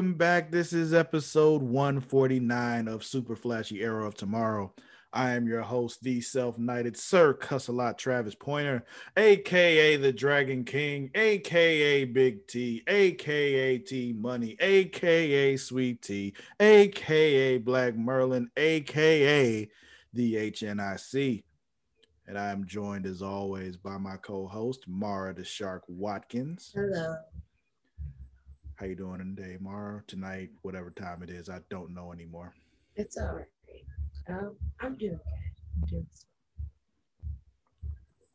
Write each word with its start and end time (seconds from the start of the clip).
Welcome 0.00 0.14
back. 0.14 0.50
This 0.50 0.72
is 0.72 0.94
episode 0.94 1.60
149 1.60 2.88
of 2.88 3.04
Super 3.04 3.36
Flashy 3.36 3.82
Arrow 3.82 4.06
of 4.06 4.14
Tomorrow. 4.14 4.72
I 5.12 5.32
am 5.32 5.46
your 5.46 5.60
host, 5.60 6.02
the 6.02 6.22
self-knighted 6.22 6.96
Sir 6.96 7.34
Cussalott 7.34 7.98
Travis 7.98 8.34
Pointer, 8.34 8.86
aka 9.18 9.96
the 9.96 10.10
Dragon 10.10 10.64
King, 10.64 11.10
aka 11.14 12.06
Big 12.06 12.46
T, 12.46 12.82
aka 12.86 13.76
T 13.76 14.14
Money, 14.14 14.56
aka 14.58 15.56
Sweet 15.58 16.00
T, 16.00 16.32
aka 16.58 17.58
Black 17.58 17.94
Merlin, 17.94 18.50
aka 18.56 19.68
the 20.14 20.34
HNIC. 20.34 21.44
And 22.26 22.38
I 22.38 22.52
am 22.52 22.66
joined 22.66 23.04
as 23.04 23.20
always 23.20 23.76
by 23.76 23.98
my 23.98 24.16
co-host, 24.16 24.88
Mara 24.88 25.34
the 25.34 25.44
Shark 25.44 25.82
Watkins. 25.88 26.72
Hello. 26.74 27.16
How 28.80 28.86
you 28.86 28.96
doing 28.96 29.18
today, 29.36 29.58
Mara? 29.60 30.02
Tonight, 30.06 30.48
whatever 30.62 30.88
time 30.88 31.22
it 31.22 31.28
is, 31.28 31.50
I 31.50 31.58
don't 31.68 31.92
know 31.92 32.14
anymore. 32.14 32.54
It's 32.96 33.18
all 33.18 33.34
right. 33.34 33.44
Um, 34.26 34.56
I'm 34.80 34.96
doing 34.96 35.20
good. 35.22 35.82
I'm 35.82 35.88
doing 35.90 36.06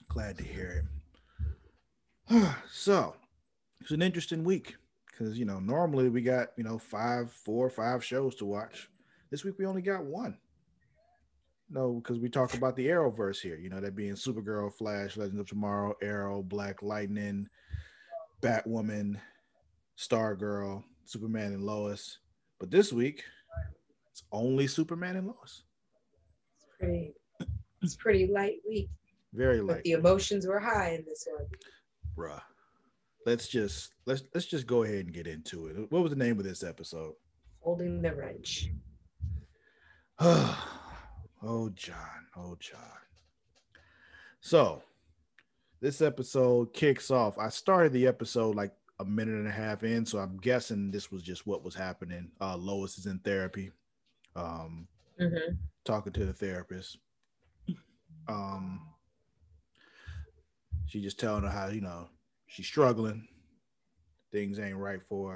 Glad 0.08 0.38
to 0.38 0.44
hear 0.44 0.86
it. 2.30 2.48
so, 2.72 3.16
it's 3.82 3.90
an 3.90 4.04
interesting 4.04 4.44
week 4.44 4.76
because 5.08 5.40
you 5.40 5.46
know 5.46 5.60
normally 5.60 6.10
we 6.10 6.22
got 6.22 6.50
you 6.58 6.64
know 6.64 6.78
five, 6.78 7.32
four, 7.32 7.68
five 7.72 8.06
shows 8.06 8.36
to 8.36 8.46
watch. 8.46 8.88
This 9.32 9.44
week 9.44 9.56
we 9.58 9.66
only 9.66 9.82
got 9.82 10.06
one. 10.06 10.38
No, 11.72 11.94
because 11.94 12.20
we 12.20 12.30
talk 12.30 12.54
about 12.54 12.76
the 12.76 12.86
Arrowverse 12.86 13.42
here. 13.42 13.58
You 13.58 13.72
know 13.72 13.82
that 13.82 13.96
being 13.96 14.14
Supergirl, 14.14 14.72
Flash, 14.72 15.18
Legends 15.18 15.40
of 15.40 15.48
Tomorrow, 15.48 15.96
Arrow, 16.04 16.44
Black 16.44 16.84
Lightning, 16.84 17.50
Batwoman, 18.44 19.18
Stargirl, 19.98 20.84
Superman, 21.06 21.54
and 21.54 21.64
Lois. 21.64 22.20
But 22.60 22.72
this 22.72 22.92
week, 22.94 23.24
it's 24.12 24.24
only 24.32 24.68
Superman 24.68 25.16
and 25.16 25.28
Lois. 25.28 25.64
It's 26.58 26.66
pretty. 26.80 27.14
It's 27.82 27.96
pretty 27.96 28.28
light 28.28 28.58
week. 28.68 28.90
Very 29.34 29.60
But 29.60 29.68
light, 29.68 29.84
the 29.84 29.92
emotions 29.92 30.48
were 30.48 30.60
high 30.60 30.92
in 30.92 31.06
this 31.06 31.28
one. 31.30 31.48
bruh. 32.18 32.42
Let's 33.26 33.48
just 33.48 33.94
let's 34.06 34.24
let's 34.34 34.46
just 34.46 34.68
go 34.68 34.84
ahead 34.84 35.06
and 35.06 35.14
get 35.14 35.28
into 35.28 35.68
it. 35.68 35.92
What 35.92 36.04
was 36.04 36.12
the 36.12 36.16
name 36.18 36.38
of 36.40 36.46
this 36.46 36.64
episode? 36.64 37.14
Holding 37.62 38.02
the 38.02 38.14
wrench. 38.14 38.70
oh, 40.20 41.70
John. 41.74 42.28
Oh, 42.38 42.56
John. 42.60 42.80
So, 44.42 44.84
this 45.82 46.02
episode 46.02 46.72
kicks 46.74 47.10
off. 47.10 47.38
I 47.40 47.50
started 47.50 47.94
the 47.94 48.06
episode 48.08 48.56
like 48.56 48.72
a 49.00 49.06
minute 49.06 49.36
and 49.36 49.48
a 49.48 49.52
half 49.52 49.84
in, 49.84 50.06
so 50.06 50.20
I'm 50.20 50.38
guessing 50.38 50.92
this 50.92 51.12
was 51.12 51.22
just 51.24 51.46
what 51.46 51.64
was 51.64 51.76
happening. 51.76 52.32
Uh, 52.40 52.56
Lois 52.58 52.98
is 52.98 53.06
in 53.06 53.20
therapy, 53.20 53.72
um, 54.36 54.88
Mm-hmm. 55.20 55.54
talking 55.86 56.12
to 56.14 56.26
the 56.26 56.34
therapist. 56.34 56.98
Um, 58.28 58.82
she 60.88 61.02
just 61.02 61.20
telling 61.20 61.44
her 61.44 61.50
how 61.50 61.68
you 61.70 61.80
know 61.82 62.10
she's 62.48 62.66
struggling, 62.68 63.28
things 64.32 64.60
ain't 64.60 64.76
right 64.78 65.02
for 65.02 65.32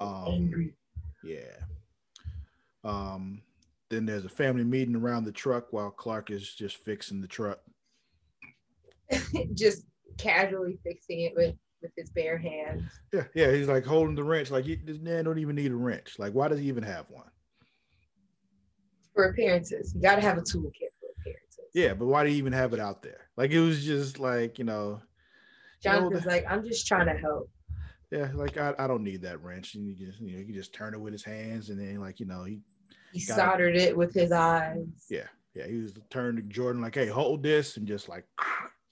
her. 0.00 0.06
Um, 0.06 0.24
Angry. 0.28 0.74
yeah. 1.24 1.56
Um, 2.84 3.42
then 3.88 4.06
there's 4.06 4.24
a 4.24 4.28
family 4.28 4.62
meeting 4.64 4.94
around 4.94 5.24
the 5.24 5.32
truck 5.32 5.72
while 5.72 5.90
Clark 5.90 6.30
is 6.30 6.54
just 6.54 6.76
fixing 6.76 7.20
the 7.20 7.26
truck. 7.28 7.60
Just 9.54 9.86
casually 10.18 10.78
fixing 10.82 11.20
it 11.20 11.32
with 11.36 11.54
with 11.86 11.92
his 11.96 12.10
bare 12.10 12.36
hands. 12.38 12.82
Yeah, 13.12 13.24
yeah. 13.34 13.52
He's 13.52 13.68
like 13.68 13.84
holding 13.84 14.14
the 14.16 14.24
wrench. 14.24 14.50
Like 14.50 14.64
he, 14.64 14.76
this 14.76 14.98
man 14.98 15.24
don't 15.24 15.38
even 15.38 15.56
need 15.56 15.70
a 15.70 15.76
wrench. 15.76 16.16
Like 16.18 16.32
why 16.32 16.48
does 16.48 16.58
he 16.58 16.66
even 16.66 16.82
have 16.82 17.06
one? 17.10 17.28
For 19.14 19.24
appearances, 19.30 19.92
you 19.94 20.02
got 20.02 20.16
to 20.16 20.20
have 20.22 20.36
a 20.36 20.42
toolkit 20.42 20.90
for 21.00 21.08
appearances. 21.20 21.70
Yeah, 21.74 21.94
but 21.94 22.06
why 22.06 22.24
do 22.24 22.30
you 22.30 22.36
even 22.36 22.52
have 22.52 22.72
it 22.74 22.80
out 22.80 23.02
there? 23.02 23.28
Like 23.36 23.50
it 23.50 23.60
was 23.60 23.84
just 23.84 24.18
like 24.18 24.58
you 24.58 24.64
know, 24.64 25.00
Jonathan's 25.82 26.24
the- 26.24 26.28
like, 26.28 26.44
I'm 26.48 26.64
just 26.64 26.86
trying 26.86 27.06
to 27.06 27.14
help. 27.14 27.48
yeah. 28.10 28.28
Like 28.34 28.56
I, 28.58 28.74
I 28.78 28.86
don't 28.86 29.02
need 29.04 29.22
that 29.22 29.42
wrench. 29.42 29.74
And 29.74 29.86
you 29.86 29.94
just 29.94 30.20
you 30.20 30.36
know 30.36 30.42
you 30.46 30.52
just 30.52 30.72
turn 30.74 30.92
it 30.94 31.00
with 31.00 31.12
his 31.12 31.24
hands 31.24 31.70
and 31.70 31.80
then 31.80 32.00
like 32.00 32.20
you 32.20 32.26
know 32.26 32.44
he 32.44 32.60
He 33.12 33.24
Got 33.24 33.38
it. 33.38 33.40
soldered 33.40 33.76
it 33.76 33.96
with 33.96 34.12
his 34.12 34.32
eyes. 34.32 34.84
yeah 35.08 35.28
yeah 35.54 35.66
he 35.66 35.78
was 35.78 35.94
turned 36.10 36.36
to 36.36 36.42
Jordan 36.42 36.82
like 36.82 36.94
hey 36.94 37.06
hold 37.06 37.42
this 37.42 37.78
and 37.78 37.86
just 37.86 38.10
like 38.10 38.24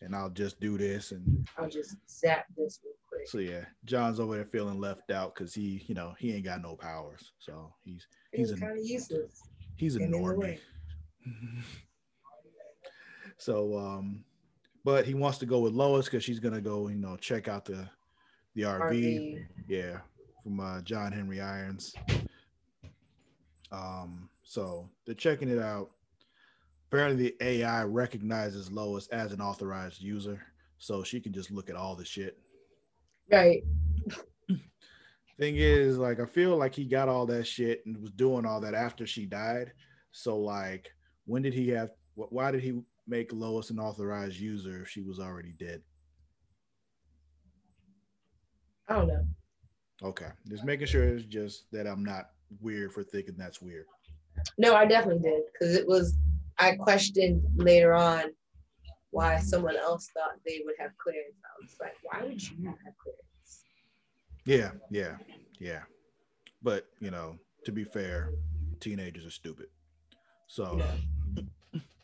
and 0.05 0.15
I'll 0.15 0.31
just 0.31 0.61
do 0.61 0.79
this 0.79 1.13
and 1.13 1.49
I'll 1.59 1.69
just 1.69 1.97
zap 2.09 2.47
this 2.57 2.81
real 2.85 2.95
quick. 3.09 3.29
So 3.29 3.39
yeah, 3.39 3.65
John's 3.85 4.21
over 4.21 4.37
there 4.37 4.45
feeling 4.45 4.79
left 4.79 5.11
out 5.11 5.35
because 5.35 5.55
he, 5.55 5.85
you 5.87 5.95
know, 5.95 6.15
he 6.19 6.33
ain't 6.33 6.45
got 6.45 6.63
no 6.63 6.77
powers. 6.77 7.33
So 7.39 7.73
he's 7.85 8.07
he's 8.33 8.53
a 8.53 8.57
kind 8.57 8.79
of 8.79 8.85
useless. 8.85 9.43
he's 9.77 9.97
a 9.97 10.01
normie. 10.01 10.59
so 13.39 13.77
um, 13.79 14.25
but 14.85 15.07
he 15.07 15.15
wants 15.15 15.39
to 15.39 15.47
go 15.47 15.61
with 15.61 15.73
Lois 15.73 16.05
because 16.05 16.23
she's 16.23 16.41
gonna 16.41 16.61
go, 16.61 16.89
you 16.89 16.97
know, 16.97 17.17
check 17.17 17.49
out 17.49 17.65
the 17.65 17.89
the 18.55 18.63
RV. 18.63 18.91
RV. 18.91 19.47
Yeah, 19.69 19.99
from 20.43 20.61
uh, 20.61 20.83
John 20.83 21.13
Henry 21.13 21.41
Irons. 21.41 21.95
Um, 23.73 24.29
so 24.45 24.89
they're 25.05 25.15
checking 25.15 25.49
it 25.49 25.59
out. 25.59 25.91
Apparently, 26.89 27.25
the 27.25 27.37
AI 27.45 27.85
recognizes 27.85 28.71
Lois 28.71 29.09
as 29.09 29.33
an 29.33 29.41
authorized 29.41 30.01
user, 30.01 30.41
so 30.79 31.03
she 31.03 31.21
can 31.21 31.33
just 31.33 31.51
look 31.51 31.69
at 31.71 31.77
all 31.77 31.97
the 31.97 32.05
shit. 32.05 32.39
Right. 33.31 33.63
thing 35.39 35.57
is 35.57 35.99
like 35.99 36.21
i 36.21 36.25
feel 36.27 36.57
like 36.57 36.73
he 36.73 36.85
got 36.85 37.09
all 37.09 37.27
that 37.27 37.45
shit 37.45 37.83
and 37.87 38.01
was 38.01 38.13
doing 38.13 38.47
all 38.47 38.61
that 38.61 38.73
after 38.75 39.05
she 39.05 39.27
died 39.27 39.73
so 40.13 40.39
like 40.39 40.93
when 41.25 41.43
did 41.43 41.53
he 41.53 41.69
have 41.71 41.91
wh- 42.15 42.31
why 42.31 42.53
did 42.53 42.61
he 42.63 42.79
make 43.09 43.33
lois 43.33 43.71
an 43.71 43.81
authorized 43.81 44.37
user 44.39 44.83
if 44.83 44.89
she 44.89 45.01
was 45.03 45.19
already 45.19 45.53
dead 45.59 45.83
I 48.89 48.95
don't 48.97 49.09
know. 49.09 49.27
okay 50.05 50.29
just 50.49 50.63
making 50.65 50.87
sure 50.87 51.03
it's 51.03 51.25
just 51.25 51.65
that 51.73 51.87
i'm 51.89 52.05
not 52.05 52.31
weird 52.61 52.93
for 52.93 53.03
thinking 53.03 53.35
that's 53.37 53.61
weird 53.61 53.87
No, 54.57 54.77
I 54.77 54.87
definitely 54.87 55.29
did 55.29 55.43
because 55.53 55.75
it 55.75 55.87
was. 55.89 56.15
I 56.59 56.77
questioned 56.77 57.43
later 57.57 57.93
on 57.93 58.25
why 59.11 59.39
someone 59.39 59.77
else 59.77 60.09
thought 60.15 60.39
they 60.47 60.63
would 60.65 60.75
have 60.79 60.91
clearance. 60.99 61.37
I 61.45 61.63
was 61.63 61.77
like, 61.81 61.95
why 62.03 62.27
would 62.27 62.43
you 62.43 62.57
not 62.59 62.77
have 62.85 62.95
clearance? 62.99 63.21
yeah 64.47 64.73
yeah 64.91 65.17
yeah 65.59 65.81
but 66.63 66.87
you 67.01 67.11
know 67.11 67.39
to 67.65 67.73
be 67.73 67.83
fair 67.83 68.31
teenagers 68.79 69.25
are 69.25 69.31
stupid 69.31 69.69
so 70.49 70.79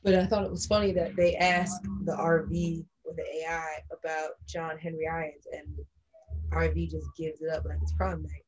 But 0.03 0.15
I 0.15 0.27
thought 0.27 0.45
it 0.45 0.51
was 0.51 0.65
funny 0.65 0.93
that 0.93 1.15
they 1.17 1.37
asked 1.37 1.83
the 2.05 2.13
RV 2.13 2.87
or 3.05 3.13
the 3.15 3.43
AI 3.43 3.81
about 3.93 4.31
John 4.49 4.79
Henry 4.79 5.07
Irons, 5.07 5.47
and 5.53 5.67
RV 6.53 6.91
just 6.91 7.07
gives 7.19 7.43
it 7.43 7.51
up 7.51 7.67
like 7.67 7.77
it's 7.83 7.93
prom 7.93 8.23
night. 8.23 8.47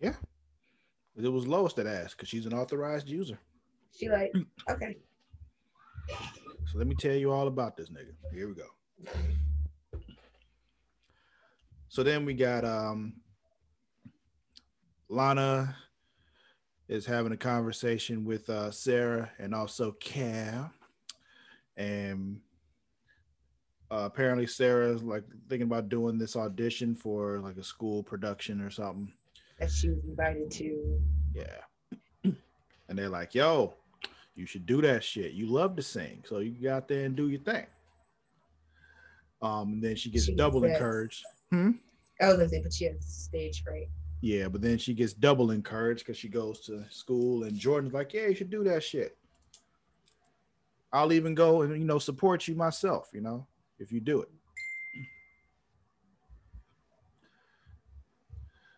Yeah, 0.00 0.14
it 1.16 1.28
was 1.28 1.46
lois 1.46 1.74
that 1.74 1.86
asked 1.86 2.16
because 2.16 2.30
she's 2.30 2.46
an 2.46 2.54
authorized 2.54 3.08
user 3.10 3.38
She 3.94 4.08
like, 4.08 4.32
okay, 4.70 4.96
So 6.08 6.78
let 6.78 6.86
me 6.86 6.94
tell 6.94 7.14
you 7.14 7.32
all 7.32 7.48
about 7.48 7.76
this 7.76 7.88
nigga. 7.90 8.12
Here 8.32 8.48
we 8.48 8.54
go. 8.54 8.68
So 11.88 12.02
then 12.02 12.24
we 12.24 12.34
got 12.34 12.64
um 12.64 13.14
Lana 15.08 15.74
is 16.88 17.06
having 17.06 17.32
a 17.32 17.36
conversation 17.36 18.24
with 18.24 18.48
uh 18.50 18.70
Sarah 18.70 19.30
and 19.38 19.54
also 19.54 19.92
Cam. 19.92 20.70
And 21.76 22.40
uh, 23.90 24.02
apparently 24.04 24.46
Sarah's 24.46 25.02
like 25.02 25.24
thinking 25.48 25.66
about 25.66 25.88
doing 25.88 26.18
this 26.18 26.36
audition 26.36 26.94
for 26.94 27.38
like 27.40 27.56
a 27.56 27.64
school 27.64 28.02
production 28.02 28.60
or 28.60 28.70
something. 28.70 29.12
that 29.58 29.70
she 29.70 29.88
was 29.88 30.04
invited 30.04 30.50
to. 30.52 31.00
Yeah. 31.34 31.60
And 32.90 32.98
they're 32.98 33.10
like, 33.10 33.34
yo, 33.34 33.74
you 34.38 34.46
should 34.46 34.66
do 34.66 34.80
that 34.82 35.02
shit. 35.02 35.32
You 35.32 35.46
love 35.46 35.74
to 35.76 35.82
sing. 35.82 36.22
So 36.26 36.38
you 36.38 36.52
go 36.52 36.72
out 36.72 36.86
there 36.86 37.04
and 37.04 37.16
do 37.16 37.28
your 37.28 37.40
thing. 37.40 37.66
Um, 39.42 39.72
and 39.74 39.82
then 39.82 39.96
she 39.96 40.10
gets 40.10 40.26
She 40.26 40.34
double 40.36 40.62
says- 40.62 40.70
encouraged. 40.72 41.24
I 41.52 42.26
was 42.28 42.36
gonna 42.36 42.48
say, 42.48 42.60
but 42.62 42.72
she 42.72 42.84
has 42.84 43.04
stage 43.04 43.62
fright. 43.64 43.88
Yeah, 44.20 44.48
but 44.48 44.60
then 44.60 44.78
she 44.78 44.94
gets 44.94 45.12
double 45.12 45.50
encouraged 45.52 46.00
because 46.04 46.16
she 46.16 46.28
goes 46.28 46.60
to 46.66 46.84
school 46.90 47.44
and 47.44 47.56
Jordan's 47.56 47.94
like, 47.94 48.12
Yeah, 48.12 48.26
you 48.28 48.34
should 48.34 48.50
do 48.50 48.62
that 48.64 48.82
shit. 48.82 49.16
I'll 50.92 51.12
even 51.12 51.34
go 51.34 51.62
and 51.62 51.76
you 51.78 51.84
know 51.84 51.98
support 51.98 52.46
you 52.48 52.54
myself, 52.54 53.10
you 53.12 53.20
know, 53.20 53.46
if 53.78 53.92
you 53.92 54.00
do 54.00 54.22
it. 54.22 54.28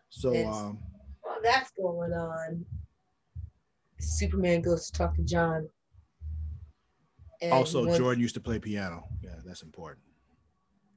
So 0.09 0.33
Yes. 0.33 0.55
um 0.55 0.79
While 1.21 1.41
that's 1.41 1.71
going 1.71 2.13
on, 2.13 2.65
Superman 4.01 4.61
goes 4.61 4.89
to 4.89 4.97
talk 4.97 5.15
to 5.15 5.23
John. 5.23 5.69
And 7.41 7.53
also 7.53 7.85
once- 7.85 7.97
Jordan 7.97 8.21
used 8.21 8.35
to 8.35 8.41
play 8.41 8.59
piano. 8.59 9.07
Yeah, 9.21 9.35
that's 9.45 9.63
important. 9.63 10.05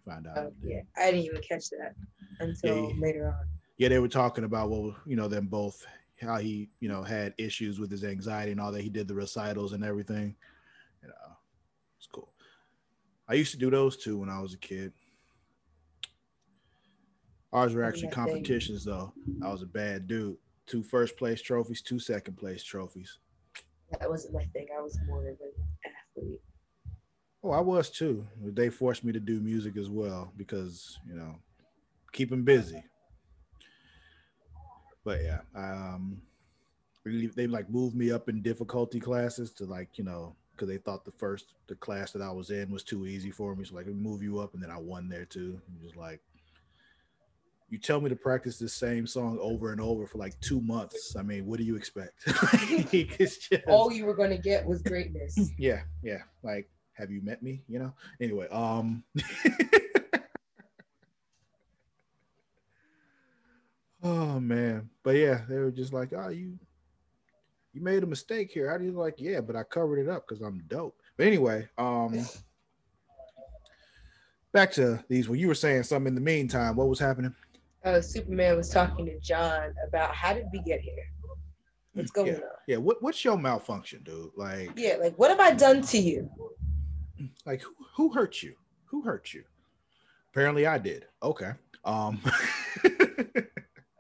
Find 0.04 0.26
out. 0.26 0.36
Oh, 0.38 0.52
yeah, 0.62 0.82
I 0.96 1.10
didn't 1.10 1.24
even 1.26 1.40
catch 1.42 1.70
that 1.70 1.94
until 2.40 2.90
Yeah. 2.90 2.96
later 2.98 3.28
on. 3.28 3.48
Yeah, 3.78 3.88
they 3.88 3.98
were 3.98 4.08
talking 4.08 4.44
about 4.44 4.68
Yeah, 4.68 4.76
I 4.76 4.80
didn't 4.80 4.86
even 4.86 4.88
catch 4.88 4.88
that 4.88 4.88
until 4.88 4.88
Yeah. 4.88 4.88
later 4.88 4.88
on. 4.88 4.88
yeah, 4.88 4.88
they 4.88 4.88
were 4.88 4.88
talking 4.88 4.94
about 4.94 4.94
well, 4.94 4.96
you 5.06 5.16
know, 5.16 5.28
them 5.28 5.46
both 5.46 5.86
how 6.20 6.36
he, 6.38 6.70
you 6.80 6.88
know, 6.88 7.02
had 7.02 7.34
issues 7.38 7.80
with 7.80 7.90
his 7.90 8.04
anxiety 8.04 8.52
and 8.52 8.60
all 8.60 8.70
that. 8.72 8.82
He 8.82 8.88
did 8.88 9.08
the 9.08 9.14
recitals 9.14 9.72
and 9.72 9.82
everything. 9.84 10.36
You 11.02 11.08
know, 11.08 11.36
it's 11.98 12.06
cool. 12.06 12.32
I 13.26 13.34
used 13.34 13.52
to 13.52 13.58
do 13.58 13.70
those 13.70 13.96
too 13.96 14.18
when 14.18 14.28
I 14.28 14.40
was 14.40 14.54
a 14.54 14.58
kid. 14.58 14.92
Ours 17.52 17.74
were 17.74 17.84
oh, 17.84 17.88
actually 17.88 18.08
my 18.08 18.10
thing. 18.14 18.24
competitions 18.26 18.84
though. 18.84 19.12
I 19.42 19.50
was 19.50 19.62
a 19.62 19.66
bad 19.66 20.06
dude. 20.06 20.38
Two 20.66 20.82
first 20.82 21.16
place 21.16 21.42
trophies, 21.42 21.82
two 21.82 21.98
second 21.98 22.36
place 22.36 22.62
trophies. 22.62 23.18
That 24.00 24.08
wasn't 24.08 24.34
my 24.34 24.44
thing. 24.52 24.66
I 24.76 24.80
was 24.80 24.98
more 25.06 25.20
of 25.20 25.26
an 25.26 25.36
athlete. 26.16 26.40
Oh, 27.42 27.50
I 27.50 27.60
was 27.60 27.90
too. 27.90 28.26
They 28.42 28.70
forced 28.70 29.04
me 29.04 29.12
to 29.12 29.20
do 29.20 29.40
music 29.40 29.76
as 29.76 29.90
well 29.90 30.32
because 30.36 30.98
you 31.06 31.14
know, 31.14 31.36
keep 32.12 32.30
them 32.30 32.42
busy. 32.42 32.82
But 35.04 35.20
yeah, 35.22 35.40
um, 35.54 36.22
they 37.04 37.46
like 37.46 37.68
moved 37.68 37.94
me 37.94 38.10
up 38.10 38.30
in 38.30 38.40
difficulty 38.40 38.98
classes 38.98 39.52
to 39.52 39.64
like 39.64 39.98
you 39.98 40.04
know 40.04 40.34
because 40.52 40.68
they 40.68 40.78
thought 40.78 41.04
the 41.04 41.10
first 41.10 41.52
the 41.66 41.74
class 41.74 42.12
that 42.12 42.22
I 42.22 42.30
was 42.30 42.50
in 42.50 42.70
was 42.70 42.82
too 42.82 43.06
easy 43.06 43.30
for 43.30 43.54
me. 43.54 43.64
So 43.64 43.74
like, 43.74 43.86
we 43.86 43.92
move 43.92 44.22
you 44.22 44.38
up, 44.38 44.54
and 44.54 44.62
then 44.62 44.70
I 44.70 44.78
won 44.78 45.08
there 45.08 45.24
too. 45.24 45.60
I'm 45.68 45.82
just 45.82 45.96
like, 45.96 46.20
you 47.74 47.80
tell 47.80 48.00
me 48.00 48.08
to 48.08 48.14
practice 48.14 48.56
the 48.56 48.68
same 48.68 49.04
song 49.04 49.36
over 49.40 49.72
and 49.72 49.80
over 49.80 50.06
for 50.06 50.18
like 50.18 50.38
two 50.38 50.60
months. 50.60 51.16
I 51.16 51.22
mean, 51.22 51.44
what 51.44 51.58
do 51.58 51.64
you 51.64 51.74
expect? 51.74 52.12
just 52.92 53.52
All 53.66 53.90
you 53.92 54.04
were 54.04 54.14
going 54.14 54.30
to 54.30 54.38
get 54.38 54.64
was 54.64 54.80
greatness. 54.80 55.50
yeah 55.58 55.80
yeah 56.04 56.18
like 56.44 56.68
have 56.92 57.10
you 57.10 57.20
met 57.22 57.42
me 57.42 57.62
you 57.68 57.80
know 57.80 57.92
anyway 58.20 58.46
um 58.50 59.02
oh 64.02 64.38
man 64.38 64.88
but 65.02 65.16
yeah 65.16 65.40
they 65.48 65.56
were 65.56 65.72
just 65.72 65.92
like 65.92 66.12
oh 66.12 66.28
you 66.28 66.56
you 67.72 67.80
made 67.82 68.04
a 68.04 68.06
mistake 68.06 68.52
here 68.52 68.70
how 68.70 68.78
do 68.78 68.84
you 68.84 68.92
like 68.92 69.16
yeah 69.18 69.40
but 69.40 69.56
i 69.56 69.64
covered 69.64 69.98
it 69.98 70.08
up 70.08 70.24
because 70.28 70.40
i'm 70.42 70.62
dope 70.68 70.96
but 71.16 71.26
anyway 71.26 71.68
um 71.78 72.24
back 74.52 74.70
to 74.70 75.02
these 75.08 75.28
well 75.28 75.36
you 75.36 75.48
were 75.48 75.54
saying 75.54 75.82
something 75.82 76.08
in 76.08 76.14
the 76.14 76.20
meantime 76.20 76.76
what 76.76 76.88
was 76.88 77.00
happening 77.00 77.34
uh, 77.84 78.00
Superman 78.00 78.56
was 78.56 78.70
talking 78.70 79.06
to 79.06 79.18
John 79.20 79.72
about 79.86 80.14
how 80.14 80.32
did 80.34 80.46
we 80.52 80.60
get 80.62 80.80
here? 80.80 80.94
What's 81.92 82.10
going 82.10 82.28
yeah 82.28 82.34
on? 82.34 82.40
yeah 82.66 82.76
what, 82.78 83.00
what's 83.02 83.24
your 83.24 83.38
malfunction 83.38 84.02
dude 84.04 84.30
like 84.36 84.70
Yeah, 84.76 84.96
like 85.00 85.14
what 85.16 85.30
have 85.30 85.38
I 85.40 85.52
done 85.52 85.80
to 85.82 85.98
you? 85.98 86.28
like 87.46 87.62
who, 87.62 87.72
who 87.94 88.12
hurt 88.12 88.42
you 88.42 88.54
who 88.86 89.00
hurt 89.02 89.32
you 89.32 89.44
apparently 90.32 90.66
i 90.66 90.76
did 90.76 91.06
okay 91.22 91.52
um 91.84 92.20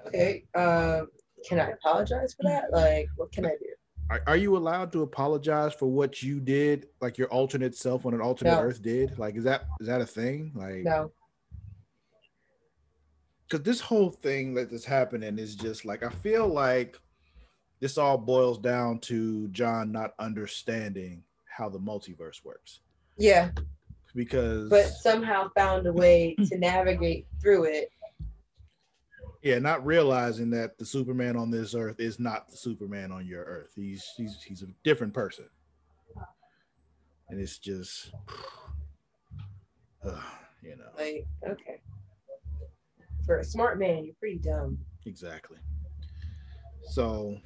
Okay, 0.06 0.44
um, 0.54 1.08
can 1.48 1.58
I 1.60 1.70
apologize 1.70 2.34
for 2.34 2.42
that? 2.48 2.70
Like, 2.72 3.08
what 3.16 3.32
can 3.32 3.46
I 3.46 3.50
do? 3.50 3.66
Are, 4.10 4.22
are 4.26 4.36
you 4.36 4.54
allowed 4.56 4.92
to 4.92 5.02
apologize 5.02 5.72
for 5.72 5.86
what 5.86 6.22
you 6.22 6.40
did, 6.40 6.88
like 7.00 7.16
your 7.16 7.28
alternate 7.28 7.74
self 7.74 8.04
on 8.04 8.12
an 8.12 8.20
alternate 8.20 8.52
No. 8.52 8.60
Earth 8.60 8.82
did? 8.82 9.18
Like, 9.18 9.34
is 9.36 9.44
that 9.44 9.66
is 9.80 9.86
that 9.86 10.02
a 10.02 10.06
thing? 10.06 10.52
Like, 10.54 10.82
No, 10.84 11.10
because 13.48 13.64
this 13.64 13.80
whole 13.80 14.10
thing 14.10 14.54
that 14.54 14.72
is 14.72 14.84
happening 14.84 15.38
is 15.38 15.54
just 15.54 15.84
like 15.84 16.02
I 16.02 16.10
feel 16.10 16.48
like 16.48 16.98
this 17.80 17.98
all 17.98 18.18
boils 18.18 18.58
down 18.58 18.98
to 19.00 19.48
John 19.48 19.92
not 19.92 20.14
understanding 20.18 21.22
how 21.44 21.68
the 21.68 21.78
multiverse 21.78 22.44
works 22.44 22.80
yeah, 23.16 23.50
because 24.14 24.68
but 24.68 24.86
somehow 24.86 25.48
found 25.56 25.86
a 25.86 25.92
way 25.92 26.34
to 26.48 26.58
navigate 26.58 27.26
through 27.40 27.64
it. 27.64 27.90
yeah, 29.42 29.58
not 29.58 29.84
realizing 29.84 30.50
that 30.50 30.78
the 30.78 30.84
Superman 30.84 31.36
on 31.36 31.50
this 31.50 31.74
Earth 31.74 32.00
is 32.00 32.18
not 32.18 32.48
the 32.48 32.56
Superman 32.56 33.12
on 33.12 33.26
your 33.26 33.44
Earth. 33.44 33.72
He's 33.76 34.04
he's 34.16 34.42
he's 34.42 34.62
a 34.62 34.68
different 34.82 35.14
person, 35.14 35.46
and 37.28 37.40
it's 37.40 37.58
just, 37.58 38.10
uh, 40.04 40.20
you 40.62 40.76
know. 40.76 40.90
Like, 40.96 41.26
okay, 41.48 41.80
for 43.24 43.38
a 43.38 43.44
smart 43.44 43.78
man, 43.78 44.04
you're 44.04 44.14
pretty 44.14 44.38
dumb. 44.38 44.78
Exactly. 45.06 45.58
So 46.90 47.38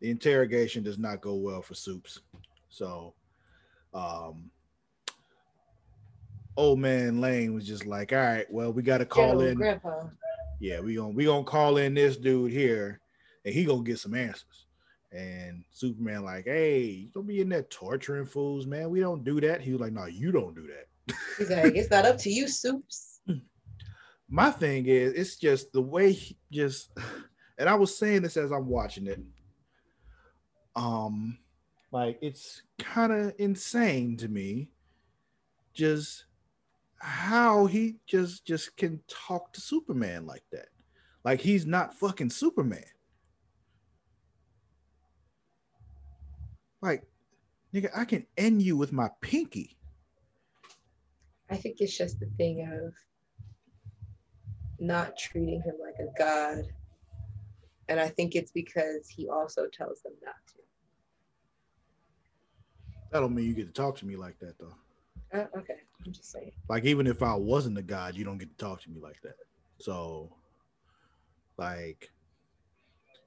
the 0.00 0.10
interrogation 0.10 0.82
does 0.82 0.98
not 0.98 1.20
go 1.20 1.34
well 1.34 1.62
for 1.62 1.74
Soups. 1.74 2.20
So 2.68 3.14
um 3.92 4.50
old 6.56 6.78
man 6.78 7.20
Lane 7.20 7.54
was 7.54 7.66
just 7.66 7.86
like, 7.86 8.12
all 8.12 8.18
right, 8.18 8.46
well, 8.50 8.72
we 8.72 8.82
gotta 8.82 9.06
call 9.06 9.40
in. 9.40 9.56
Grandpa. 9.56 10.08
Yeah, 10.60 10.80
we 10.80 10.94
gonna 10.94 11.10
we 11.10 11.24
gonna 11.24 11.44
call 11.44 11.78
in 11.78 11.94
this 11.94 12.16
dude 12.16 12.52
here 12.52 13.00
and 13.44 13.54
he 13.54 13.64
gonna 13.64 13.82
get 13.82 13.98
some 13.98 14.14
answers. 14.14 14.66
And 15.12 15.64
Superman, 15.72 16.22
like, 16.22 16.44
hey, 16.44 16.82
you 16.82 17.08
don't 17.12 17.26
be 17.26 17.40
in 17.40 17.48
there 17.48 17.64
torturing 17.64 18.26
fools, 18.26 18.64
man. 18.66 18.90
We 18.90 19.00
don't 19.00 19.24
do 19.24 19.40
that. 19.40 19.60
He 19.60 19.72
was 19.72 19.80
like, 19.80 19.92
no, 19.92 20.06
you 20.06 20.30
don't 20.30 20.54
do 20.54 20.68
that. 20.68 21.16
He's 21.36 21.50
like, 21.50 21.74
it's 21.74 21.90
not 21.90 22.06
up 22.06 22.16
to 22.18 22.30
you, 22.30 22.46
Soups. 22.46 23.09
My 24.30 24.50
thing 24.50 24.86
is 24.86 25.12
it's 25.14 25.36
just 25.36 25.72
the 25.72 25.82
way 25.82 26.12
he 26.12 26.38
just 26.52 26.90
and 27.58 27.68
i 27.68 27.74
was 27.74 27.98
saying 27.98 28.22
this 28.22 28.36
as 28.36 28.52
i'm 28.52 28.66
watching 28.66 29.06
it. 29.06 29.20
Um 30.76 31.38
like 31.90 32.18
it's 32.22 32.62
kind 32.78 33.12
of 33.12 33.34
insane 33.38 34.16
to 34.18 34.28
me 34.28 34.70
just 35.74 36.26
how 37.00 37.66
he 37.66 37.96
just 38.06 38.46
just 38.46 38.76
can 38.76 39.00
talk 39.08 39.52
to 39.52 39.60
superman 39.60 40.26
like 40.26 40.44
that. 40.52 40.68
Like 41.24 41.40
he's 41.40 41.66
not 41.66 41.94
fucking 41.94 42.30
superman. 42.30 42.84
Like 46.80 47.02
nigga 47.74 47.90
i 47.96 48.04
can 48.04 48.26
end 48.36 48.62
you 48.62 48.76
with 48.76 48.92
my 48.92 49.10
pinky. 49.20 49.76
I 51.50 51.56
think 51.56 51.80
it's 51.80 51.98
just 51.98 52.20
the 52.20 52.30
thing 52.36 52.62
of 52.72 52.94
not 54.80 55.16
treating 55.16 55.62
him 55.62 55.74
like 55.80 55.94
a 56.00 56.10
god. 56.18 56.64
And 57.88 57.98
I 58.00 58.08
think 58.08 58.34
it's 58.34 58.52
because 58.52 59.08
he 59.08 59.28
also 59.28 59.66
tells 59.72 60.00
them 60.02 60.12
not 60.24 60.34
to. 60.48 60.54
that 63.12 63.20
don't 63.20 63.34
mean 63.34 63.46
you 63.46 63.54
get 63.54 63.66
to 63.66 63.72
talk 63.72 63.96
to 63.98 64.06
me 64.06 64.16
like 64.16 64.38
that 64.38 64.54
though 64.58 64.74
Uh, 65.32 65.46
okay, 65.58 65.78
I'm 66.06 66.12
just 66.12 66.30
saying. 66.32 66.52
like 66.68 66.84
even 66.84 67.06
if 67.06 67.22
I 67.22 67.34
wasn't 67.34 67.78
a 67.78 67.82
god, 67.82 68.16
you 68.16 68.24
don't 68.24 68.38
get 68.38 68.50
to 68.56 68.64
talk 68.64 68.80
to 68.82 68.90
me 68.90 69.00
like 69.00 69.20
that. 69.22 69.36
So, 69.78 70.30
like, 71.56 72.10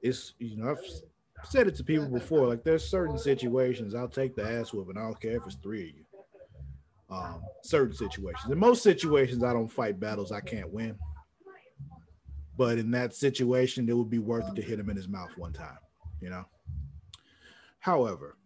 it's 0.02 0.34
you 0.40 0.58
know 0.58 0.72
I've 0.72 1.50
said 1.50 1.68
it 1.68 1.76
to 1.76 1.84
people 1.84 2.08
before. 2.08 2.48
Like, 2.48 2.64
there's 2.64 2.86
certain 2.88 3.18
situations 3.18 3.96
I'll 3.96 4.08
take 4.08 4.36
the 4.36 4.44
ass 4.44 4.72
whooping. 4.74 4.98
I 4.98 5.02
don't 5.02 5.20
care 5.20 5.38
if 5.38 5.46
it's 5.46 5.56
three 5.56 5.90
of 5.90 5.96
you. 5.96 6.06
Um, 7.10 7.42
certain 7.64 7.96
situations. 7.96 8.52
In 8.52 8.58
most 8.60 8.82
situations, 8.84 9.44
I 9.44 9.54
don't 9.54 9.68
fight 9.68 10.00
battles 10.00 10.32
I 10.32 10.42
can't 10.42 10.72
win. 10.72 10.98
But 12.58 12.78
in 12.78 12.92
that 12.92 13.16
situation, 13.16 13.90
it 13.90 13.98
would 13.98 14.10
be 14.10 14.20
worth 14.20 14.48
it 14.48 14.56
to 14.56 14.62
hit 14.62 14.80
him 14.80 14.90
in 14.90 14.96
his 14.96 15.08
mouth 15.08 15.32
one 15.38 15.54
time. 15.54 15.78
You 16.22 16.30
know. 16.30 16.46
However, 17.80 18.38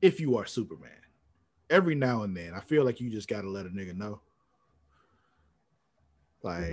if 0.00 0.20
you 0.20 0.36
are 0.36 0.46
Superman, 0.46 0.90
every 1.68 1.94
now 1.94 2.22
and 2.22 2.36
then, 2.36 2.54
I 2.54 2.60
feel 2.60 2.84
like 2.84 3.00
you 3.00 3.10
just 3.10 3.28
got 3.28 3.42
to 3.42 3.50
let 3.50 3.66
a 3.66 3.70
nigga 3.70 3.96
know. 3.96 4.20
Like, 6.42 6.72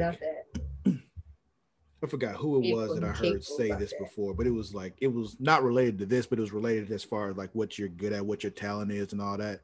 I 2.01 2.07
forgot 2.07 2.35
who 2.35 2.63
it 2.63 2.73
was 2.73 2.95
that 2.95 3.03
I 3.03 3.11
heard 3.11 3.43
say 3.43 3.71
this 3.71 3.93
before, 3.99 4.33
but 4.33 4.47
it 4.47 4.51
was 4.51 4.73
like 4.73 4.95
it 5.01 5.07
was 5.07 5.35
not 5.39 5.63
related 5.63 5.99
to 5.99 6.05
this, 6.05 6.25
but 6.25 6.39
it 6.39 6.41
was 6.41 6.53
related 6.53 6.91
as 6.91 7.03
far 7.03 7.29
as 7.29 7.37
like 7.37 7.49
what 7.53 7.77
you're 7.77 7.89
good 7.89 8.13
at, 8.13 8.25
what 8.25 8.41
your 8.41 8.51
talent 8.51 8.91
is, 8.91 9.11
and 9.11 9.21
all 9.21 9.37
that. 9.37 9.61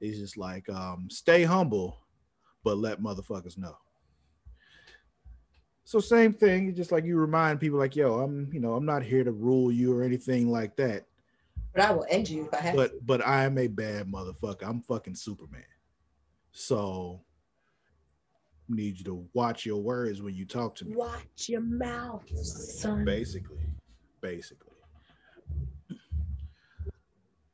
It's 0.00 0.18
just 0.18 0.36
like 0.36 0.68
um, 0.68 1.08
stay 1.10 1.42
humble, 1.42 1.98
but 2.62 2.78
let 2.78 3.02
motherfuckers 3.02 3.58
know. 3.58 3.76
So 5.88 6.00
same 6.00 6.34
thing, 6.34 6.74
just 6.74 6.92
like 6.92 7.06
you 7.06 7.16
remind 7.16 7.60
people, 7.60 7.78
like, 7.78 7.96
yo, 7.96 8.18
I'm, 8.20 8.52
you 8.52 8.60
know, 8.60 8.74
I'm 8.74 8.84
not 8.84 9.02
here 9.02 9.24
to 9.24 9.32
rule 9.32 9.72
you 9.72 9.96
or 9.96 10.02
anything 10.02 10.50
like 10.50 10.76
that, 10.76 11.06
But 11.72 11.82
I 11.82 11.92
will 11.92 12.04
end 12.10 12.28
you 12.28 12.44
if 12.44 12.52
I 12.52 12.58
have 12.58 12.72
to. 12.74 12.76
but 12.76 13.06
but 13.06 13.26
I 13.26 13.44
am 13.44 13.56
a 13.56 13.68
bad 13.68 14.06
motherfucker. 14.06 14.68
I'm 14.68 14.82
fucking 14.82 15.14
Superman. 15.14 15.64
So 16.52 17.22
need 18.68 18.98
you 18.98 19.04
to 19.06 19.26
watch 19.32 19.64
your 19.64 19.80
words 19.80 20.20
when 20.20 20.34
you 20.34 20.44
talk 20.44 20.74
to 20.74 20.84
me. 20.84 20.94
Watch 20.94 21.48
your 21.48 21.62
mouth, 21.62 22.22
son. 22.36 23.06
basically 23.06 23.56
basically 24.20 24.68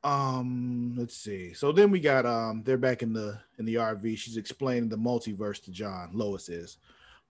um 0.03 0.95
let's 0.99 1.17
see 1.17 1.53
so 1.53 1.71
then 1.71 1.91
we 1.93 2.00
got 2.00 2.26
um 2.26 2.62
they're 2.64 2.76
back 2.76 3.03
in 3.03 3.12
the 3.12 3.38
in 3.59 3.64
the 3.64 3.75
rv 3.76 4.19
she's 4.19 4.37
explaining 4.38 4.88
the 4.88 4.97
multiverse 4.97 5.62
to 5.62 5.71
john 5.71 6.11
lois 6.12 6.49
is 6.49 6.79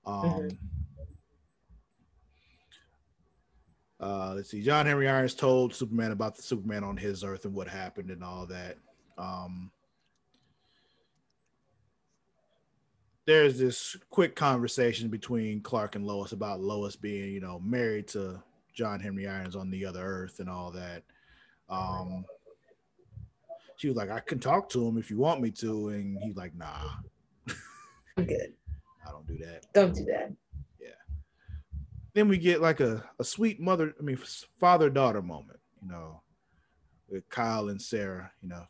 um 0.06 0.22
Mhm. 0.22 0.58
Uh 4.04 4.32
let's 4.34 4.50
see 4.50 4.62
john 4.62 4.86
henry 4.86 5.08
irons 5.08 5.34
told 5.34 5.74
superman 5.74 6.12
about 6.12 6.36
the 6.36 6.42
superman 6.42 6.84
on 6.84 6.96
his 6.96 7.24
earth 7.24 7.44
and 7.44 7.54
what 7.54 7.66
happened 7.66 8.10
and 8.10 8.22
all 8.22 8.46
that 8.46 8.76
um 9.18 9.70
there's 13.26 13.58
this 13.58 13.96
quick 14.10 14.36
conversation 14.36 15.08
between 15.08 15.60
Clark 15.60 15.96
and 15.96 16.06
Lois 16.06 16.32
about 16.32 16.60
Lois 16.60 16.94
being, 16.94 17.32
you 17.32 17.40
know, 17.40 17.58
married 17.60 18.06
to 18.08 18.42
John 18.74 19.00
Henry 19.00 19.26
Irons 19.26 19.56
on 19.56 19.70
the 19.70 19.86
other 19.86 20.02
Earth 20.04 20.40
and 20.40 20.48
all 20.48 20.70
that. 20.72 21.04
Um, 21.70 22.24
she 23.76 23.88
was 23.88 23.96
like, 23.96 24.10
I 24.10 24.20
can 24.20 24.38
talk 24.38 24.68
to 24.70 24.86
him 24.86 24.98
if 24.98 25.10
you 25.10 25.18
want 25.18 25.40
me 25.40 25.50
to, 25.52 25.88
and 25.88 26.18
he's 26.22 26.36
like, 26.36 26.54
Nah, 26.54 26.90
I'm 28.16 28.24
good. 28.26 28.52
I 29.06 29.10
don't 29.10 29.26
do 29.26 29.38
that. 29.38 29.66
Don't 29.72 29.94
do 29.94 30.04
that. 30.04 30.32
Then 32.14 32.28
we 32.28 32.38
get 32.38 32.60
like 32.60 32.80
a, 32.80 33.04
a 33.18 33.24
sweet 33.24 33.60
mother, 33.60 33.92
I 33.98 34.02
mean, 34.02 34.16
father 34.60 34.88
daughter 34.88 35.20
moment, 35.20 35.58
you 35.82 35.88
know, 35.88 36.22
with 37.08 37.28
Kyle 37.28 37.68
and 37.68 37.82
Sarah. 37.82 38.30
You 38.40 38.50
know, 38.50 38.66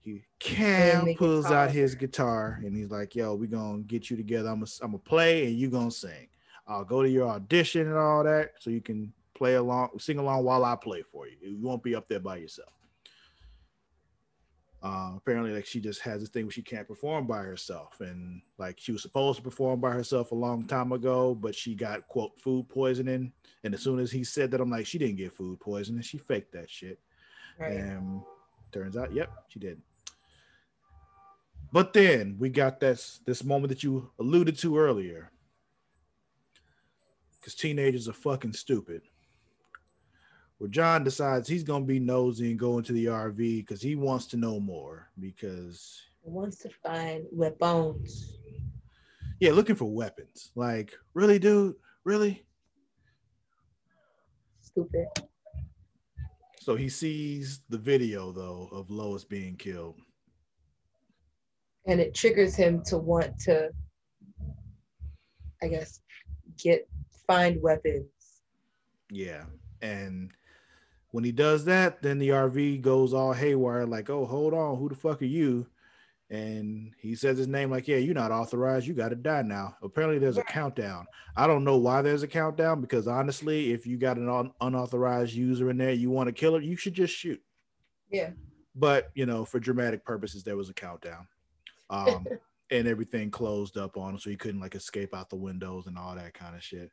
he 0.00 0.24
Cam 0.40 1.14
pulls 1.14 1.46
out 1.46 1.70
his 1.70 1.94
guitar 1.94 2.60
and 2.64 2.76
he's 2.76 2.90
like, 2.90 3.14
"Yo, 3.14 3.34
we 3.34 3.46
gonna 3.46 3.82
get 3.82 4.10
you 4.10 4.16
together. 4.16 4.48
I'm 4.48 4.60
gonna 4.60 4.70
I'm 4.82 4.90
gonna 4.90 4.98
play 4.98 5.46
and 5.46 5.56
you 5.56 5.70
gonna 5.70 5.92
sing. 5.92 6.28
I'll 6.66 6.84
go 6.84 7.02
to 7.02 7.08
your 7.08 7.28
audition 7.28 7.86
and 7.86 7.96
all 7.96 8.24
that, 8.24 8.52
so 8.58 8.70
you 8.70 8.80
can 8.80 9.12
play 9.34 9.54
along, 9.54 9.98
sing 9.98 10.18
along 10.18 10.44
while 10.44 10.64
I 10.64 10.76
play 10.76 11.02
for 11.02 11.26
you. 11.28 11.36
You 11.40 11.66
won't 11.66 11.82
be 11.82 11.94
up 11.94 12.08
there 12.08 12.20
by 12.20 12.36
yourself." 12.36 12.72
Uh, 14.82 15.12
apparently, 15.16 15.52
like 15.52 15.64
she 15.64 15.80
just 15.80 16.00
has 16.00 16.20
this 16.20 16.28
thing 16.28 16.44
where 16.44 16.50
she 16.50 16.62
can't 16.62 16.88
perform 16.88 17.24
by 17.24 17.38
herself, 17.38 18.00
and 18.00 18.42
like 18.58 18.80
she 18.80 18.90
was 18.90 19.00
supposed 19.00 19.36
to 19.36 19.42
perform 19.42 19.80
by 19.80 19.92
herself 19.92 20.32
a 20.32 20.34
long 20.34 20.64
time 20.66 20.90
ago, 20.90 21.36
but 21.36 21.54
she 21.54 21.74
got 21.74 22.08
quote 22.08 22.40
food 22.40 22.68
poisoning. 22.68 23.32
And 23.62 23.74
as 23.74 23.80
soon 23.80 24.00
as 24.00 24.10
he 24.10 24.24
said 24.24 24.50
that, 24.50 24.60
I'm 24.60 24.70
like, 24.70 24.86
she 24.86 24.98
didn't 24.98 25.18
get 25.18 25.32
food 25.32 25.60
poisoning. 25.60 26.02
She 26.02 26.18
faked 26.18 26.52
that 26.52 26.68
shit. 26.68 26.98
Right. 27.60 27.74
And 27.74 28.22
turns 28.72 28.96
out, 28.96 29.12
yep, 29.12 29.30
she 29.48 29.60
did. 29.60 29.80
But 31.72 31.92
then 31.92 32.36
we 32.40 32.48
got 32.50 32.80
this 32.80 33.20
this 33.24 33.44
moment 33.44 33.68
that 33.68 33.84
you 33.84 34.10
alluded 34.18 34.58
to 34.58 34.76
earlier. 34.76 35.30
Because 37.38 37.54
teenagers 37.54 38.08
are 38.08 38.12
fucking 38.12 38.52
stupid. 38.54 39.02
Where 40.62 40.70
John 40.70 41.02
decides 41.02 41.48
he's 41.48 41.64
gonna 41.64 41.84
be 41.84 41.98
nosy 41.98 42.52
and 42.52 42.56
go 42.56 42.78
into 42.78 42.92
the 42.92 43.06
RV 43.06 43.36
because 43.66 43.82
he 43.82 43.96
wants 43.96 44.26
to 44.26 44.36
know 44.36 44.60
more. 44.60 45.10
Because 45.18 46.00
he 46.22 46.30
Wants 46.30 46.58
to 46.58 46.70
find 46.84 47.24
weapons. 47.32 48.38
yeah, 49.40 49.50
looking 49.50 49.74
for 49.74 49.86
weapons. 49.92 50.52
Like, 50.54 50.96
really, 51.14 51.40
dude? 51.40 51.74
Really? 52.04 52.44
Stupid. 54.60 55.06
So 56.60 56.76
he 56.76 56.88
sees 56.88 57.62
the 57.68 57.78
video 57.78 58.30
though 58.30 58.68
of 58.70 58.88
Lois 58.88 59.24
being 59.24 59.56
killed. 59.56 59.96
And 61.88 62.00
it 62.00 62.14
triggers 62.14 62.54
him 62.54 62.84
to 62.84 62.98
want 62.98 63.36
to, 63.46 63.70
I 65.60 65.66
guess, 65.66 66.02
get 66.56 66.88
find 67.26 67.60
weapons. 67.60 68.06
Yeah. 69.10 69.46
And 69.80 70.30
when 71.12 71.24
he 71.24 71.32
does 71.32 71.64
that, 71.66 72.02
then 72.02 72.18
the 72.18 72.30
RV 72.30 72.80
goes 72.80 73.14
all 73.14 73.32
haywire, 73.32 73.86
like, 73.86 74.10
oh, 74.10 74.24
hold 74.24 74.54
on, 74.54 74.78
who 74.78 74.88
the 74.88 74.94
fuck 74.94 75.22
are 75.22 75.26
you? 75.26 75.66
And 76.30 76.94
he 76.98 77.14
says 77.14 77.36
his 77.36 77.46
name, 77.46 77.70
like, 77.70 77.86
yeah, 77.86 77.98
you're 77.98 78.14
not 78.14 78.32
authorized. 78.32 78.86
You 78.86 78.94
got 78.94 79.10
to 79.10 79.14
die 79.14 79.42
now. 79.42 79.76
Apparently, 79.82 80.18
there's 80.18 80.38
a 80.38 80.42
countdown. 80.44 81.06
I 81.36 81.46
don't 81.46 81.64
know 81.64 81.76
why 81.76 82.00
there's 82.00 82.22
a 82.22 82.28
countdown 82.28 82.80
because 82.80 83.06
honestly, 83.06 83.72
if 83.72 83.86
you 83.86 83.98
got 83.98 84.16
an 84.16 84.30
un- 84.30 84.52
unauthorized 84.62 85.34
user 85.34 85.68
in 85.68 85.76
there, 85.76 85.92
you 85.92 86.08
want 86.08 86.28
to 86.28 86.32
kill 86.32 86.56
it, 86.56 86.64
you 86.64 86.74
should 86.74 86.94
just 86.94 87.14
shoot. 87.14 87.40
Yeah. 88.10 88.30
But, 88.74 89.10
you 89.14 89.26
know, 89.26 89.44
for 89.44 89.60
dramatic 89.60 90.06
purposes, 90.06 90.42
there 90.42 90.56
was 90.56 90.70
a 90.70 90.74
countdown. 90.74 91.28
Um, 91.90 92.26
and 92.70 92.88
everything 92.88 93.30
closed 93.30 93.76
up 93.76 93.98
on 93.98 94.14
him 94.14 94.18
so 94.18 94.30
he 94.30 94.36
couldn't 94.36 94.62
like 94.62 94.74
escape 94.74 95.14
out 95.14 95.28
the 95.28 95.36
windows 95.36 95.86
and 95.86 95.98
all 95.98 96.14
that 96.14 96.32
kind 96.32 96.56
of 96.56 96.62
shit. 96.62 96.90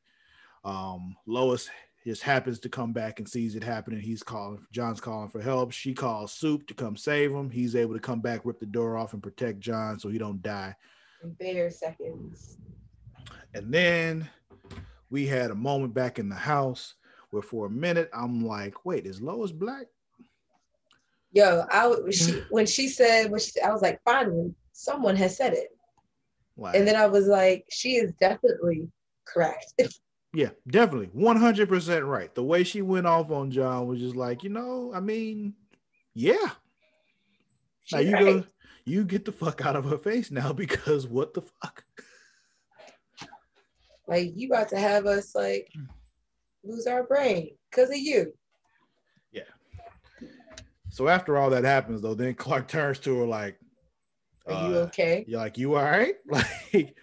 Um, 0.66 1.16
Lois 1.26 1.70
just 2.06 2.24
happens 2.24 2.60
to 2.60 2.70
come 2.70 2.94
back 2.94 3.20
and 3.20 3.28
sees 3.28 3.56
it 3.56 3.64
happening. 3.64 4.00
He's 4.00 4.24
calling, 4.24 4.66
John's 4.72 5.02
calling 5.02 5.30
for 5.30 5.42
help. 5.42 5.72
She 5.72 5.94
calls 5.94 6.32
Soup 6.32 6.66
to 6.68 6.74
come 6.74 6.96
save 6.96 7.32
him. 7.32 7.50
He's 7.50 7.76
able 7.76 7.94
to 7.94 8.00
come 8.00 8.22
back, 8.22 8.42
rip 8.46 8.60
the 8.60 8.66
door 8.66 8.98
off, 8.98 9.14
and 9.14 9.22
protect 9.22 9.60
John 9.60 10.00
so 10.00 10.10
he 10.10 10.18
don't 10.18 10.42
die. 10.42 10.76
In 11.24 11.32
bare 11.34 11.70
seconds. 11.70 12.58
And 13.54 13.74
then 13.74 14.30
we 15.10 15.26
had 15.26 15.52
a 15.52 15.56
moment 15.56 15.94
back 15.94 16.20
in 16.20 16.30
the 16.30 16.36
house 16.36 16.96
where 17.32 17.42
for 17.42 17.66
a 17.66 17.70
minute 17.70 18.10
I'm 18.14 18.46
like, 18.46 18.86
wait, 18.86 19.06
is 19.06 19.22
Lois 19.22 19.52
black? 19.52 19.88
Yo, 21.32 21.66
I 21.70 21.94
she 22.10 22.42
when 22.50 22.66
she 22.66 22.88
said 22.88 23.30
when 23.30 23.40
she, 23.40 23.60
I 23.62 23.72
was 23.72 23.84
like, 23.84 24.00
finally, 24.04 24.54
someone 24.72 25.16
has 25.16 25.38
said 25.38 25.54
it. 25.54 25.70
Like, 26.58 26.76
And 26.76 26.88
then 26.88 26.96
I 26.96 27.06
was 27.06 27.28
like, 27.28 27.66
she 27.70 27.98
is 27.98 28.14
definitely 28.14 28.88
correct. 29.26 29.74
Yeah, 30.34 30.50
definitely. 30.68 31.08
100% 31.08 32.08
right. 32.08 32.34
The 32.36 32.44
way 32.44 32.64
she 32.64 32.82
went 32.82 33.08
off 33.08 33.32
on 33.32 33.50
John 33.50 33.88
was 33.88 34.00
just 34.00 34.16
like, 34.16 34.44
you 34.44 34.50
know, 34.50 34.92
I 34.94 35.00
mean, 35.00 35.56
yeah. 36.14 36.52
Now 37.92 38.00
you 38.00 38.14
right. 38.14 38.26
go, 38.26 38.44
you 38.86 39.04
get 39.04 39.26
the 39.26 39.32
fuck 39.32 39.66
out 39.66 39.76
of 39.76 39.86
her 39.86 39.98
face 39.98 40.30
now 40.30 40.54
because 40.54 41.08
what 41.08 41.34
the 41.34 41.42
fuck? 41.42 41.84
Like 44.08 44.32
you 44.36 44.48
about 44.48 44.70
to 44.70 44.80
have 44.80 45.06
us 45.06 45.36
like 45.36 45.72
lose 46.64 46.88
our 46.88 47.04
brain 47.04 47.52
because 47.70 47.90
of 47.90 47.98
you. 47.98 48.34
Yeah. 49.32 49.44
So 50.90 51.08
after 51.08 51.38
all 51.38 51.52
that 51.52 51.64
happens, 51.64 52.02
though, 52.02 52.16
then 52.16 52.34
Clark 52.34 52.68
turns 52.68 53.00
to 53.00 53.20
her 53.20 53.26
like, 53.26 53.60
Are 54.48 54.68
you 54.68 54.76
uh, 54.78 54.82
okay? 54.82 55.26
You're 55.28 55.40
like, 55.40 55.58
you 55.58 55.76
all 55.76 55.84
right? 55.84 56.16
Like, 56.74 56.96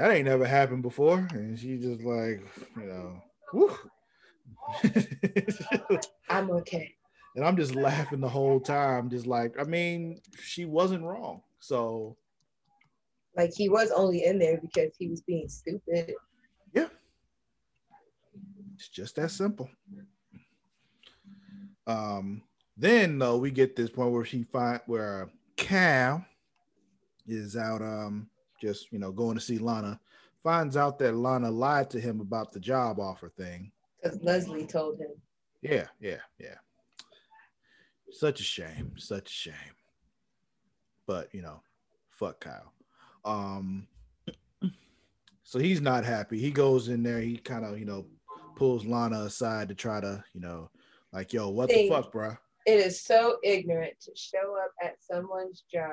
that 0.00 0.12
ain't 0.12 0.24
never 0.24 0.46
happened 0.46 0.82
before. 0.82 1.28
And 1.32 1.58
she 1.58 1.76
just 1.76 2.00
like, 2.02 2.42
you 2.74 2.86
know, 2.86 3.22
whew. 3.52 3.76
I'm 6.30 6.50
okay. 6.52 6.94
and 7.36 7.44
I'm 7.44 7.56
just 7.56 7.74
laughing 7.74 8.20
the 8.20 8.28
whole 8.28 8.60
time, 8.60 9.10
just 9.10 9.26
like, 9.26 9.60
I 9.60 9.64
mean, 9.64 10.18
she 10.40 10.64
wasn't 10.64 11.04
wrong. 11.04 11.42
So 11.58 12.16
Like 13.36 13.52
he 13.54 13.68
was 13.68 13.90
only 13.90 14.24
in 14.24 14.38
there 14.38 14.58
because 14.58 14.96
he 14.98 15.08
was 15.08 15.20
being 15.20 15.50
stupid. 15.50 16.14
Yeah. 16.72 16.88
It's 18.76 18.88
just 18.88 19.16
that 19.16 19.30
simple. 19.30 19.68
Um, 21.86 22.42
then 22.74 23.18
though 23.18 23.36
we 23.36 23.50
get 23.50 23.76
this 23.76 23.90
point 23.90 24.12
where 24.12 24.24
she 24.24 24.44
find 24.44 24.80
where 24.86 25.28
Cal 25.56 26.24
is 27.26 27.54
out 27.54 27.82
um 27.82 28.30
just 28.60 28.92
you 28.92 28.98
know 28.98 29.12
going 29.12 29.36
to 29.36 29.40
see 29.40 29.58
Lana, 29.58 29.98
finds 30.42 30.76
out 30.76 30.98
that 30.98 31.14
Lana 31.14 31.50
lied 31.50 31.90
to 31.90 32.00
him 32.00 32.20
about 32.20 32.52
the 32.52 32.60
job 32.60 32.98
offer 32.98 33.28
thing. 33.28 33.72
Because 34.02 34.18
Leslie 34.22 34.66
told 34.66 34.98
him. 34.98 35.10
Yeah, 35.62 35.86
yeah, 36.00 36.20
yeah. 36.38 36.56
Such 38.10 38.40
a 38.40 38.44
shame, 38.44 38.92
such 38.96 39.30
a 39.30 39.32
shame. 39.32 39.76
But 41.06 41.28
you 41.32 41.42
know, 41.42 41.62
fuck 42.10 42.40
Kyle. 42.40 42.72
Um 43.24 43.86
so 45.50 45.58
he's 45.58 45.80
not 45.80 46.04
happy. 46.04 46.38
He 46.38 46.52
goes 46.52 46.88
in 46.88 47.02
there, 47.02 47.18
he 47.18 47.36
kind 47.36 47.64
of, 47.64 47.76
you 47.76 47.84
know, 47.84 48.06
pulls 48.54 48.86
Lana 48.86 49.22
aside 49.22 49.68
to 49.70 49.74
try 49.74 50.00
to, 50.00 50.22
you 50.32 50.40
know, 50.40 50.70
like, 51.12 51.32
yo, 51.32 51.48
what 51.48 51.68
the 51.68 51.88
fuck, 51.88 52.12
bro? 52.12 52.36
It 52.66 52.78
is 52.78 53.00
so 53.00 53.38
ignorant 53.42 53.94
to 54.02 54.12
show 54.14 54.56
up 54.62 54.70
at 54.80 55.02
someone's 55.02 55.64
job 55.72 55.90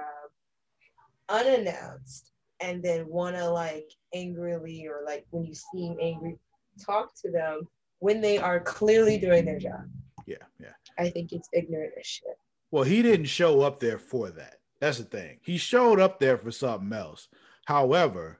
unannounced 1.27 2.33
and 2.59 2.81
then 2.83 3.07
want 3.07 3.35
to 3.35 3.49
like 3.49 3.89
angrily 4.13 4.87
or 4.87 5.03
like 5.05 5.25
when 5.31 5.45
you 5.45 5.53
seem 5.53 5.97
angry, 6.01 6.37
talk 6.83 7.11
to 7.21 7.31
them 7.31 7.67
when 7.99 8.21
they 8.21 8.37
are 8.37 8.59
clearly 8.59 9.17
doing 9.17 9.45
their 9.45 9.59
job. 9.59 9.85
Yeah, 10.25 10.37
yeah. 10.59 10.73
I 10.99 11.09
think 11.09 11.31
it's 11.31 11.49
ignorant 11.53 11.93
as 11.99 12.05
shit. 12.05 12.37
Well, 12.71 12.83
he 12.83 13.01
didn't 13.01 13.27
show 13.27 13.61
up 13.61 13.79
there 13.79 13.97
for 13.97 14.29
that. 14.31 14.55
That's 14.79 14.97
the 14.97 15.05
thing. 15.05 15.39
He 15.41 15.57
showed 15.57 15.99
up 15.99 16.19
there 16.19 16.37
for 16.37 16.51
something 16.51 16.91
else. 16.93 17.29
However, 17.65 18.39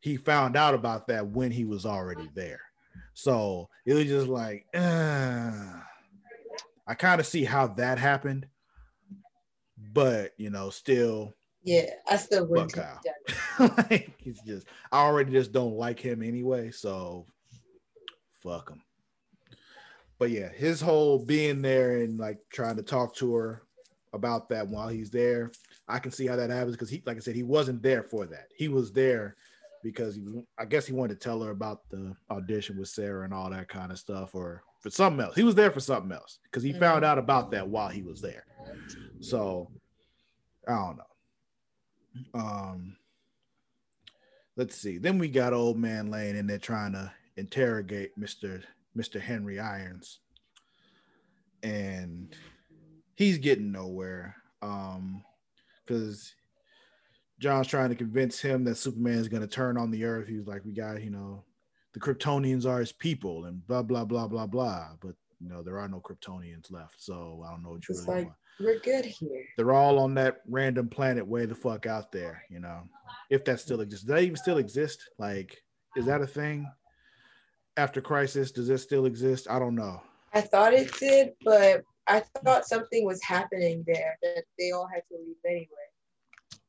he 0.00 0.16
found 0.16 0.56
out 0.56 0.74
about 0.74 1.06
that 1.08 1.26
when 1.26 1.50
he 1.50 1.64
was 1.64 1.86
already 1.86 2.28
there. 2.34 2.60
So 3.14 3.68
it 3.86 3.94
was 3.94 4.06
just 4.06 4.28
like, 4.28 4.66
uh, 4.74 5.80
I 6.86 6.94
kind 6.94 7.20
of 7.20 7.26
see 7.26 7.44
how 7.44 7.68
that 7.68 7.98
happened, 7.98 8.46
but 9.76 10.32
you 10.36 10.50
know, 10.50 10.70
still, 10.70 11.34
Yeah, 11.68 11.90
I 12.10 12.16
still 12.16 12.46
wouldn't 12.46 12.72
Fuck 12.72 13.04
have 13.04 13.58
Kyle. 13.58 13.74
like, 13.90 14.10
it's 14.24 14.40
just, 14.40 14.66
I 14.90 15.00
already 15.00 15.32
just 15.32 15.52
don't 15.52 15.74
like 15.74 16.00
him 16.00 16.22
anyway. 16.22 16.70
So 16.70 17.26
fuck 18.42 18.70
him. 18.70 18.80
But 20.18 20.30
yeah, 20.30 20.48
his 20.48 20.80
whole 20.80 21.18
being 21.18 21.60
there 21.60 21.98
and 21.98 22.18
like 22.18 22.38
trying 22.50 22.76
to 22.76 22.82
talk 22.82 23.14
to 23.16 23.34
her 23.34 23.62
about 24.14 24.48
that 24.48 24.66
while 24.66 24.88
he's 24.88 25.10
there, 25.10 25.52
I 25.86 25.98
can 25.98 26.10
see 26.10 26.26
how 26.26 26.36
that 26.36 26.48
happens 26.48 26.72
because 26.72 26.88
he, 26.88 27.02
like 27.04 27.18
I 27.18 27.20
said, 27.20 27.36
he 27.36 27.42
wasn't 27.42 27.82
there 27.82 28.02
for 28.02 28.24
that. 28.24 28.46
He 28.56 28.68
was 28.68 28.90
there 28.90 29.36
because 29.82 30.14
he, 30.14 30.24
I 30.58 30.64
guess 30.64 30.86
he 30.86 30.94
wanted 30.94 31.20
to 31.20 31.28
tell 31.28 31.42
her 31.42 31.50
about 31.50 31.82
the 31.90 32.16
audition 32.30 32.78
with 32.78 32.88
Sarah 32.88 33.26
and 33.26 33.34
all 33.34 33.50
that 33.50 33.68
kind 33.68 33.92
of 33.92 33.98
stuff, 33.98 34.34
or 34.34 34.62
for 34.80 34.88
something 34.88 35.22
else. 35.22 35.34
He 35.36 35.44
was 35.44 35.54
there 35.54 35.70
for 35.70 35.80
something 35.80 36.12
else 36.12 36.38
because 36.44 36.62
he 36.62 36.72
found 36.72 37.02
mm-hmm. 37.02 37.10
out 37.10 37.18
about 37.18 37.50
that 37.50 37.68
while 37.68 37.90
he 37.90 38.00
was 38.00 38.22
there. 38.22 38.46
So 39.20 39.70
I 40.66 40.72
don't 40.72 40.96
know. 40.96 41.04
Um, 42.34 42.96
let's 44.56 44.76
see. 44.76 44.98
Then 44.98 45.18
we 45.18 45.28
got 45.28 45.52
old 45.52 45.78
man 45.78 46.10
Lane 46.10 46.36
and 46.36 46.48
they're 46.48 46.58
trying 46.58 46.92
to 46.92 47.10
interrogate 47.36 48.18
Mr. 48.18 48.62
Mr. 48.96 49.20
Henry 49.20 49.58
Irons. 49.60 50.20
And 51.62 52.34
he's 53.14 53.38
getting 53.38 53.72
nowhere. 53.72 54.36
Um, 54.62 55.24
because 55.86 56.34
John's 57.38 57.68
trying 57.68 57.88
to 57.88 57.94
convince 57.94 58.40
him 58.40 58.64
that 58.64 58.76
Superman 58.76 59.18
is 59.18 59.28
going 59.28 59.42
to 59.42 59.48
turn 59.48 59.76
on 59.76 59.90
the 59.90 60.04
earth. 60.04 60.28
He's 60.28 60.46
like, 60.46 60.64
we 60.64 60.72
got, 60.72 61.02
you 61.02 61.10
know, 61.10 61.44
the 61.94 62.00
Kryptonians 62.00 62.66
are 62.66 62.80
his 62.80 62.92
people 62.92 63.46
and 63.46 63.66
blah, 63.66 63.82
blah, 63.82 64.04
blah, 64.04 64.28
blah, 64.28 64.46
blah. 64.46 64.88
But, 65.00 65.14
you 65.40 65.48
know, 65.48 65.62
there 65.62 65.78
are 65.78 65.88
no 65.88 66.00
Kryptonians 66.00 66.70
left. 66.70 66.96
So 66.98 67.44
I 67.46 67.50
don't 67.50 67.62
know 67.62 67.70
what 67.70 67.88
you 67.88 67.94
It's 67.94 68.06
really 68.06 68.18
like 68.18 68.26
want. 68.26 68.36
We're 68.60 68.78
good 68.80 69.04
here. 69.04 69.44
They're 69.56 69.72
all 69.72 69.98
on 69.98 70.14
that 70.14 70.40
random 70.48 70.88
planet 70.88 71.26
way 71.26 71.46
the 71.46 71.54
fuck 71.54 71.86
out 71.86 72.12
there, 72.12 72.42
you 72.50 72.60
know, 72.60 72.82
if 73.30 73.44
that 73.44 73.60
still 73.60 73.80
exists. 73.80 74.04
Does 74.04 74.14
that 74.14 74.22
even 74.22 74.36
still 74.36 74.58
exist? 74.58 75.08
Like, 75.18 75.62
is 75.96 76.06
that 76.06 76.20
a 76.20 76.26
thing? 76.26 76.70
After 77.76 78.00
Crisis, 78.00 78.50
does 78.50 78.68
it 78.70 78.78
still 78.78 79.06
exist? 79.06 79.46
I 79.48 79.58
don't 79.58 79.76
know. 79.76 80.02
I 80.34 80.40
thought 80.40 80.74
it 80.74 80.92
did, 80.98 81.32
but 81.44 81.82
I 82.06 82.22
thought 82.44 82.66
something 82.66 83.04
was 83.04 83.22
happening 83.22 83.84
there 83.86 84.18
that 84.22 84.44
they 84.58 84.72
all 84.72 84.88
had 84.92 85.02
to 85.10 85.18
leave 85.24 85.36
anyway. 85.46 85.68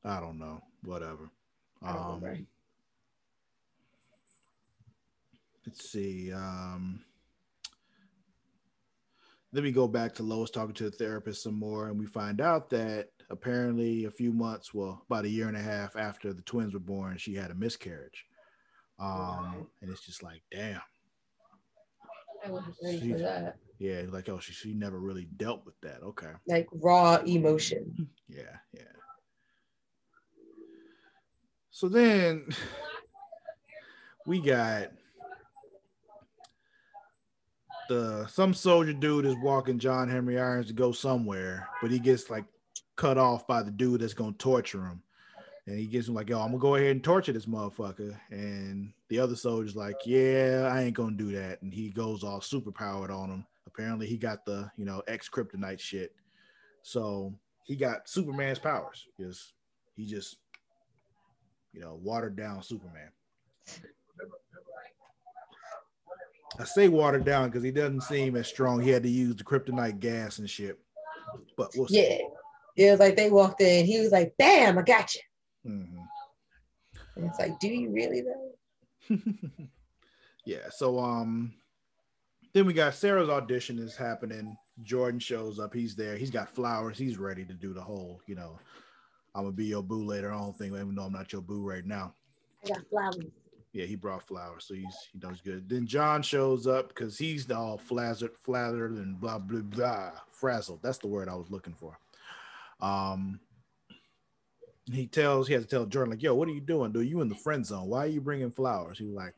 I 0.06 0.20
don't 0.20 0.38
know. 0.38 0.62
Whatever. 0.84 1.30
Don't 1.84 1.96
Um, 1.96 2.48
let's 5.66 5.90
see. 5.90 6.32
Um, 6.32 7.02
then 9.52 9.64
we 9.64 9.72
go 9.72 9.88
back 9.88 10.14
to 10.16 10.24
Lois 10.24 10.52
talking 10.52 10.76
to 10.76 10.86
the 10.90 10.96
therapist 10.96 11.44
some 11.44 11.58
more, 11.58 11.88
and 11.88 12.00
we 12.00 12.06
find 12.06 12.40
out 12.42 12.70
that 12.70 13.08
apparently 13.30 14.06
a 14.06 14.12
few 14.12 14.32
months, 14.32 14.74
well, 14.74 15.04
about 15.10 15.26
a 15.26 15.30
year 15.30 15.48
and 15.48 15.58
a 15.58 15.62
half 15.62 15.96
after 15.96 16.34
the 16.34 16.42
twins 16.44 16.74
were 16.74 16.80
born, 16.80 17.18
she 17.18 17.34
had 17.36 17.52
a 17.52 17.56
miscarriage. 17.56 18.26
Um, 19.00 19.68
and 19.82 19.90
it's 19.90 20.06
just 20.06 20.22
like, 20.24 20.42
damn, 20.52 20.82
I 22.46 22.52
wasn't 22.52 22.76
ready 22.84 23.14
for 23.14 23.20
that. 23.20 23.56
yeah, 23.80 24.04
like 24.10 24.28
oh, 24.30 24.40
she 24.40 24.54
she 24.54 24.74
never 24.74 25.00
really 25.00 25.28
dealt 25.38 25.66
with 25.66 25.80
that. 25.82 26.02
Okay, 26.04 26.32
Like 26.48 26.68
raw 26.72 27.16
emotion. 27.26 28.10
yeah, 28.28 28.58
yeah. 28.74 28.82
So 31.72 31.88
then 31.88 32.48
we 34.26 34.42
got 34.42 34.92
the 37.90 38.26
some 38.28 38.54
soldier 38.54 38.94
dude 38.94 39.26
is 39.26 39.36
walking 39.38 39.80
John 39.80 40.08
Henry 40.08 40.40
Irons 40.40 40.68
to 40.68 40.74
go 40.74 40.94
somewhere, 40.94 41.68
but 41.82 41.92
he 41.92 42.00
gets 42.00 42.30
like 42.30 42.46
cut 42.96 43.18
off 43.18 43.46
by 43.46 43.62
the 43.62 43.72
dude 43.72 44.00
that's 44.00 44.14
gonna 44.14 44.32
torture 44.34 44.86
him. 44.86 45.02
And 45.66 45.78
he 45.78 45.88
gets 45.88 46.08
him 46.08 46.14
like, 46.14 46.30
yo, 46.30 46.40
I'm 46.40 46.48
gonna 46.48 46.60
go 46.60 46.76
ahead 46.76 46.92
and 46.92 47.04
torture 47.04 47.34
this 47.34 47.46
motherfucker. 47.46 48.18
And 48.32 48.94
the 49.10 49.20
other 49.20 49.36
soldier's 49.36 49.76
like, 49.76 49.98
Yeah, 50.06 50.70
I 50.72 50.84
ain't 50.84 50.96
gonna 50.96 51.18
do 51.18 51.32
that. 51.34 51.62
And 51.62 51.74
he 51.74 51.90
goes 51.90 52.24
all 52.24 52.40
super 52.40 52.72
powered 52.72 53.12
on 53.12 53.30
him. 53.30 53.46
Apparently 53.68 54.08
he 54.08 54.18
got 54.18 54.46
the, 54.46 54.72
you 54.78 54.86
know, 54.86 55.02
ex 55.08 55.28
kryptonite 55.28 55.80
shit. 55.80 56.16
So 56.82 57.34
he 57.66 57.76
got 57.76 58.08
Superman's 58.08 58.60
powers 58.60 59.08
because 59.18 59.54
he 59.96 60.06
just, 60.06 60.38
you 61.74 61.82
know, 61.82 62.00
watered 62.02 62.36
down 62.36 62.64
Superman. 62.64 63.12
I 66.58 66.64
say 66.64 66.88
watered 66.88 67.26
down 67.26 67.50
because 67.50 67.64
he 67.64 67.72
doesn't 67.72 68.02
seem 68.02 68.36
as 68.36 68.48
strong. 68.48 68.82
He 68.82 68.90
had 68.90 69.04
to 69.04 69.10
use 69.10 69.36
the 69.36 69.44
kryptonite 69.44 70.00
gas 70.00 70.40
and 70.40 70.50
shit. 70.50 70.80
But 71.56 71.72
we'll 71.76 71.88
see. 71.88 72.02
Yeah. 72.76 72.88
It 72.88 72.92
was 72.92 73.00
like 73.00 73.16
they 73.16 73.30
walked 73.30 73.62
in, 73.62 73.86
he 73.86 74.00
was 74.00 74.12
like, 74.12 74.34
bam, 74.38 74.78
I 74.78 74.82
got 74.82 75.14
you. 75.14 75.22
Mhm. 75.68 76.08
And 77.16 77.26
it's 77.26 77.40
like, 77.40 77.60
do 77.60 77.68
you 77.68 77.92
really 77.92 78.22
though? 78.22 79.18
yeah. 80.46 80.70
So 80.72 81.00
um 81.00 81.54
then 82.54 82.66
we 82.66 82.74
got 82.74 82.96
Sarah's 82.96 83.30
audition 83.30 83.78
is 83.78 83.96
happening. 83.96 84.58
Jordan 84.84 85.20
shows 85.20 85.60
up. 85.60 85.74
He's 85.74 85.96
there. 85.96 86.16
He's 86.16 86.32
got 86.32 86.50
flowers. 86.50 86.98
He's 86.98 87.18
ready 87.18 87.46
to 87.46 87.54
do 87.54 87.74
the 87.74 87.82
whole, 87.82 88.22
you 88.26 88.36
know, 88.36 88.58
I'm 89.36 89.44
gonna 89.44 89.52
be 89.52 89.66
your 89.66 89.84
boo 89.84 90.04
later 90.06 90.32
on 90.32 90.54
thing, 90.54 90.74
even 90.74 90.96
though 90.96 91.04
I'm 91.04 91.14
not 91.14 91.32
your 91.32 91.42
boo 91.42 91.68
right 91.68 91.86
now. 91.86 92.14
I 92.64 92.70
got 92.70 92.88
flowers. 92.90 93.18
Yeah, 93.72 93.86
he 93.86 93.96
brought 93.96 94.24
flowers, 94.24 94.66
so 94.66 94.74
he's 94.74 94.98
he 95.12 95.20
does 95.20 95.42
good. 95.42 95.70
Then 95.70 95.86
John 95.86 96.24
shows 96.24 96.66
up 96.66 96.88
because 96.88 97.18
he's 97.20 97.50
all 97.52 97.78
flazzard, 97.78 98.36
flattered, 98.36 98.94
and 98.94 99.20
blah 99.20 99.38
blah 99.38 99.62
blah, 99.62 100.12
frazzled. 100.32 100.82
That's 100.82 100.98
the 100.98 101.08
word 101.08 101.30
I 101.30 101.36
was 101.36 101.52
looking 101.52 101.76
for. 101.76 102.00
Um, 102.82 103.40
he 104.92 105.06
tells 105.06 105.48
he 105.48 105.54
has 105.54 105.64
to 105.66 105.70
tell 105.70 105.86
Jordan 105.86 106.12
like, 106.12 106.24
"Yo, 106.24 106.34
what 106.34 106.48
are 106.48 106.54
you 106.54 106.62
doing? 106.62 106.92
Do 106.92 107.02
you 107.02 107.22
in 107.22 107.30
the 107.30 107.36
friend 107.36 107.64
zone? 107.64 107.88
Why 107.88 108.06
are 108.06 108.08
you 108.08 108.22
bringing 108.22 108.50
flowers?" 108.50 108.98
He 108.98 109.06
was 109.06 109.14
like, 109.14 109.36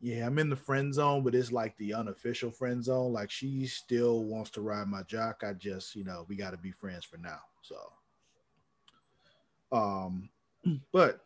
"Yeah, 0.00 0.26
I'm 0.26 0.38
in 0.38 0.48
the 0.48 0.54
friend 0.54 0.94
zone, 0.94 1.24
but 1.24 1.34
it's 1.34 1.50
like 1.50 1.76
the 1.76 1.94
unofficial 1.94 2.52
friend 2.52 2.84
zone. 2.84 3.12
Like 3.12 3.32
she 3.32 3.66
still 3.66 4.22
wants 4.22 4.50
to 4.50 4.60
ride 4.60 4.86
my 4.86 5.02
jock. 5.02 5.42
I 5.44 5.54
just, 5.54 5.96
you 5.96 6.04
know, 6.04 6.24
we 6.28 6.36
got 6.36 6.50
to 6.50 6.56
be 6.56 6.70
friends 6.70 7.04
for 7.04 7.16
now." 7.16 7.40
So, 7.62 7.92
um, 9.72 10.28
but 10.92 11.24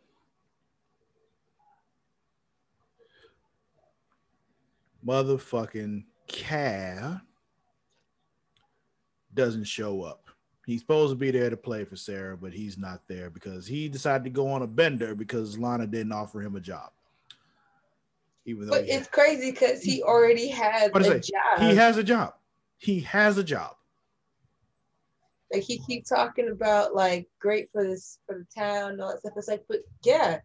motherfucking 5.05 6.03
Cal 6.27 7.21
doesn't 9.33 9.65
show 9.65 10.01
up. 10.03 10.29
He's 10.65 10.81
supposed 10.81 11.11
to 11.11 11.15
be 11.15 11.31
there 11.31 11.49
to 11.49 11.57
play 11.57 11.83
for 11.83 11.95
Sarah, 11.95 12.37
but 12.37 12.53
he's 12.53 12.77
not 12.77 13.01
there 13.07 13.29
because 13.29 13.65
he 13.65 13.89
decided 13.89 14.23
to 14.25 14.29
go 14.29 14.47
on 14.49 14.61
a 14.61 14.67
bender 14.67 15.15
because 15.15 15.57
Lana 15.57 15.87
didn't 15.87 16.11
offer 16.11 16.41
him 16.41 16.55
a 16.55 16.59
job. 16.59 16.91
Even 18.45 18.67
though 18.67 18.75
But 18.75 18.87
it's 18.87 19.07
crazy 19.07 19.51
because 19.51 19.81
he 19.81 20.03
already 20.03 20.47
has 20.49 20.91
a 20.93 21.11
it? 21.11 21.23
job. 21.23 21.59
he 21.69 21.75
has 21.75 21.97
a 21.97 22.03
job. 22.03 22.33
He 22.77 22.99
has 23.01 23.37
a 23.37 23.43
job. 23.43 23.75
like 25.51 25.63
he 25.63 25.79
keep 25.79 26.05
talking 26.07 26.49
about 26.49 26.93
like 26.95 27.27
great 27.39 27.69
for 27.71 27.83
this 27.83 28.19
for 28.27 28.37
the 28.39 28.61
town 28.61 29.01
all 29.01 29.11
that 29.11 29.19
stuff. 29.19 29.33
It's 29.37 29.47
like, 29.47 29.65
but 29.67 29.79
yeah, 30.03 30.39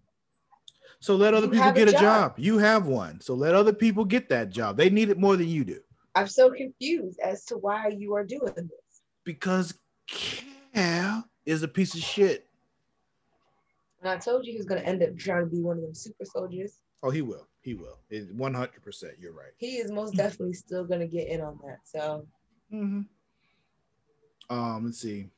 So 1.04 1.16
let 1.16 1.34
other 1.34 1.48
You 1.48 1.52
people 1.52 1.72
get 1.72 1.88
a 1.88 1.92
job. 1.92 2.00
job. 2.00 2.34
You 2.38 2.56
have 2.56 2.86
one. 2.86 3.20
So 3.20 3.34
let 3.34 3.54
other 3.54 3.74
people 3.74 4.06
get 4.06 4.30
that 4.30 4.48
job. 4.48 4.78
They 4.78 4.88
need 4.88 5.10
it 5.10 5.18
more 5.18 5.36
than 5.36 5.48
you 5.48 5.62
do 5.62 5.78
I'm 6.14 6.28
so 6.28 6.50
confused 6.50 7.20
as 7.20 7.44
to 7.46 7.58
why 7.58 7.88
you 7.88 8.14
are 8.14 8.24
doing 8.24 8.54
this. 8.54 9.02
because 9.22 9.74
Cal 10.06 11.28
is 11.44 11.62
a 11.62 11.68
piece 11.68 11.94
of 11.94 12.00
shit. 12.00 12.46
And 14.00 14.08
I 14.08 14.16
told 14.16 14.46
you 14.46 14.52
he 14.52 14.56
was 14.56 14.64
gonna 14.64 14.80
end 14.80 15.02
up 15.02 15.14
trying 15.18 15.44
to 15.44 15.50
be 15.50 15.60
one 15.60 15.76
of 15.76 15.82
them 15.82 15.94
super 15.94 16.24
soldiers. 16.24 16.80
Oh, 17.02 17.10
he 17.10 17.20
will. 17.20 17.48
He 17.60 17.74
will. 17.74 17.98
It, 18.08 18.34
100%. 18.34 19.04
You're 19.20 19.32
right. 19.32 19.52
He 19.58 19.76
is 19.76 19.92
most 19.92 20.14
definitely 20.14 20.54
still 20.54 20.84
gonna 20.84 21.06
get 21.06 21.28
in 21.28 21.42
on 21.42 21.58
that. 21.66 21.80
So 21.84 22.26
Mm-hmm. 22.72 23.02
Um, 24.56 24.84
let's 24.86 25.00
see. 25.00 25.28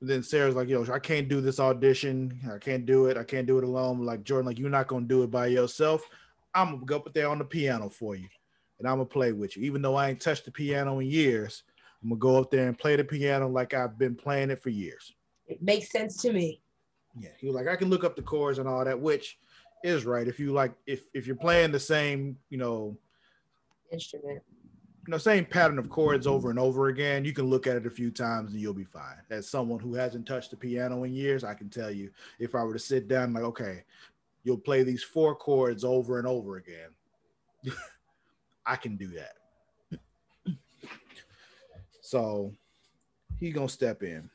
Then 0.00 0.22
Sarah's 0.22 0.54
like, 0.54 0.68
"Yo, 0.68 0.84
I 0.90 0.98
can't 0.98 1.28
do 1.28 1.40
this 1.40 1.60
audition. 1.60 2.40
I 2.50 2.58
can't 2.58 2.86
do 2.86 3.06
it. 3.06 3.16
I 3.18 3.24
can't 3.24 3.46
do 3.46 3.58
it 3.58 3.64
alone." 3.64 4.00
Like 4.04 4.24
Jordan, 4.24 4.46
like 4.46 4.58
you're 4.58 4.70
not 4.70 4.88
gonna 4.88 5.06
do 5.06 5.22
it 5.22 5.30
by 5.30 5.48
yourself. 5.48 6.02
I'm 6.54 6.74
gonna 6.74 6.86
go 6.86 6.96
up 6.96 7.12
there 7.12 7.28
on 7.28 7.38
the 7.38 7.44
piano 7.44 7.88
for 7.90 8.14
you, 8.14 8.28
and 8.78 8.88
I'm 8.88 8.96
gonna 8.96 9.06
play 9.06 9.32
with 9.32 9.56
you. 9.56 9.62
Even 9.64 9.82
though 9.82 9.96
I 9.96 10.10
ain't 10.10 10.20
touched 10.20 10.46
the 10.46 10.50
piano 10.50 10.98
in 10.98 11.06
years, 11.06 11.64
I'm 12.02 12.08
gonna 12.08 12.18
go 12.18 12.38
up 12.38 12.50
there 12.50 12.66
and 12.66 12.78
play 12.78 12.96
the 12.96 13.04
piano 13.04 13.48
like 13.48 13.74
I've 13.74 13.98
been 13.98 14.14
playing 14.14 14.50
it 14.50 14.62
for 14.62 14.70
years. 14.70 15.12
it 15.46 15.60
makes 15.62 15.90
sense 15.90 16.16
to 16.22 16.32
me. 16.32 16.62
Yeah, 17.18 17.30
he 17.38 17.46
was 17.46 17.56
like, 17.56 17.66
I 17.66 17.76
can 17.76 17.90
look 17.90 18.04
up 18.04 18.16
the 18.16 18.22
chords 18.22 18.58
and 18.58 18.68
all 18.68 18.84
that, 18.84 18.98
which 18.98 19.38
is 19.82 20.04
right. 20.06 20.28
If 20.28 20.38
you 20.40 20.52
like, 20.52 20.72
if 20.86 21.04
if 21.12 21.26
you're 21.26 21.36
playing 21.36 21.72
the 21.72 21.80
same, 21.80 22.38
you 22.48 22.56
know, 22.58 22.96
Instrument. 23.92 24.40
You 25.10 25.12
know, 25.16 25.18
same 25.18 25.44
pattern 25.44 25.80
of 25.80 25.90
chords 25.90 26.24
over 26.24 26.50
and 26.50 26.58
over 26.60 26.86
again, 26.86 27.24
you 27.24 27.32
can 27.32 27.46
look 27.46 27.66
at 27.66 27.74
it 27.74 27.84
a 27.84 27.90
few 27.90 28.12
times 28.12 28.52
and 28.52 28.60
you'll 28.60 28.72
be 28.72 28.84
fine. 28.84 29.16
As 29.28 29.48
someone 29.48 29.80
who 29.80 29.92
hasn't 29.92 30.24
touched 30.24 30.52
the 30.52 30.56
piano 30.56 31.02
in 31.02 31.12
years, 31.12 31.42
I 31.42 31.52
can 31.52 31.68
tell 31.68 31.90
you 31.90 32.10
if 32.38 32.54
I 32.54 32.62
were 32.62 32.74
to 32.74 32.78
sit 32.78 33.08
down, 33.08 33.32
like, 33.32 33.42
okay, 33.42 33.82
you'll 34.44 34.56
play 34.56 34.84
these 34.84 35.02
four 35.02 35.34
chords 35.34 35.82
over 35.82 36.20
and 36.20 36.28
over 36.28 36.58
again. 36.58 36.90
I 38.66 38.76
can 38.76 38.96
do 38.96 39.08
that. 39.08 40.54
so 42.00 42.52
he's 43.40 43.52
gonna 43.52 43.68
step 43.68 44.04
in 44.04 44.30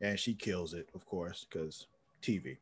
and 0.00 0.18
she 0.18 0.34
kills 0.34 0.74
it, 0.74 0.88
of 0.96 1.06
course, 1.06 1.46
because 1.48 1.86
TV. 2.20 2.56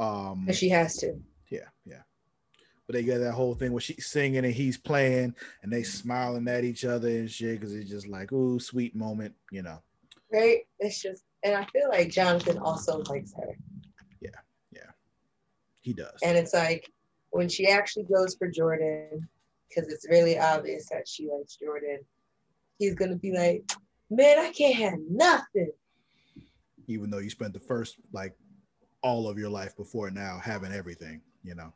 Um 0.00 0.48
she 0.50 0.68
has 0.70 0.96
to. 0.96 1.14
yeah, 1.48 1.68
yeah. 1.84 2.02
But 2.90 2.96
they 2.96 3.04
got 3.04 3.18
that 3.18 3.34
whole 3.34 3.54
thing 3.54 3.70
where 3.70 3.80
she's 3.80 4.08
singing 4.08 4.44
and 4.44 4.52
he's 4.52 4.76
playing 4.76 5.36
and 5.62 5.72
they 5.72 5.82
mm-hmm. 5.82 5.96
smiling 5.96 6.48
at 6.48 6.64
each 6.64 6.84
other 6.84 7.06
and 7.06 7.30
shit 7.30 7.60
because 7.60 7.72
it's 7.72 7.88
just 7.88 8.08
like, 8.08 8.32
ooh, 8.32 8.58
sweet 8.58 8.96
moment, 8.96 9.32
you 9.52 9.62
know. 9.62 9.78
Right? 10.32 10.62
It's 10.80 11.00
just 11.00 11.22
and 11.44 11.54
I 11.54 11.64
feel 11.66 11.88
like 11.88 12.10
Jonathan 12.10 12.58
also 12.58 13.04
likes 13.08 13.32
her. 13.34 13.56
Yeah. 14.20 14.30
Yeah. 14.72 14.90
He 15.82 15.92
does. 15.92 16.18
And 16.24 16.36
it's 16.36 16.52
like 16.52 16.90
when 17.30 17.48
she 17.48 17.68
actually 17.68 18.06
goes 18.12 18.34
for 18.34 18.48
Jordan, 18.48 19.28
because 19.68 19.88
it's 19.88 20.08
really 20.10 20.36
obvious 20.36 20.88
that 20.88 21.06
she 21.06 21.28
likes 21.28 21.54
Jordan, 21.54 22.00
he's 22.80 22.96
gonna 22.96 23.14
be 23.14 23.30
like, 23.30 23.70
Man, 24.10 24.36
I 24.36 24.50
can't 24.50 24.74
have 24.74 24.98
nothing. 25.08 25.70
Even 26.88 27.08
though 27.08 27.18
you 27.18 27.30
spent 27.30 27.52
the 27.52 27.60
first 27.60 27.98
like 28.12 28.34
all 29.00 29.28
of 29.28 29.38
your 29.38 29.48
life 29.48 29.76
before 29.76 30.10
now 30.10 30.40
having 30.42 30.72
everything, 30.72 31.20
you 31.44 31.54
know. 31.54 31.72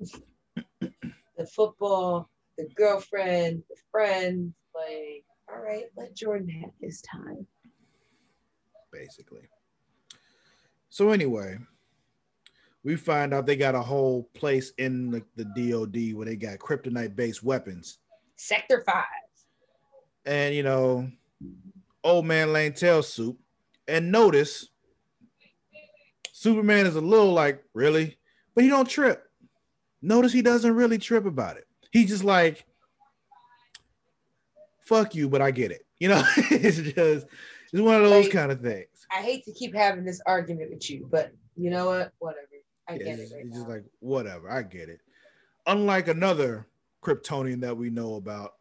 the 0.80 1.46
football, 1.46 2.28
the 2.56 2.68
girlfriend, 2.74 3.62
the 3.68 3.76
friends, 3.90 4.54
like, 4.74 5.24
all 5.48 5.62
right, 5.62 5.84
let 5.96 6.14
Jordan 6.14 6.48
have 6.48 6.70
his 6.80 7.02
time. 7.02 7.46
Basically. 8.92 9.48
So 10.88 11.10
anyway, 11.10 11.58
we 12.84 12.96
find 12.96 13.34
out 13.34 13.46
they 13.46 13.56
got 13.56 13.74
a 13.74 13.82
whole 13.82 14.28
place 14.34 14.72
in 14.78 15.10
the, 15.10 15.22
the 15.36 15.44
DOD 15.44 16.16
where 16.16 16.26
they 16.26 16.36
got 16.36 16.58
kryptonite 16.58 17.16
based 17.16 17.42
weapons. 17.42 17.98
Sector 18.36 18.82
5. 18.86 19.04
And 20.26 20.54
you 20.54 20.62
know, 20.62 21.10
old 22.04 22.26
man 22.26 22.52
Lane 22.52 22.74
tail 22.74 23.02
soup. 23.02 23.38
And 23.88 24.12
notice 24.12 24.68
Superman 26.32 26.86
is 26.86 26.96
a 26.96 27.00
little 27.00 27.32
like, 27.32 27.64
really? 27.74 28.18
But 28.54 28.64
he 28.64 28.70
don't 28.70 28.88
trip. 28.88 29.23
Notice 30.04 30.32
he 30.32 30.42
doesn't 30.42 30.74
really 30.74 30.98
trip 30.98 31.24
about 31.24 31.56
it. 31.56 31.66
He 31.90 32.04
just 32.04 32.24
like, 32.24 32.66
fuck 34.80 35.14
you, 35.14 35.28
but 35.30 35.40
I 35.40 35.50
get 35.50 35.70
it. 35.70 35.86
You 35.98 36.08
know, 36.08 36.22
it's 36.36 36.76
just 36.76 37.26
it's 37.72 37.82
one 37.82 37.96
of 37.96 38.10
those 38.10 38.26
like, 38.26 38.32
kind 38.32 38.52
of 38.52 38.60
things. 38.60 39.06
I 39.10 39.22
hate 39.22 39.44
to 39.46 39.52
keep 39.52 39.74
having 39.74 40.04
this 40.04 40.20
argument 40.26 40.70
with 40.70 40.90
you, 40.90 41.08
but 41.10 41.32
you 41.56 41.70
know 41.70 41.86
what? 41.86 42.12
Whatever. 42.18 42.46
I 42.86 42.94
yeah, 42.94 43.04
get 43.04 43.18
it. 43.20 43.32
Right 43.34 43.52
just 43.52 43.68
like 43.68 43.84
whatever. 44.00 44.50
I 44.50 44.62
get 44.62 44.90
it. 44.90 45.00
Unlike 45.66 46.08
another 46.08 46.66
Kryptonian 47.02 47.62
that 47.62 47.76
we 47.76 47.88
know 47.88 48.16
about, 48.16 48.54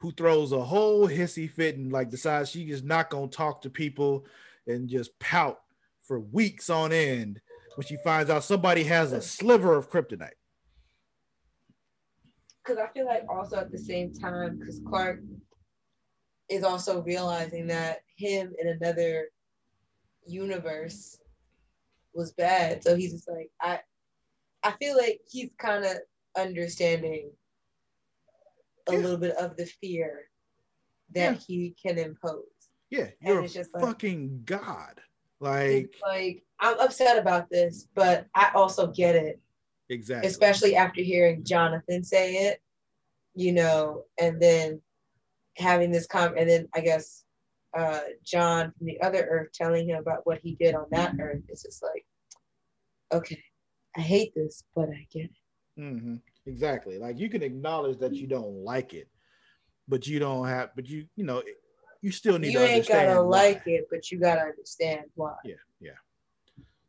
who 0.00 0.12
throws 0.12 0.52
a 0.52 0.62
whole 0.62 1.08
hissy 1.08 1.50
fit 1.50 1.76
and 1.76 1.90
like 1.90 2.10
decides 2.10 2.50
she 2.50 2.70
is 2.70 2.82
not 2.82 3.08
gonna 3.08 3.28
talk 3.28 3.62
to 3.62 3.70
people 3.70 4.26
and 4.66 4.88
just 4.88 5.18
pout 5.18 5.60
for 6.02 6.20
weeks 6.20 6.68
on 6.68 6.92
end 6.92 7.40
when 7.76 7.86
she 7.86 7.96
finds 8.04 8.30
out 8.30 8.44
somebody 8.44 8.84
has 8.84 9.12
a 9.12 9.22
sliver 9.22 9.74
of 9.74 9.90
kryptonite. 9.90 10.32
Because 12.64 12.78
I 12.78 12.92
feel 12.92 13.06
like 13.06 13.24
also 13.28 13.56
at 13.56 13.72
the 13.72 13.78
same 13.78 14.12
time, 14.12 14.58
because 14.58 14.80
Clark 14.86 15.20
is 16.48 16.64
also 16.64 17.02
realizing 17.02 17.66
that 17.68 18.00
him 18.16 18.52
in 18.60 18.68
another 18.68 19.28
universe 20.26 21.18
was 22.12 22.32
bad. 22.32 22.82
So 22.82 22.96
he's 22.96 23.12
just 23.12 23.28
like, 23.28 23.50
I 23.60 23.80
I 24.62 24.72
feel 24.72 24.96
like 24.96 25.20
he's 25.28 25.50
kind 25.58 25.84
of 25.84 25.96
understanding 26.36 27.30
a 28.88 28.92
yeah. 28.92 28.98
little 28.98 29.16
bit 29.16 29.36
of 29.36 29.56
the 29.56 29.66
fear 29.66 30.28
that 31.14 31.32
yeah. 31.32 31.38
he 31.46 31.74
can 31.82 31.98
impose. 31.98 32.44
Yeah, 32.90 33.08
you're 33.22 33.46
just 33.46 33.70
fucking 33.78 34.30
like, 34.30 34.44
God. 34.44 35.00
Like, 35.38 35.94
like 36.02 36.42
I'm 36.58 36.78
upset 36.80 37.16
about 37.16 37.48
this, 37.50 37.88
but 37.94 38.26
I 38.34 38.50
also 38.54 38.88
get 38.88 39.14
it. 39.14 39.40
Exactly. 39.90 40.28
Especially 40.28 40.76
after 40.76 41.02
hearing 41.02 41.44
Jonathan 41.44 42.02
say 42.04 42.48
it, 42.48 42.62
you 43.34 43.52
know, 43.52 44.04
and 44.20 44.40
then 44.40 44.80
having 45.58 45.90
this 45.90 46.06
com 46.06 46.34
and 46.38 46.48
then 46.48 46.68
I 46.74 46.80
guess 46.80 47.24
uh 47.76 48.00
John 48.24 48.72
from 48.78 48.86
the 48.86 49.00
other 49.02 49.26
earth 49.28 49.48
telling 49.52 49.88
him 49.88 49.98
about 49.98 50.24
what 50.24 50.38
he 50.42 50.54
did 50.54 50.74
on 50.74 50.86
that 50.92 51.16
earth. 51.20 51.42
It's 51.48 51.64
just 51.64 51.82
like, 51.82 52.06
okay, 53.12 53.42
I 53.96 54.00
hate 54.00 54.32
this, 54.34 54.62
but 54.74 54.88
I 54.88 55.06
get 55.12 55.24
it. 55.24 55.30
Mm-hmm. 55.78 56.16
Exactly. 56.46 56.98
Like 56.98 57.18
you 57.18 57.28
can 57.28 57.42
acknowledge 57.42 57.98
that 57.98 58.14
you 58.14 58.28
don't 58.28 58.64
like 58.64 58.94
it, 58.94 59.08
but 59.88 60.06
you 60.06 60.20
don't 60.20 60.46
have, 60.46 60.70
but 60.76 60.88
you, 60.88 61.06
you 61.16 61.24
know, 61.24 61.42
you 62.00 62.12
still 62.12 62.38
need 62.38 62.52
to. 62.52 62.60
you 62.60 62.66
to 62.66 62.72
ain't 62.72 62.88
gotta 62.88 63.22
why. 63.22 63.28
like 63.28 63.62
it, 63.66 63.86
but 63.90 64.10
you 64.10 64.18
gotta 64.20 64.42
understand 64.42 65.02
why. 65.14 65.34
Yeah, 65.44 65.54
yeah. 65.80 65.98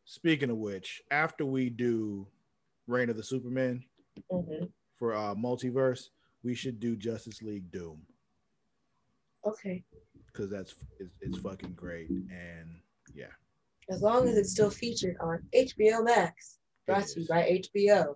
Speaking 0.05 0.49
of 0.49 0.57
which, 0.57 1.01
after 1.09 1.45
we 1.45 1.69
do 1.69 2.27
Reign 2.87 3.09
of 3.09 3.17
the 3.17 3.23
Superman 3.23 3.83
mm-hmm. 4.31 4.65
for 4.97 5.13
uh 5.13 5.35
multiverse, 5.35 6.09
we 6.43 6.55
should 6.55 6.79
do 6.79 6.95
Justice 6.95 7.41
League 7.41 7.71
Doom. 7.71 8.01
Okay. 9.45 9.83
Because 10.27 10.49
that's 10.49 10.75
it's, 10.99 11.13
it's 11.21 11.37
fucking 11.39 11.73
great, 11.73 12.09
and 12.09 12.79
yeah. 13.13 13.25
As 13.89 14.01
long 14.01 14.27
as 14.27 14.37
it's 14.37 14.51
still 14.51 14.69
featured 14.69 15.17
on 15.19 15.43
HBO 15.53 16.05
Max, 16.05 16.59
brought 16.87 17.07
to 17.07 17.21
you 17.21 17.27
by 17.27 17.61
HBO 17.75 18.15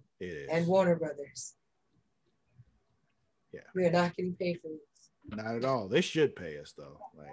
and 0.49 0.67
Warner 0.67 0.95
Brothers. 0.95 1.55
Yeah. 3.51 3.61
We 3.73 3.85
are 3.85 3.91
not 3.91 4.15
getting 4.15 4.35
paid 4.35 4.59
for 4.61 4.69
this. 4.69 5.37
Not 5.37 5.55
at 5.55 5.65
all. 5.65 5.87
They 5.87 6.01
should 6.01 6.35
pay 6.35 6.57
us 6.59 6.73
though. 6.77 6.99
Like 7.17 7.27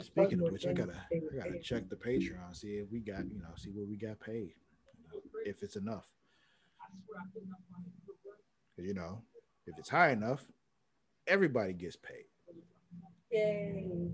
Speaking 0.00 0.40
of 0.40 0.52
which, 0.52 0.66
I 0.66 0.72
gotta 0.72 0.94
I 1.12 1.48
gotta 1.48 1.58
check 1.60 1.88
the 1.88 1.96
Patreon, 1.96 2.54
see 2.54 2.74
if 2.74 2.90
we 2.92 3.00
got 3.00 3.24
you 3.24 3.38
know, 3.38 3.48
see 3.56 3.70
what 3.70 3.88
we 3.88 3.96
got 3.96 4.20
paid, 4.20 4.54
if 5.44 5.62
it's 5.62 5.76
enough. 5.76 6.06
You 8.76 8.94
know, 8.94 9.22
if 9.66 9.78
it's 9.78 9.88
high 9.88 10.10
enough, 10.10 10.46
everybody 11.26 11.72
gets 11.72 11.96
paid. 11.96 12.26
Yay. 13.30 14.10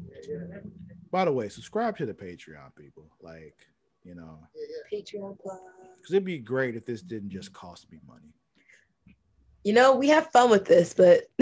By 1.10 1.24
the 1.24 1.32
way, 1.32 1.48
subscribe 1.48 1.96
to 1.98 2.06
the 2.06 2.14
Patreon, 2.14 2.74
people. 2.76 3.04
Like, 3.20 3.56
you 4.04 4.14
know, 4.14 4.38
Patreon 4.92 5.38
plus. 5.40 5.58
Because 5.96 6.14
it'd 6.14 6.24
be 6.24 6.38
great 6.38 6.76
if 6.76 6.86
this 6.86 7.02
didn't 7.02 7.30
just 7.30 7.52
cost 7.52 7.90
me 7.90 7.98
money. 8.06 8.32
You 9.64 9.72
know, 9.72 9.96
we 9.96 10.08
have 10.08 10.30
fun 10.30 10.50
with 10.50 10.64
this, 10.64 10.94
but 10.94 11.24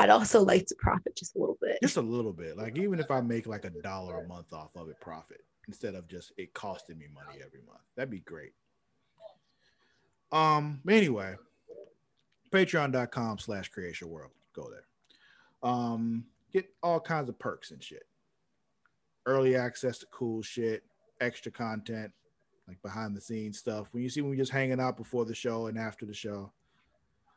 I'd 0.00 0.10
also 0.10 0.42
like 0.42 0.66
to 0.66 0.74
profit 0.76 1.14
just 1.14 1.36
a 1.36 1.38
little 1.38 1.58
bit. 1.60 1.78
Just 1.82 1.98
a 1.98 2.02
little 2.02 2.32
bit. 2.32 2.56
Like 2.56 2.78
even 2.78 2.98
if 2.98 3.10
I 3.10 3.20
make 3.20 3.46
like 3.46 3.66
a 3.66 3.70
dollar 3.70 4.24
a 4.24 4.26
month 4.26 4.52
off 4.52 4.74
of 4.74 4.88
it 4.88 4.98
profit 5.00 5.44
instead 5.68 5.94
of 5.94 6.08
just 6.08 6.32
it 6.38 6.54
costing 6.54 6.98
me 6.98 7.06
money 7.12 7.40
every 7.44 7.60
month. 7.66 7.80
That'd 7.96 8.10
be 8.10 8.20
great. 8.20 8.52
Um 10.32 10.80
anyway, 10.88 11.34
patreon.com 12.50 13.38
slash 13.38 13.68
creation 13.68 14.08
world. 14.08 14.30
Go 14.54 14.70
there. 14.70 14.84
Um, 15.62 16.24
get 16.52 16.66
all 16.82 17.00
kinds 17.00 17.28
of 17.28 17.38
perks 17.38 17.70
and 17.70 17.82
shit. 17.82 18.06
Early 19.26 19.54
access 19.54 19.98
to 19.98 20.06
cool 20.06 20.42
shit, 20.42 20.82
extra 21.20 21.52
content, 21.52 22.12
like 22.66 22.80
behind 22.82 23.14
the 23.14 23.20
scenes 23.20 23.58
stuff. 23.58 23.88
When 23.92 24.02
you 24.02 24.08
see 24.08 24.22
when 24.22 24.30
we 24.30 24.36
just 24.36 24.52
hanging 24.52 24.80
out 24.80 24.96
before 24.96 25.24
the 25.24 25.34
show 25.34 25.66
and 25.66 25.78
after 25.78 26.06
the 26.06 26.14
show. 26.14 26.52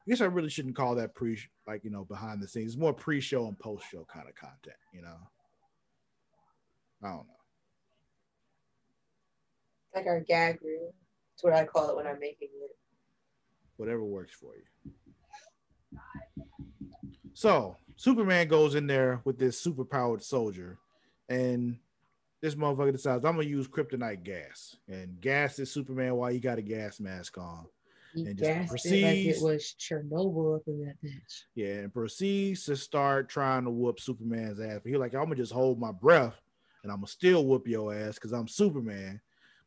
I 0.05 0.09
guess 0.09 0.21
I 0.21 0.25
really 0.25 0.49
shouldn't 0.49 0.75
call 0.75 0.95
that 0.95 1.15
pre 1.15 1.39
like 1.65 1.85
you 1.85 1.89
know 1.89 2.03
behind 2.03 2.41
the 2.41 2.47
scenes. 2.47 2.73
It's 2.73 2.79
more 2.79 2.93
pre-show 2.93 3.47
and 3.47 3.57
post-show 3.57 4.05
kind 4.11 4.27
of 4.27 4.35
content, 4.35 4.75
you 4.93 5.01
know. 5.01 5.15
I 7.01 7.07
don't 7.07 7.27
know. 7.27 7.33
Like 9.95 10.07
our 10.07 10.19
gag 10.21 10.59
reel. 10.61 10.93
That's 11.31 11.43
what 11.43 11.53
I 11.53 11.65
call 11.65 11.89
it 11.89 11.95
when 11.95 12.07
I'm 12.07 12.19
making 12.19 12.49
it. 12.53 12.75
Whatever 13.77 14.03
works 14.03 14.33
for 14.33 14.53
you. 14.55 14.63
So 17.33 17.77
Superman 17.95 18.47
goes 18.47 18.75
in 18.75 18.87
there 18.87 19.21
with 19.23 19.39
this 19.39 19.63
superpowered 19.63 20.21
soldier, 20.21 20.77
and 21.29 21.77
this 22.41 22.55
motherfucker 22.55 22.91
decides 22.91 23.23
I'm 23.23 23.37
gonna 23.37 23.47
use 23.47 23.69
kryptonite 23.69 24.23
gas 24.23 24.75
and 24.89 25.19
gas 25.21 25.55
this 25.55 25.71
Superman 25.71 26.15
while 26.15 26.31
he 26.31 26.39
got 26.39 26.57
a 26.57 26.61
gas 26.61 26.99
mask 26.99 27.37
on. 27.37 27.67
And 28.15 28.37
just 28.37 28.69
proceeds 28.69 28.95
it 28.95 29.01
like 29.03 29.37
it 29.37 29.41
was 29.41 29.75
Chernobyl 29.79 30.57
up 30.57 30.63
in 30.67 30.85
that 30.85 30.95
bitch. 31.03 31.41
Yeah, 31.55 31.79
and 31.79 31.93
proceeds 31.93 32.65
to 32.65 32.75
start 32.75 33.29
trying 33.29 33.63
to 33.65 33.71
whoop 33.71 33.99
Superman's 33.99 34.59
ass. 34.59 34.81
But 34.83 34.89
he's 34.89 34.99
like, 34.99 35.13
I'm 35.13 35.23
gonna 35.23 35.35
just 35.35 35.51
hold 35.51 35.79
my 35.79 35.91
breath 35.91 36.39
and 36.83 36.91
I'm 36.91 36.99
gonna 36.99 37.07
still 37.07 37.45
whoop 37.45 37.67
your 37.67 37.93
ass 37.93 38.15
because 38.15 38.31
I'm 38.31 38.47
Superman. 38.47 39.19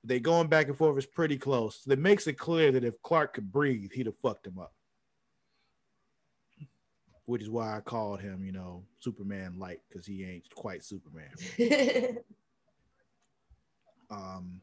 But 0.02 0.08
they 0.08 0.20
going 0.20 0.46
back 0.46 0.68
and 0.68 0.76
forth 0.76 0.98
is 0.98 1.06
pretty 1.06 1.38
close. 1.38 1.82
That 1.84 1.98
makes 1.98 2.26
it 2.26 2.34
clear 2.34 2.70
that 2.72 2.84
if 2.84 3.00
Clark 3.02 3.34
could 3.34 3.50
breathe, 3.50 3.90
he'd 3.92 4.06
have 4.06 4.18
fucked 4.22 4.46
him 4.46 4.58
up 4.58 4.72
which 7.26 7.42
is 7.42 7.50
why 7.50 7.76
I 7.76 7.80
called 7.80 8.20
him, 8.20 8.44
you 8.44 8.52
know, 8.52 8.84
Superman 9.00 9.58
light 9.58 9.80
because 9.88 10.06
he 10.06 10.24
ain't 10.24 10.48
quite 10.54 10.84
Superman. 10.84 11.32
um, 14.10 14.60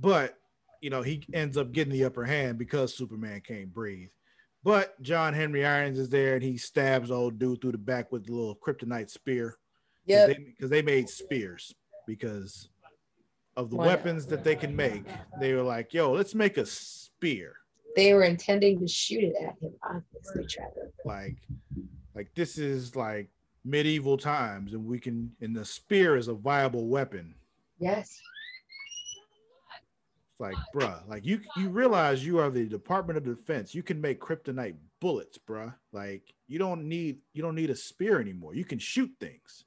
but 0.00 0.38
you 0.80 0.90
know, 0.90 1.02
he 1.02 1.24
ends 1.32 1.56
up 1.56 1.72
getting 1.72 1.92
the 1.92 2.04
upper 2.04 2.24
hand 2.24 2.58
because 2.58 2.94
Superman 2.94 3.40
can't 3.46 3.72
breathe. 3.72 4.08
But 4.64 5.00
John 5.02 5.34
Henry 5.34 5.64
Irons 5.64 5.98
is 5.98 6.08
there 6.08 6.34
and 6.34 6.42
he 6.42 6.56
stabs 6.56 7.10
old 7.10 7.38
dude 7.38 7.60
through 7.60 7.72
the 7.72 7.78
back 7.78 8.10
with 8.12 8.28
a 8.28 8.32
little 8.32 8.56
kryptonite 8.56 9.10
spear. 9.10 9.56
Yeah, 10.04 10.26
because 10.26 10.70
they, 10.70 10.80
they, 10.80 10.82
made 10.82 11.08
spears 11.08 11.74
because 12.06 12.70
of 13.56 13.68
the 13.68 13.76
weapons 13.76 14.26
that 14.26 14.42
they 14.42 14.56
can 14.56 14.74
make. 14.74 15.04
They 15.38 15.52
were 15.52 15.62
like, 15.62 15.92
"Yo, 15.92 16.12
let's 16.12 16.34
make 16.34 16.56
a 16.56 16.64
spear." 16.64 17.56
they 17.98 18.14
were 18.14 18.22
intending 18.22 18.78
to 18.78 18.86
shoot 18.86 19.24
it 19.24 19.34
at 19.42 19.56
him, 19.60 19.74
obviously, 19.82 20.46
Trevor. 20.46 20.92
Like, 21.04 21.36
like 22.14 22.32
this 22.36 22.56
is 22.56 22.94
like 22.94 23.28
medieval 23.64 24.16
times, 24.16 24.72
and 24.72 24.86
we 24.86 25.00
can, 25.00 25.32
and 25.40 25.54
the 25.54 25.64
spear 25.64 26.16
is 26.16 26.28
a 26.28 26.34
viable 26.34 26.86
weapon. 26.86 27.34
Yes. 27.80 28.16
Like, 30.40 30.56
bruh, 30.72 31.06
like 31.08 31.26
you 31.26 31.40
you 31.56 31.68
realize 31.68 32.24
you 32.24 32.38
are 32.38 32.50
the 32.50 32.64
Department 32.64 33.16
of 33.16 33.24
Defense. 33.24 33.74
You 33.74 33.82
can 33.82 34.00
make 34.00 34.20
kryptonite 34.20 34.76
bullets, 35.00 35.36
bruh. 35.38 35.74
Like 35.92 36.32
you 36.46 36.58
don't 36.60 36.88
need 36.88 37.18
you 37.32 37.42
don't 37.42 37.56
need 37.56 37.70
a 37.70 37.76
spear 37.76 38.20
anymore. 38.20 38.54
You 38.54 38.64
can 38.64 38.78
shoot 38.78 39.10
things. 39.18 39.64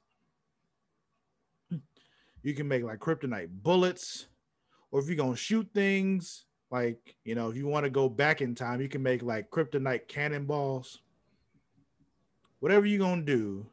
You 2.42 2.54
can 2.54 2.66
make 2.66 2.82
like 2.82 2.98
kryptonite 2.98 3.50
bullets, 3.62 4.26
or 4.90 5.00
if 5.00 5.06
you're 5.06 5.16
gonna 5.16 5.36
shoot 5.36 5.68
things, 5.74 6.46
like 6.70 7.16
you 7.24 7.34
know, 7.34 7.50
if 7.50 7.56
you 7.56 7.66
want 7.66 7.84
to 7.84 7.90
go 7.90 8.08
back 8.08 8.40
in 8.40 8.54
time, 8.54 8.80
you 8.80 8.88
can 8.88 9.02
make 9.02 9.22
like 9.22 9.50
kryptonite 9.50 10.08
cannonballs. 10.08 11.00
Whatever 12.60 12.86
you're 12.86 12.98
gonna 12.98 13.22
do, 13.22 13.66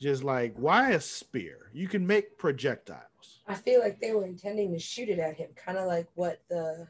just 0.00 0.24
like 0.24 0.54
why 0.56 0.92
a 0.92 1.00
spear? 1.00 1.70
You 1.74 1.86
can 1.86 2.06
make 2.06 2.38
projectiles. 2.38 3.02
I 3.46 3.54
feel 3.54 3.80
like 3.80 4.00
they 4.00 4.12
were 4.12 4.26
intending 4.26 4.72
to 4.72 4.78
shoot 4.78 5.08
it 5.08 5.18
at 5.18 5.36
him, 5.36 5.50
kind 5.54 5.78
of 5.78 5.86
like 5.86 6.08
what 6.14 6.40
the 6.48 6.88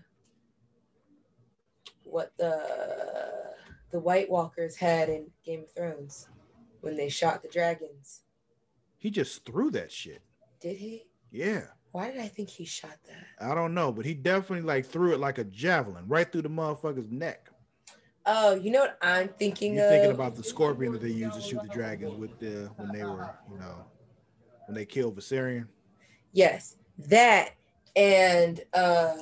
what 2.05 2.33
the 2.39 3.55
the 3.91 4.01
White 4.01 4.31
Walkers 4.31 4.77
had 4.77 5.09
in 5.09 5.27
Game 5.45 5.65
of 5.65 5.73
Thrones 5.73 6.29
when 6.81 6.97
they 6.97 7.09
shot 7.09 7.43
the 7.43 7.49
dragons. 7.49 8.23
He 8.99 9.11
just 9.11 9.45
threw 9.45 9.71
that 9.73 9.93
shit. 9.93 10.23
Did 10.61 10.77
he? 10.77 11.05
Yeah. 11.31 11.63
Why 11.93 12.11
did 12.11 12.21
I 12.21 12.29
think 12.29 12.49
he 12.49 12.65
shot 12.65 12.97
that? 13.07 13.51
I 13.51 13.55
don't 13.55 13.75
know, 13.75 13.93
but 13.93 14.05
he 14.05 14.15
definitely 14.15 14.67
like 14.67 14.87
threw 14.87 15.13
it 15.15 15.21
like 15.21 15.39
a 15.39 15.45
javelin 15.45 16.05
right 16.07 16.31
through 16.31 16.43
the 16.43 16.51
motherfucker's 16.51 17.11
neck. 17.11 17.51
Oh, 18.27 18.55
you 18.55 18.71
know 18.71 18.81
what 18.81 18.99
I'm 19.01 19.29
thinking 19.29 19.75
You're 19.75 19.85
of? 19.85 19.91
thinking 19.91 20.11
about 20.11 20.35
the 20.35 20.43
scorpion 20.43 20.93
that 20.93 21.01
they 21.01 21.11
used 21.11 21.37
to 21.37 21.41
shoot 21.41 21.63
the 21.63 21.69
dragons 21.69 22.17
with 22.17 22.39
the 22.41 22.71
when 22.77 22.93
they 22.93 23.05
were, 23.05 23.31
you 23.51 23.59
know, 23.59 23.85
when 24.67 24.75
they 24.75 24.85
killed 24.85 25.17
Viserion. 25.17 25.69
Yes, 26.33 26.77
that 26.99 27.51
and 27.95 28.63
uh 28.75 29.17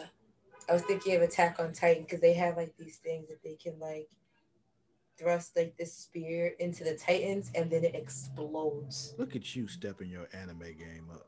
I 0.69 0.73
was 0.73 0.83
thinking 0.83 1.14
of 1.17 1.23
Attack 1.23 1.61
on 1.61 1.73
Titan 1.73 2.05
because 2.05 2.21
they 2.21 2.33
have 2.35 2.57
like 2.57 2.75
these 2.79 2.97
things 2.97 3.29
that 3.29 3.43
they 3.43 3.55
can 3.55 3.79
like 3.79 4.09
thrust 5.19 5.57
like 5.57 5.77
this 5.77 5.93
spear 5.93 6.55
into 6.59 6.85
the 6.85 6.95
Titans 6.97 7.51
and 7.55 7.71
then 7.71 7.85
it 7.85 7.95
explodes. 7.95 9.14
Look 9.19 9.37
at 9.37 9.55
you 9.55 9.69
stepping 9.69 10.09
your 10.09 10.29
anime 10.33 10.61
game 10.61 11.09
up. 11.12 11.27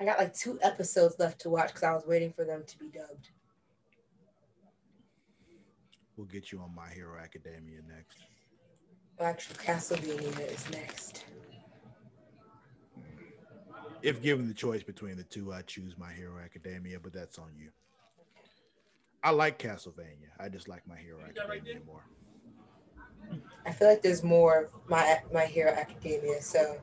I 0.00 0.04
got 0.04 0.18
like 0.18 0.34
two 0.34 0.58
episodes 0.62 1.16
left 1.18 1.40
to 1.42 1.50
watch 1.50 1.68
because 1.68 1.82
I 1.82 1.92
was 1.92 2.04
waiting 2.06 2.32
for 2.32 2.44
them 2.44 2.64
to 2.66 2.78
be 2.78 2.88
dubbed. 2.88 3.30
We'll 6.16 6.26
get 6.26 6.52
you 6.52 6.60
on 6.60 6.74
My 6.74 6.88
Hero 6.88 7.18
Academia 7.20 7.80
next. 7.88 8.18
Well, 9.18 9.28
actually, 9.28 9.56
Castlevania 9.56 10.52
is 10.52 10.68
next. 10.70 11.24
If 14.02 14.20
given 14.20 14.48
the 14.48 14.54
choice 14.54 14.82
between 14.82 15.16
the 15.16 15.24
two, 15.24 15.52
I 15.52 15.62
choose 15.62 15.96
My 15.96 16.12
Hero 16.12 16.38
Academia, 16.44 16.98
but 17.00 17.12
that's 17.12 17.38
on 17.38 17.52
you. 17.56 17.70
I 19.22 19.30
like 19.30 19.58
Castlevania. 19.58 20.30
I 20.40 20.48
just 20.48 20.68
like 20.68 20.86
My 20.86 20.96
Hero 20.96 21.20
Academia 21.22 21.80
more. 21.86 22.04
I 23.64 23.70
feel 23.72 23.88
like 23.88 24.02
there's 24.02 24.24
more 24.24 24.70
my 24.88 25.20
my 25.32 25.44
Hero 25.46 25.70
Academia. 25.70 26.42
So 26.42 26.80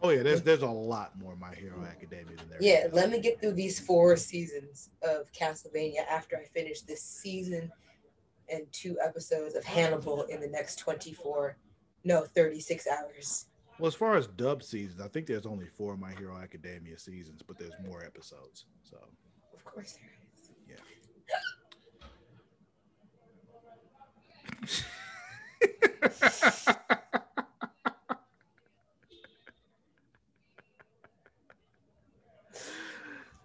Oh 0.00 0.10
yeah, 0.10 0.22
there's 0.22 0.42
there's 0.42 0.62
a 0.62 0.66
lot 0.66 1.18
more 1.18 1.34
My 1.36 1.54
Hero 1.54 1.84
Academia 1.84 2.36
than 2.36 2.48
there. 2.50 2.58
yeah, 2.60 2.86
is. 2.86 2.92
let 2.92 3.10
me 3.10 3.18
get 3.20 3.40
through 3.40 3.54
these 3.54 3.80
four 3.80 4.16
seasons 4.16 4.90
of 5.02 5.32
Castlevania 5.32 6.06
after 6.08 6.36
I 6.36 6.44
finish 6.44 6.82
this 6.82 7.02
season 7.02 7.72
and 8.48 8.62
two 8.72 8.96
episodes 9.04 9.54
of 9.56 9.64
Hannibal 9.64 10.22
in 10.24 10.40
the 10.40 10.46
next 10.46 10.76
24, 10.76 11.56
no, 12.04 12.22
36 12.22 12.86
hours. 12.86 13.46
Well, 13.78 13.86
as 13.86 13.94
far 13.94 14.16
as 14.16 14.26
dub 14.26 14.62
seasons, 14.64 15.00
I 15.00 15.06
think 15.06 15.26
there's 15.26 15.46
only 15.46 15.66
four 15.66 15.92
of 15.92 16.00
My 16.00 16.10
Hero 16.12 16.36
Academia 16.36 16.98
seasons, 16.98 17.42
but 17.46 17.58
there's 17.58 17.74
more 17.86 18.02
episodes. 18.04 18.64
So 18.82 18.96
Of 19.54 19.64
course 19.64 19.96
there 19.96 20.10
is. 20.34 20.50
Yeah. 20.68 20.76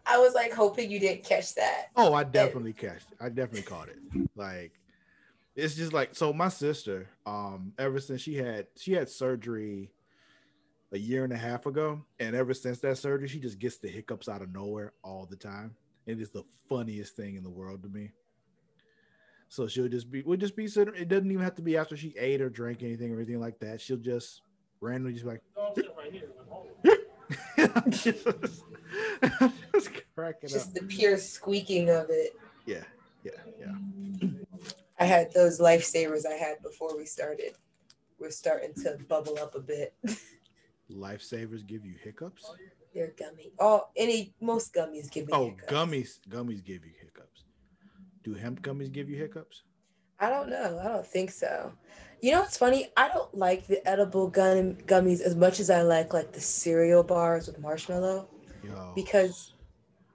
I 0.06 0.18
was 0.18 0.34
like 0.34 0.52
hoping 0.52 0.90
you 0.92 1.00
didn't 1.00 1.24
catch 1.24 1.54
that. 1.56 1.90
Oh, 1.96 2.14
I 2.14 2.24
definitely 2.24 2.74
catched. 2.74 3.08
I 3.22 3.30
definitely 3.30 3.62
caught 3.62 3.90
it. 3.90 3.98
Like, 4.36 4.74
it's 5.56 5.76
just 5.76 5.94
like 5.94 6.16
so. 6.16 6.34
My 6.34 6.50
sister, 6.50 7.08
um, 7.26 7.74
ever 7.78 8.00
since 8.00 8.22
she 8.22 8.36
had 8.36 8.68
she 8.76 8.94
had 8.94 9.10
surgery 9.10 9.92
a 10.94 10.98
year 10.98 11.24
and 11.24 11.34
a 11.34 11.38
half 11.38 11.66
ago, 11.66 12.06
and 12.20 12.36
ever 12.36 12.54
since 12.54 12.80
that 12.80 12.98
surgery, 13.00 13.28
she 13.28 13.40
just 13.40 13.58
gets 13.58 13.80
the 13.80 13.88
hiccups 13.88 14.30
out 14.30 14.44
of 14.44 14.54
nowhere 14.54 14.94
all 15.04 15.26
the 15.30 15.36
time. 15.36 15.76
It 16.06 16.22
is 16.22 16.30
the 16.30 16.44
funniest 16.70 17.16
thing 17.16 17.36
in 17.36 17.44
the 17.44 17.50
world 17.50 17.82
to 17.84 17.90
me. 17.90 18.12
So 19.50 19.68
she'll 19.68 19.88
just 19.88 20.12
be, 20.12 20.22
we'll 20.22 20.38
just 20.38 20.56
be 20.56 20.68
sitting. 20.68 20.94
It 20.96 21.10
doesn't 21.10 21.30
even 21.30 21.44
have 21.44 21.56
to 21.56 21.62
be 21.62 21.78
after 21.78 21.98
she 21.98 22.16
ate 22.18 22.42
or 22.42 22.50
drank 22.50 22.84
anything 22.84 23.12
or 23.12 23.16
anything 23.18 23.40
like 23.40 23.60
that. 23.60 23.82
She'll 23.82 23.98
just 23.98 24.42
randomly 24.82 25.14
just 25.14 25.26
be 25.26 25.32
like, 25.32 25.42
I'm 27.58 27.92
just, 27.92 28.28
I'm 29.42 29.54
just 29.74 29.90
cracking 30.16 30.50
up. 30.50 30.52
Just 30.52 30.76
the 30.76 30.84
pure 30.84 31.18
squeaking 31.18 31.90
of 31.90 32.08
it. 32.10 32.36
Yeah, 32.66 32.84
yeah, 33.24 33.32
yeah. 33.60 34.30
I 35.00 35.06
had 35.06 35.34
those 35.34 35.60
lifesavers 35.60 36.26
I 36.28 36.34
had 36.34 36.62
before 36.62 36.96
we 36.96 37.06
started. 37.06 37.56
We're 38.20 38.30
starting 38.30 38.74
to 38.84 38.98
bubble 39.08 39.40
up 39.40 39.56
a 39.56 39.60
bit. 39.60 39.96
Lifesavers 40.92 41.66
give 41.66 41.86
you 41.86 41.96
hiccups. 42.04 42.52
They're 42.94 43.14
gummy. 43.18 43.52
Oh, 43.60 43.88
any 43.96 44.34
most 44.42 44.74
gummies 44.74 45.10
give 45.10 45.28
me. 45.28 45.34
Oh, 45.34 45.50
hiccups. 45.50 45.72
gummies. 45.72 46.20
Gummies 46.30 46.64
give 46.64 46.86
you 46.86 46.92
hiccups. 47.00 47.46
Do 48.24 48.34
hemp 48.34 48.62
gummies 48.62 48.92
give 48.92 49.10
you 49.10 49.18
hiccups? 49.18 49.64
I 50.20 50.30
don't 50.30 50.50
know. 50.50 50.80
I 50.84 50.88
don't 50.88 51.06
think 51.06 51.32
so. 51.32 51.74
You 52.22 52.32
know 52.32 52.40
what's 52.42 52.58
funny? 52.58 52.88
I 52.96 53.10
don't 53.10 53.36
like 53.36 53.68
the 53.68 53.86
edible 53.88 54.30
gum 54.30 54.76
gummies 54.76 55.20
as 55.20 55.36
much 55.36 55.60
as 55.60 55.70
I 55.70 55.82
like 55.82 56.14
like 56.14 56.32
the 56.32 56.40
cereal 56.40 57.04
bars 57.04 57.48
with 57.48 57.60
marshmallow 57.60 58.30
Yo. 58.64 58.94
because 58.96 59.54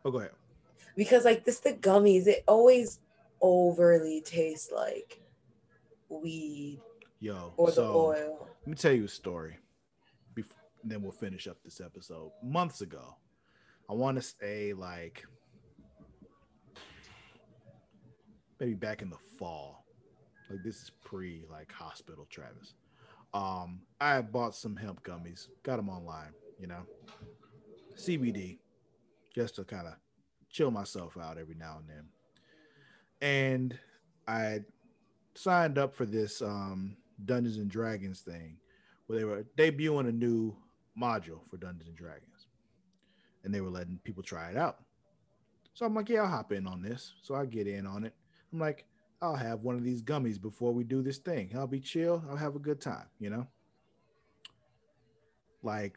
oh, 0.04 0.10
go 0.10 0.20
ahead. 0.20 0.30
because 0.96 1.26
like 1.26 1.44
this 1.44 1.60
the 1.60 1.74
gummies 1.74 2.26
it 2.26 2.44
always 2.48 3.00
overly 3.42 4.22
tastes 4.22 4.72
like 4.74 5.20
weed 6.08 6.80
Yo. 7.20 7.52
or 7.58 7.70
the 7.72 7.82
oil. 7.82 8.48
let 8.60 8.66
me 8.66 8.74
tell 8.74 8.92
you 8.92 9.04
a 9.04 9.08
story. 9.08 9.58
Before, 10.88 11.00
then 11.00 11.02
we'll 11.02 11.12
finish 11.12 11.46
up 11.46 11.58
this 11.64 11.80
episode. 11.80 12.30
Months 12.42 12.80
ago, 12.80 13.16
I 13.88 13.94
want 13.94 14.16
to 14.16 14.22
say 14.22 14.72
like 14.72 15.24
maybe 18.60 18.74
back 18.74 19.02
in 19.02 19.10
the 19.10 19.18
fall. 19.38 19.84
Like 20.50 20.62
this 20.64 20.76
is 20.76 20.90
pre 21.04 21.44
like 21.50 21.72
hospital 21.72 22.26
Travis. 22.30 22.74
Um, 23.34 23.82
I 24.00 24.22
bought 24.22 24.54
some 24.54 24.76
hemp 24.76 25.02
gummies, 25.02 25.48
got 25.62 25.76
them 25.76 25.90
online, 25.90 26.32
you 26.58 26.66
know, 26.66 26.86
CBD, 27.96 28.58
just 29.34 29.56
to 29.56 29.64
kind 29.64 29.86
of 29.86 29.94
chill 30.50 30.70
myself 30.70 31.18
out 31.18 31.36
every 31.36 31.54
now 31.54 31.78
and 31.78 31.88
then. 31.88 32.08
And 33.20 33.78
I 34.26 34.60
signed 35.34 35.76
up 35.76 35.94
for 35.94 36.06
this 36.06 36.40
um, 36.40 36.96
Dungeons 37.22 37.58
and 37.58 37.70
Dragons 37.70 38.20
thing 38.20 38.56
where 39.06 39.18
they 39.18 39.24
were 39.26 39.44
debuting 39.58 40.08
a 40.08 40.12
new 40.12 40.56
module 41.00 41.40
for 41.50 41.56
Dungeons 41.56 41.88
and 41.88 41.96
Dragons, 41.96 42.46
and 43.44 43.54
they 43.54 43.60
were 43.60 43.70
letting 43.70 43.98
people 44.04 44.22
try 44.22 44.50
it 44.50 44.56
out. 44.56 44.78
So 45.74 45.86
I'm 45.86 45.94
like, 45.94 46.08
yeah, 46.08 46.22
I'll 46.22 46.28
hop 46.28 46.52
in 46.52 46.66
on 46.66 46.82
this. 46.82 47.14
So 47.22 47.34
I 47.34 47.46
get 47.46 47.68
in 47.68 47.86
on 47.86 48.04
it. 48.04 48.12
I'm 48.52 48.58
like, 48.58 48.84
I'll 49.22 49.36
have 49.36 49.60
one 49.62 49.76
of 49.76 49.84
these 49.84 50.02
gummies 50.02 50.40
before 50.40 50.72
we 50.72 50.84
do 50.84 51.02
this 51.02 51.18
thing. 51.18 51.52
I'll 51.56 51.66
be 51.66 51.80
chill. 51.80 52.24
I'll 52.28 52.36
have 52.36 52.56
a 52.56 52.60
good 52.60 52.80
time, 52.80 53.06
you 53.18 53.30
know? 53.30 53.46
Like 55.62 55.96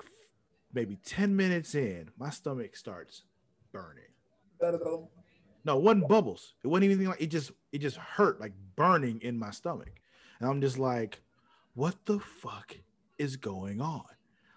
maybe 0.73 0.97
10 1.03 1.35
minutes 1.35 1.75
in, 1.75 2.09
my 2.17 2.29
stomach 2.29 2.75
starts 2.75 3.23
burning. 3.71 4.03
No, 5.63 5.77
it 5.77 5.83
wasn't 5.83 6.07
bubbles. 6.07 6.53
It 6.63 6.67
wasn't 6.67 6.91
even 6.91 7.05
like 7.05 7.21
it 7.21 7.27
just 7.27 7.51
it 7.71 7.79
just 7.79 7.97
hurt 7.97 8.39
like 8.39 8.53
burning 8.75 9.19
in 9.21 9.37
my 9.37 9.51
stomach. 9.51 9.99
And 10.39 10.49
I'm 10.49 10.61
just 10.61 10.79
like, 10.79 11.21
what 11.75 11.95
the 12.05 12.19
fuck 12.19 12.77
is 13.19 13.35
going 13.35 13.81
on? 13.81 14.05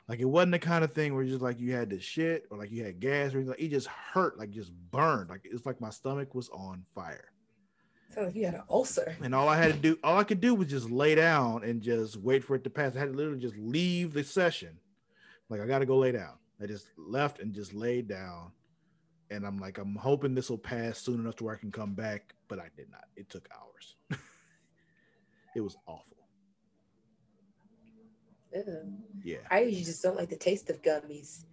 Like 0.09 0.21
it 0.21 0.27
wasn't 0.27 0.53
the 0.53 0.59
kind 0.59 0.85
of 0.85 0.93
thing 0.93 1.15
where 1.15 1.25
just 1.25 1.41
like 1.41 1.59
you 1.61 1.73
had 1.73 1.91
the 1.91 1.99
shit 1.99 2.47
or 2.51 2.59
like 2.59 2.71
you 2.71 2.85
had 2.85 3.01
gas 3.01 3.33
or 3.33 3.39
anything. 3.39 3.51
Like, 3.51 3.61
it 3.61 3.69
just 3.69 3.87
hurt, 3.87 4.39
like 4.39 4.51
just 4.51 4.73
burned. 4.91 5.31
Like 5.31 5.43
it's 5.45 5.65
like 5.65 5.81
my 5.81 5.91
stomach 5.91 6.35
was 6.35 6.51
on 6.51 6.85
fire. 6.95 7.31
So 8.15 8.31
you 8.33 8.45
had 8.45 8.55
an 8.55 8.63
ulcer. 8.69 9.17
And 9.23 9.35
all 9.35 9.49
I 9.49 9.57
had 9.57 9.73
to 9.73 9.79
do, 9.79 9.99
all 10.05 10.19
I 10.19 10.25
could 10.25 10.41
do 10.41 10.55
was 10.55 10.69
just 10.69 10.91
lay 10.91 11.15
down 11.15 11.65
and 11.65 11.83
just 11.83 12.17
wait 12.17 12.45
for 12.45 12.55
it 12.55 12.65
to 12.65 12.71
pass. 12.71 12.95
I 12.95 13.01
had 13.01 13.13
to 13.13 13.17
literally 13.17 13.41
just 13.41 13.57
leave 13.57 14.13
the 14.13 14.23
session. 14.23 14.79
Like 15.49 15.61
I 15.61 15.67
gotta 15.67 15.87
go 15.87 15.97
lay 15.97 16.13
down. 16.13 16.35
I 16.63 16.67
just 16.67 16.87
left 16.97 17.41
and 17.41 17.55
just 17.55 17.73
laid 17.73 18.07
down. 18.07 18.53
And 19.31 19.47
I'm 19.47 19.59
like, 19.59 19.79
I'm 19.79 19.97
hoping 19.97 20.35
this 20.35 20.51
will 20.51 20.59
pass 20.59 20.99
soon 20.99 21.19
enough 21.21 21.37
to 21.37 21.45
where 21.45 21.55
I 21.55 21.59
can 21.59 21.73
come 21.73 21.95
back, 21.95 22.35
but 22.47 22.59
I 22.59 22.69
did 22.77 22.91
not. 22.91 23.05
It 23.17 23.31
took 23.31 23.49
hours. 23.53 23.97
it 25.57 25.63
was 25.63 25.77
awful. 25.87 26.24
Ew. 28.55 28.93
Yeah. 29.23 29.39
I 29.51 29.61
usually 29.63 29.85
just 29.85 30.03
don't 30.03 30.17
like 30.17 30.31
the 30.31 30.37
taste 30.37 30.71
of 30.71 30.81
gummies, 30.83 31.45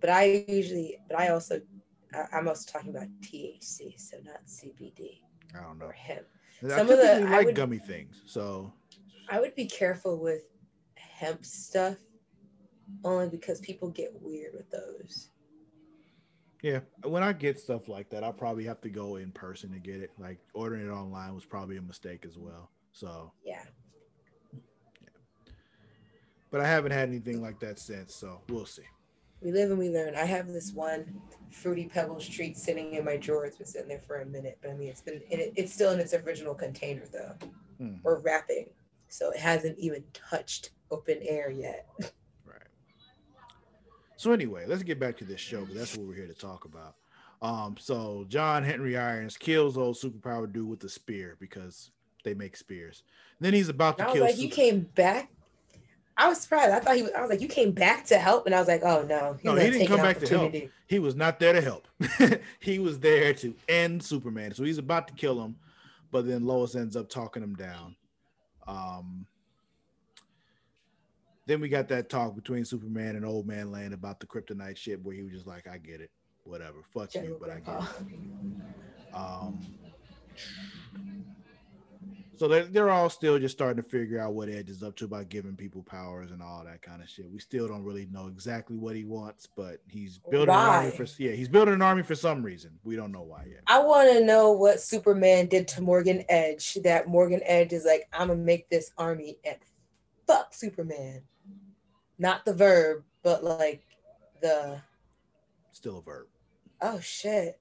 but 0.00 0.10
I 0.10 0.44
usually, 0.48 0.98
but 1.08 1.18
I 1.18 1.28
also, 1.28 1.60
I- 2.14 2.26
I'm 2.32 2.48
also 2.48 2.70
talking 2.70 2.90
about 2.90 3.08
THC, 3.20 3.98
so 3.98 4.16
not 4.24 4.40
CBD 4.46 5.22
I 5.54 5.62
don't 5.62 5.78
know. 5.78 5.86
or 5.86 5.92
hemp. 5.92 6.26
I 6.64 6.68
Some 6.68 6.80
of 6.80 6.86
the- 6.88 6.96
typically 6.96 7.26
I 7.26 7.30
like 7.36 7.46
would- 7.46 7.54
gummy 7.54 7.78
things. 7.78 8.22
So 8.26 8.72
I 9.28 9.40
would 9.40 9.54
be 9.54 9.66
careful 9.66 10.18
with 10.18 10.44
hemp 10.96 11.44
stuff, 11.44 11.98
only 13.04 13.28
because 13.28 13.60
people 13.60 13.90
get 13.90 14.10
weird 14.22 14.54
with 14.54 14.70
those. 14.70 15.30
Yeah, 16.62 16.80
when 17.04 17.22
I 17.22 17.32
get 17.34 17.60
stuff 17.60 17.86
like 17.88 18.08
that, 18.10 18.24
I'll 18.24 18.32
probably 18.32 18.64
have 18.64 18.80
to 18.80 18.88
go 18.88 19.16
in 19.16 19.30
person 19.30 19.70
to 19.72 19.78
get 19.78 20.00
it. 20.00 20.10
Like 20.18 20.40
ordering 20.54 20.86
it 20.86 20.90
online 20.90 21.32
was 21.34 21.44
probably 21.44 21.76
a 21.76 21.82
mistake 21.82 22.24
as 22.24 22.36
well. 22.38 22.70
So 22.92 23.32
Yeah. 23.44 23.64
But 26.50 26.60
I 26.60 26.66
haven't 26.66 26.92
had 26.92 27.08
anything 27.08 27.40
like 27.42 27.58
that 27.60 27.78
since, 27.78 28.14
so 28.14 28.40
we'll 28.48 28.66
see. 28.66 28.82
We 29.40 29.52
live 29.52 29.70
and 29.70 29.78
we 29.78 29.88
learn. 29.90 30.16
I 30.16 30.24
have 30.24 30.48
this 30.48 30.72
one 30.72 31.20
fruity 31.50 31.86
pebbles 31.86 32.26
treat 32.28 32.56
sitting 32.56 32.94
in 32.94 33.04
my 33.04 33.16
drawer. 33.16 33.44
It's 33.46 33.56
been 33.58 33.66
sitting 33.66 33.88
there 33.88 34.00
for 34.00 34.20
a 34.20 34.26
minute, 34.26 34.58
but 34.60 34.70
I 34.70 34.74
mean, 34.74 34.88
it's 34.88 35.00
been 35.00 35.20
it, 35.30 35.52
it's 35.56 35.72
still 35.72 35.92
in 35.92 36.00
its 36.00 36.12
original 36.14 36.54
container 36.54 37.04
though, 37.12 37.34
Hmm. 37.78 37.94
or 38.02 38.18
wrapping, 38.20 38.66
so 39.08 39.30
it 39.30 39.38
hasn't 39.38 39.78
even 39.78 40.02
touched 40.12 40.70
open 40.90 41.18
air 41.22 41.50
yet. 41.50 41.86
Right. 42.44 42.62
So 44.16 44.32
anyway, 44.32 44.64
let's 44.66 44.82
get 44.82 44.98
back 44.98 45.16
to 45.18 45.24
this 45.24 45.40
show 45.40 45.60
because 45.60 45.76
that's 45.76 45.96
what 45.96 46.06
we're 46.08 46.14
here 46.14 46.26
to 46.26 46.34
talk 46.34 46.64
about. 46.64 46.96
Um, 47.40 47.76
so 47.78 48.24
John 48.28 48.64
Henry 48.64 48.96
Irons 48.96 49.36
kills 49.36 49.78
old 49.78 49.94
superpower 49.96 50.52
dude 50.52 50.68
with 50.68 50.82
a 50.82 50.88
spear 50.88 51.36
because 51.38 51.92
they 52.24 52.34
make 52.34 52.56
spears. 52.56 53.04
then 53.38 53.54
he's 53.54 53.68
about 53.68 53.98
to 53.98 54.08
I 54.08 54.12
kill. 54.12 54.24
like, 54.24 54.36
you 54.38 54.44
Super- 54.50 54.56
came 54.56 54.80
back. 54.96 55.30
I 56.18 56.28
was 56.28 56.40
surprised. 56.40 56.72
I 56.72 56.80
thought 56.80 56.96
he 56.96 57.02
was. 57.02 57.12
I 57.12 57.20
was 57.20 57.30
like, 57.30 57.40
you 57.40 57.46
came 57.46 57.70
back 57.70 58.04
to 58.06 58.18
help, 58.18 58.46
and 58.46 58.54
I 58.54 58.58
was 58.58 58.66
like, 58.66 58.82
oh 58.82 59.02
no, 59.08 59.34
he's 59.34 59.44
No, 59.44 59.54
he 59.54 59.70
didn't 59.70 59.86
come 59.86 60.00
back 60.02 60.18
to 60.18 60.28
help. 60.28 60.54
he 60.88 60.98
was 60.98 61.14
not 61.14 61.38
there 61.38 61.52
to 61.52 61.60
help. 61.60 61.86
he 62.58 62.80
was 62.80 62.98
there 62.98 63.32
to 63.34 63.54
end 63.68 64.02
Superman. 64.02 64.52
So 64.52 64.64
he's 64.64 64.78
about 64.78 65.06
to 65.08 65.14
kill 65.14 65.40
him, 65.40 65.54
but 66.10 66.26
then 66.26 66.44
Lois 66.44 66.74
ends 66.74 66.96
up 66.96 67.08
talking 67.08 67.42
him 67.42 67.54
down. 67.54 67.94
Um, 68.66 69.26
then 71.46 71.60
we 71.60 71.68
got 71.68 71.88
that 71.88 72.10
talk 72.10 72.34
between 72.34 72.64
Superman 72.64 73.14
and 73.14 73.24
Old 73.24 73.46
Man 73.46 73.70
Lane 73.70 73.92
about 73.92 74.18
the 74.18 74.26
kryptonite 74.26 74.76
shit, 74.76 75.02
where 75.04 75.14
he 75.14 75.22
was 75.22 75.32
just 75.32 75.46
like, 75.46 75.68
"I 75.68 75.78
get 75.78 76.00
it, 76.00 76.10
whatever, 76.42 76.78
fuck 76.92 77.14
you, 77.14 77.20
General 77.20 77.38
but 77.40 77.50
I 77.50 77.60
get 77.60 77.80
it." 77.80 79.14
Um, 79.14 79.64
so 82.38 82.46
they're, 82.46 82.64
they're 82.64 82.90
all 82.90 83.10
still 83.10 83.38
just 83.38 83.56
starting 83.56 83.82
to 83.82 83.88
figure 83.88 84.20
out 84.20 84.32
what 84.32 84.48
Edge 84.48 84.70
is 84.70 84.82
up 84.82 84.94
to 84.96 85.08
by 85.08 85.24
giving 85.24 85.56
people 85.56 85.82
powers 85.82 86.30
and 86.30 86.40
all 86.40 86.62
that 86.64 86.82
kind 86.82 87.02
of 87.02 87.08
shit. 87.08 87.30
We 87.30 87.40
still 87.40 87.66
don't 87.66 87.82
really 87.84 88.06
know 88.06 88.28
exactly 88.28 88.76
what 88.76 88.94
he 88.94 89.04
wants, 89.04 89.46
but 89.46 89.78
he's 89.88 90.18
building 90.30 90.54
an 90.54 90.60
army 90.60 90.90
for 90.90 91.06
yeah, 91.18 91.32
he's 91.32 91.48
building 91.48 91.74
an 91.74 91.82
army 91.82 92.02
for 92.02 92.14
some 92.14 92.42
reason. 92.42 92.78
We 92.84 92.94
don't 92.94 93.10
know 93.10 93.22
why 93.22 93.46
yet. 93.50 93.62
I 93.66 93.80
want 93.80 94.12
to 94.12 94.24
know 94.24 94.52
what 94.52 94.80
Superman 94.80 95.46
did 95.46 95.66
to 95.68 95.82
Morgan 95.82 96.24
Edge. 96.28 96.78
That 96.84 97.08
Morgan 97.08 97.40
Edge 97.44 97.72
is 97.72 97.84
like, 97.84 98.08
I'm 98.12 98.28
gonna 98.28 98.40
make 98.40 98.68
this 98.70 98.92
army 98.96 99.38
and 99.44 99.56
fuck 100.26 100.54
Superman. 100.54 101.22
Not 102.18 102.44
the 102.44 102.54
verb, 102.54 103.02
but 103.22 103.42
like 103.42 103.84
the 104.40 104.80
Still 105.72 105.98
a 105.98 106.02
verb. 106.02 106.26
oh 106.80 107.00
shit. 107.00 107.60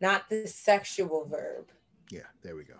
Not 0.00 0.28
the 0.28 0.46
sexual 0.46 1.26
verb. 1.26 1.70
Yeah, 2.10 2.26
there 2.42 2.54
we 2.54 2.64
go. 2.64 2.74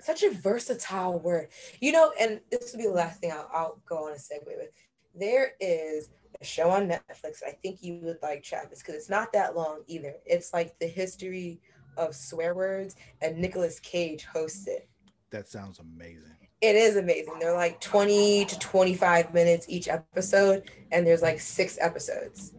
Such 0.00 0.22
a 0.22 0.30
versatile 0.30 1.18
word. 1.18 1.48
You 1.80 1.92
know, 1.92 2.12
and 2.20 2.40
this 2.50 2.72
will 2.72 2.78
be 2.78 2.86
the 2.86 2.92
last 2.92 3.20
thing 3.20 3.32
I'll, 3.32 3.48
I'll 3.52 3.82
go 3.88 4.06
on 4.06 4.12
a 4.12 4.16
segue 4.16 4.44
with. 4.46 4.68
There 5.14 5.52
is 5.60 6.10
a 6.40 6.44
show 6.44 6.68
on 6.70 6.88
Netflix. 6.88 7.42
I 7.46 7.52
think 7.62 7.82
you 7.82 8.00
would 8.02 8.18
like 8.22 8.42
Travis 8.42 8.80
because 8.80 8.96
it's 8.96 9.08
not 9.08 9.32
that 9.32 9.56
long 9.56 9.80
either. 9.86 10.14
It's 10.26 10.52
like 10.52 10.78
the 10.78 10.86
history 10.86 11.60
of 11.96 12.14
swear 12.14 12.54
words, 12.54 12.96
and 13.22 13.38
Nicolas 13.38 13.78
Cage 13.80 14.24
hosts 14.24 14.66
it. 14.66 14.88
That 15.30 15.48
sounds 15.48 15.78
amazing. 15.78 16.36
It 16.60 16.76
is 16.76 16.96
amazing. 16.96 17.38
They're 17.38 17.54
like 17.54 17.80
20 17.80 18.44
to 18.46 18.58
25 18.58 19.32
minutes 19.32 19.66
each 19.68 19.88
episode, 19.88 20.70
and 20.92 21.06
there's 21.06 21.22
like 21.22 21.40
six 21.40 21.78
episodes. 21.80 22.52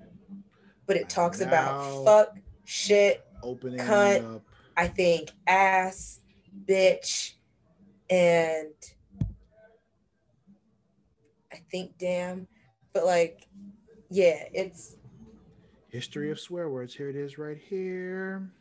But 0.88 0.96
it 0.98 1.10
talks 1.10 1.42
Now- 1.42 1.48
about 1.48 2.06
fuck, 2.06 2.38
shit, 2.64 3.26
Opening 3.44 3.80
Cut. 3.80 4.22
up. 4.22 4.42
I 4.78 4.88
think 4.88 5.32
ass, 5.48 6.20
bitch, 6.68 7.34
and 8.10 8.74
I 11.52 11.62
think 11.72 11.98
damn. 11.98 12.48
But 12.94 13.06
like, 13.06 13.48
yeah, 14.10 14.44
it's 14.54 14.96
History 15.90 16.30
of 16.30 16.40
swear 16.40 16.70
words. 16.70 16.94
Here 16.94 17.10
it 17.10 17.16
is 17.16 17.38
right 17.38 17.58
here. 17.58 18.52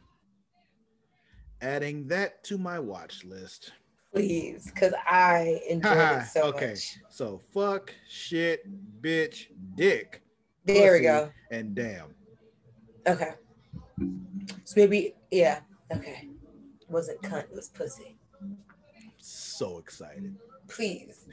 Adding 1.60 2.06
that 2.08 2.44
to 2.44 2.58
my 2.58 2.78
watch 2.78 3.24
list. 3.24 3.72
please, 4.12 4.70
because 4.72 4.92
I 5.04 5.60
enjoy 5.68 5.90
it 5.90 6.26
so 6.32 6.46
much. 6.46 6.54
Okay. 6.54 6.70
much. 6.70 6.98
So 7.10 7.40
fuck, 7.52 7.92
shit, 8.08 8.64
bitch, 9.02 9.48
dick, 9.74 10.22
There 10.64 10.92
we 10.92 11.00
go. 11.00 11.32
and 11.50 11.74
damn. 11.74 12.14
Okay. 13.08 13.32
So 14.64 14.74
maybe, 14.76 15.14
yeah. 15.32 15.60
Okay. 15.96 16.28
It 16.80 16.90
wasn't 16.90 17.22
cunt, 17.22 17.44
it 17.44 17.54
was 17.54 17.68
pussy. 17.68 18.16
So 19.18 19.78
excited. 19.78 20.36
Please. 20.68 21.26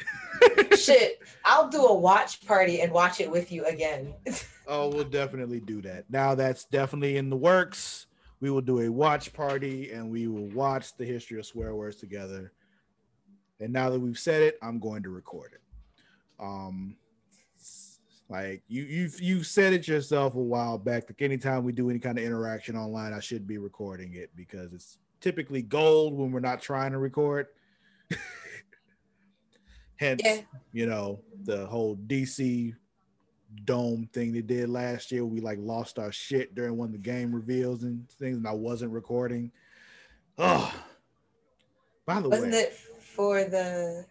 Shit. 0.78 1.20
I'll 1.46 1.70
do 1.70 1.86
a 1.86 1.94
watch 1.94 2.46
party 2.46 2.82
and 2.82 2.92
watch 2.92 3.20
it 3.22 3.30
with 3.30 3.52
you 3.52 3.66
again. 3.66 4.14
Oh, 4.68 4.88
we'll 4.88 5.04
definitely 5.04 5.60
do 5.60 5.82
that. 5.82 6.06
Now 6.10 6.34
that's 6.34 6.64
definitely 6.64 7.18
in 7.18 7.30
the 7.30 7.36
works. 7.36 8.06
We 8.40 8.52
will 8.52 8.62
do 8.62 8.80
a 8.82 8.90
watch 8.90 9.34
party 9.34 9.92
and 9.92 10.10
we 10.10 10.28
will 10.28 10.48
watch 10.48 10.96
the 10.96 11.04
history 11.04 11.40
of 11.40 11.46
swear 11.46 11.76
words 11.76 11.98
together. 11.98 12.54
And 13.60 13.74
now 13.74 13.90
that 13.90 14.00
we've 14.00 14.20
said 14.20 14.44
it, 14.44 14.58
I'm 14.62 14.80
going 14.80 15.04
to 15.04 15.10
record 15.10 15.54
it. 15.54 15.62
Um 16.40 16.96
like 18.32 18.64
you 18.70 18.84
you've 18.84 19.20
you've 19.22 19.46
said 19.46 19.74
it 19.74 19.88
yourself 19.90 20.36
a 20.36 20.40
while 20.40 20.78
back. 20.78 21.04
Like 21.10 21.22
anytime 21.22 21.66
we 21.66 21.74
do 21.74 21.90
any 21.90 22.00
kind 22.00 22.18
of 22.18 22.24
interaction 22.24 22.78
online, 22.78 23.12
I 23.12 23.20
should 23.20 23.46
be 23.46 23.58
recording 23.58 24.14
it 24.14 24.30
because 24.38 24.72
it's 24.72 24.98
typically 25.20 25.62
gold 25.62 26.18
when 26.18 26.32
we're 26.32 26.40
not 26.40 26.62
trying 26.62 26.94
to 26.94 26.98
record. 26.98 27.48
Hence, 29.98 30.22
Yeah. 30.24 30.42
you 30.72 30.86
know, 30.86 31.20
the 31.44 31.66
whole 31.68 31.98
DC 32.08 32.74
dome 33.66 34.10
thing 34.14 34.32
they 34.32 34.42
did 34.42 34.70
last 34.70 35.12
year. 35.12 35.26
We 35.26 35.42
like 35.42 35.60
lost 35.60 36.00
our 36.00 36.14
shit 36.14 36.56
during 36.56 36.78
one 36.78 36.88
of 36.88 36.94
the 36.94 37.00
game 37.00 37.36
reveals 37.36 37.84
and 37.84 38.10
things, 38.12 38.38
and 38.38 38.48
I 38.48 38.54
wasn't 38.54 38.94
recording. 38.94 39.52
Oh, 40.38 40.74
by 42.06 42.22
the 42.22 42.30
Wasn't 42.30 42.54
way, 42.54 42.60
it 42.60 42.74
for 42.74 43.44
the 43.44 44.06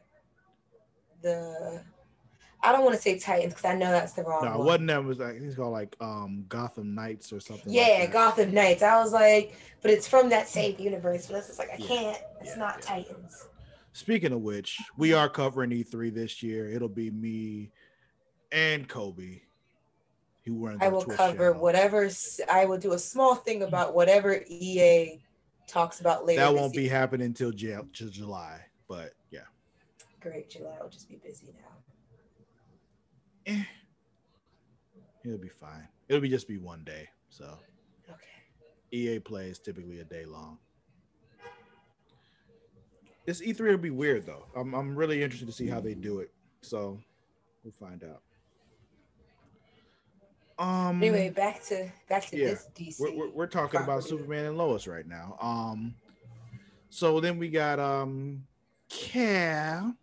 the 1.22 1.82
I 2.62 2.72
don't 2.72 2.84
want 2.84 2.94
to 2.94 3.00
say 3.00 3.18
Titans 3.18 3.54
because 3.54 3.70
I 3.70 3.74
know 3.74 3.90
that's 3.90 4.12
the 4.12 4.22
wrong 4.22 4.44
no, 4.44 4.52
it 4.52 4.56
one. 4.58 4.66
wasn't 4.66 4.86
that. 4.88 5.04
Was 5.04 5.18
like 5.18 5.40
he's 5.40 5.54
called 5.54 5.72
like 5.72 5.96
um 6.00 6.44
Gotham 6.48 6.94
Knights 6.94 7.32
or 7.32 7.40
something. 7.40 7.72
Yeah, 7.72 7.98
like. 8.00 8.12
Gotham 8.12 8.52
Knights. 8.52 8.82
I 8.82 8.98
was 9.02 9.12
like, 9.12 9.56
but 9.82 9.90
it's 9.90 10.06
from 10.06 10.28
that 10.30 10.48
same 10.48 10.76
universe. 10.78 11.26
But 11.26 11.36
it's 11.36 11.46
just 11.46 11.58
like 11.58 11.70
I 11.70 11.76
Yeah, 11.78 11.86
can't. 11.86 12.18
It's 12.40 12.50
yeah, 12.50 12.56
not 12.56 12.76
yeah. 12.80 12.86
Titans. 12.86 13.48
Speaking 13.92 14.32
of 14.32 14.40
which, 14.42 14.78
we 14.96 15.12
are 15.14 15.28
covering 15.28 15.70
E3 15.70 16.14
this 16.14 16.42
year. 16.42 16.68
It'll 16.70 16.88
be 16.88 17.10
me 17.10 17.72
and 18.52 18.88
Kobe. 18.88 19.40
Who 20.44 20.64
runs 20.66 20.78
I 20.80 20.88
will 20.88 21.04
cover 21.04 21.48
channel. 21.50 21.62
whatever. 21.62 22.08
I 22.50 22.64
will 22.66 22.78
do 22.78 22.92
a 22.92 22.98
small 22.98 23.34
thing 23.34 23.62
about 23.62 23.94
whatever 23.94 24.42
EA 24.48 25.20
talks 25.66 26.00
about 26.00 26.26
later. 26.26 26.40
That 26.40 26.54
won't 26.54 26.72
be 26.74 26.82
year. 26.82 26.92
happening 26.92 27.26
until 27.26 27.52
July, 27.52 28.60
but 28.88 29.12
yeah. 29.30 29.40
great. 30.20 30.50
July 30.50 30.76
will 30.80 30.88
just 30.88 31.08
be 31.08 31.16
busy 31.16 31.48
now. 31.54 31.68
Eh. 33.50 33.64
It'll 35.24 35.38
be 35.38 35.48
fine. 35.48 35.86
It'll 36.08 36.20
be 36.22 36.28
just 36.28 36.48
be 36.48 36.58
one 36.58 36.82
day. 36.84 37.08
So 37.28 37.58
Okay. 38.08 38.16
EA 38.92 39.18
play 39.18 39.48
is 39.50 39.58
typically 39.58 40.00
a 40.00 40.04
day 40.04 40.24
long. 40.24 40.58
This 43.26 43.40
E3 43.40 43.60
will 43.60 43.78
be 43.78 43.90
weird 43.90 44.26
though. 44.26 44.46
I'm 44.56 44.74
I'm 44.74 44.96
really 44.96 45.22
interested 45.22 45.46
to 45.46 45.52
see 45.52 45.66
how 45.68 45.80
they 45.80 45.94
do 45.94 46.20
it. 46.20 46.30
So 46.62 46.98
we'll 47.62 47.72
find 47.72 48.02
out. 48.04 48.22
Um 50.58 51.02
Anyway, 51.02 51.30
back 51.30 51.62
to 51.64 51.90
back 52.08 52.26
to 52.28 52.36
yeah, 52.36 52.46
this 52.48 52.68
DC. 52.76 53.00
we're, 53.00 53.14
we're, 53.14 53.30
we're 53.30 53.46
talking 53.46 53.80
about. 53.80 54.04
Superman 54.04 54.46
and 54.46 54.58
Lois 54.58 54.86
right 54.86 55.06
now. 55.06 55.36
Um 55.40 55.94
so 56.88 57.20
then 57.20 57.38
we 57.38 57.48
got 57.50 57.78
um 57.78 58.44
Kyle 58.90 59.94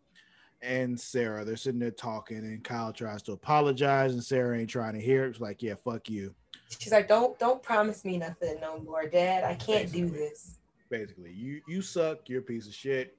and 0.62 1.00
Sarah. 1.00 1.46
They're 1.46 1.56
sitting 1.56 1.80
there 1.80 1.92
talking, 1.92 2.40
and 2.40 2.64
Kyle 2.64 2.94
tries 2.94 3.22
to 3.24 3.34
apologize, 3.34 4.14
and 4.14 4.24
Sarah 4.24 4.58
ain't 4.58 4.70
trying 4.70 4.94
to 4.94 5.02
hear 5.02 5.26
it. 5.26 5.34
She's 5.34 5.42
like, 5.42 5.62
Yeah, 5.62 5.76
fuck 5.84 6.10
you. 6.10 6.34
She's 6.80 6.92
like, 6.92 7.08
don't 7.08 7.38
don't 7.40 7.64
promise 7.64 8.04
me 8.04 8.18
nothing 8.18 8.60
no 8.60 8.80
more, 8.80 9.08
Dad. 9.08 9.44
I 9.44 9.56
can't 9.56 9.92
do 9.92 10.10
this. 10.10 10.60
Basically, 10.90 11.32
you 11.32 11.62
you 11.68 11.82
suck, 11.82 12.28
you're 12.28 12.42
a 12.42 12.44
piece 12.44 12.68
of 12.68 12.74
shit. 12.74 13.18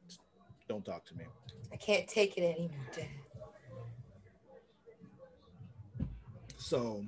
Don't 0.69 0.85
talk 0.85 1.07
to 1.07 1.17
me. 1.17 1.25
I 1.73 1.77
can't 1.77 2.07
take 2.07 2.37
it 2.37 2.43
anymore, 2.43 2.87
Dad. 2.95 3.07
So 6.59 7.05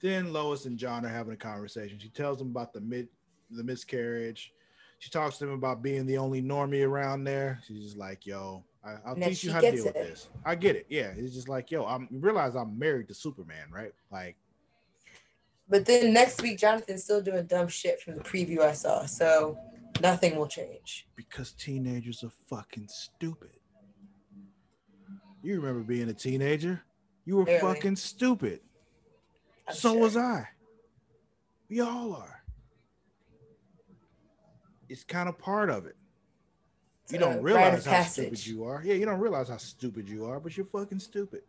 then 0.00 0.32
Lois 0.32 0.66
and 0.66 0.78
John 0.78 1.04
are 1.04 1.08
having 1.08 1.32
a 1.32 1.36
conversation. 1.36 1.98
She 1.98 2.08
tells 2.08 2.38
them 2.38 2.48
about 2.48 2.72
the 2.72 2.80
mid 2.80 3.08
the 3.50 3.64
miscarriage. 3.64 4.52
She 4.98 5.10
talks 5.10 5.38
to 5.38 5.46
them 5.46 5.54
about 5.54 5.82
being 5.82 6.06
the 6.06 6.18
only 6.18 6.42
normie 6.42 6.86
around 6.86 7.24
there. 7.24 7.60
She's 7.66 7.82
just 7.82 7.96
like, 7.96 8.26
yo, 8.26 8.64
I, 8.86 9.08
will 9.08 9.16
teach 9.16 9.42
you 9.42 9.52
how 9.52 9.60
to 9.60 9.72
deal 9.72 9.84
with 9.84 9.94
this. 9.94 10.28
I 10.44 10.54
get 10.54 10.76
it. 10.76 10.86
Yeah, 10.88 11.12
it's 11.16 11.34
just 11.34 11.48
like 11.48 11.70
yo, 11.70 11.84
I'm 11.84 12.08
you 12.10 12.18
realize 12.20 12.54
I'm 12.54 12.78
married 12.78 13.08
to 13.08 13.14
Superman, 13.14 13.70
right? 13.70 13.92
Like 14.12 14.36
But 15.68 15.84
then 15.86 16.12
next 16.12 16.40
week, 16.42 16.58
Jonathan's 16.58 17.04
still 17.04 17.20
doing 17.20 17.46
dumb 17.46 17.68
shit 17.68 18.00
from 18.00 18.14
the 18.16 18.22
preview 18.22 18.60
I 18.60 18.72
saw. 18.72 19.04
So 19.06 19.58
nothing 20.00 20.36
will 20.36 20.46
change. 20.46 21.06
because 21.16 21.52
teenagers 21.52 22.22
are 22.22 22.32
fucking 22.48 22.88
stupid. 22.88 23.50
You 25.42 25.60
remember 25.60 25.80
being 25.80 26.08
a 26.08 26.14
teenager? 26.14 26.82
You 27.24 27.36
were 27.36 27.44
Barely. 27.44 27.74
fucking 27.74 27.96
stupid. 27.96 28.60
I'm 29.68 29.74
so 29.74 29.92
sure. 29.92 30.00
was 30.00 30.16
I. 30.16 30.48
We 31.68 31.80
all 31.80 32.14
are. 32.14 32.42
It's 34.88 35.02
kind 35.02 35.28
of 35.28 35.38
part 35.38 35.70
of 35.70 35.86
it. 35.86 35.96
You 37.08 37.18
don't 37.18 37.36
rite 37.36 37.44
realize 37.44 37.84
how 37.84 38.02
stupid 38.02 38.46
you 38.46 38.64
are. 38.64 38.82
Yeah, 38.84 38.94
you 38.94 39.06
don't 39.06 39.20
realize 39.20 39.48
how 39.48 39.58
stupid 39.58 40.08
you 40.08 40.24
are, 40.24 40.40
but 40.40 40.56
you're 40.56 40.66
fucking 40.66 40.98
stupid. 40.98 41.42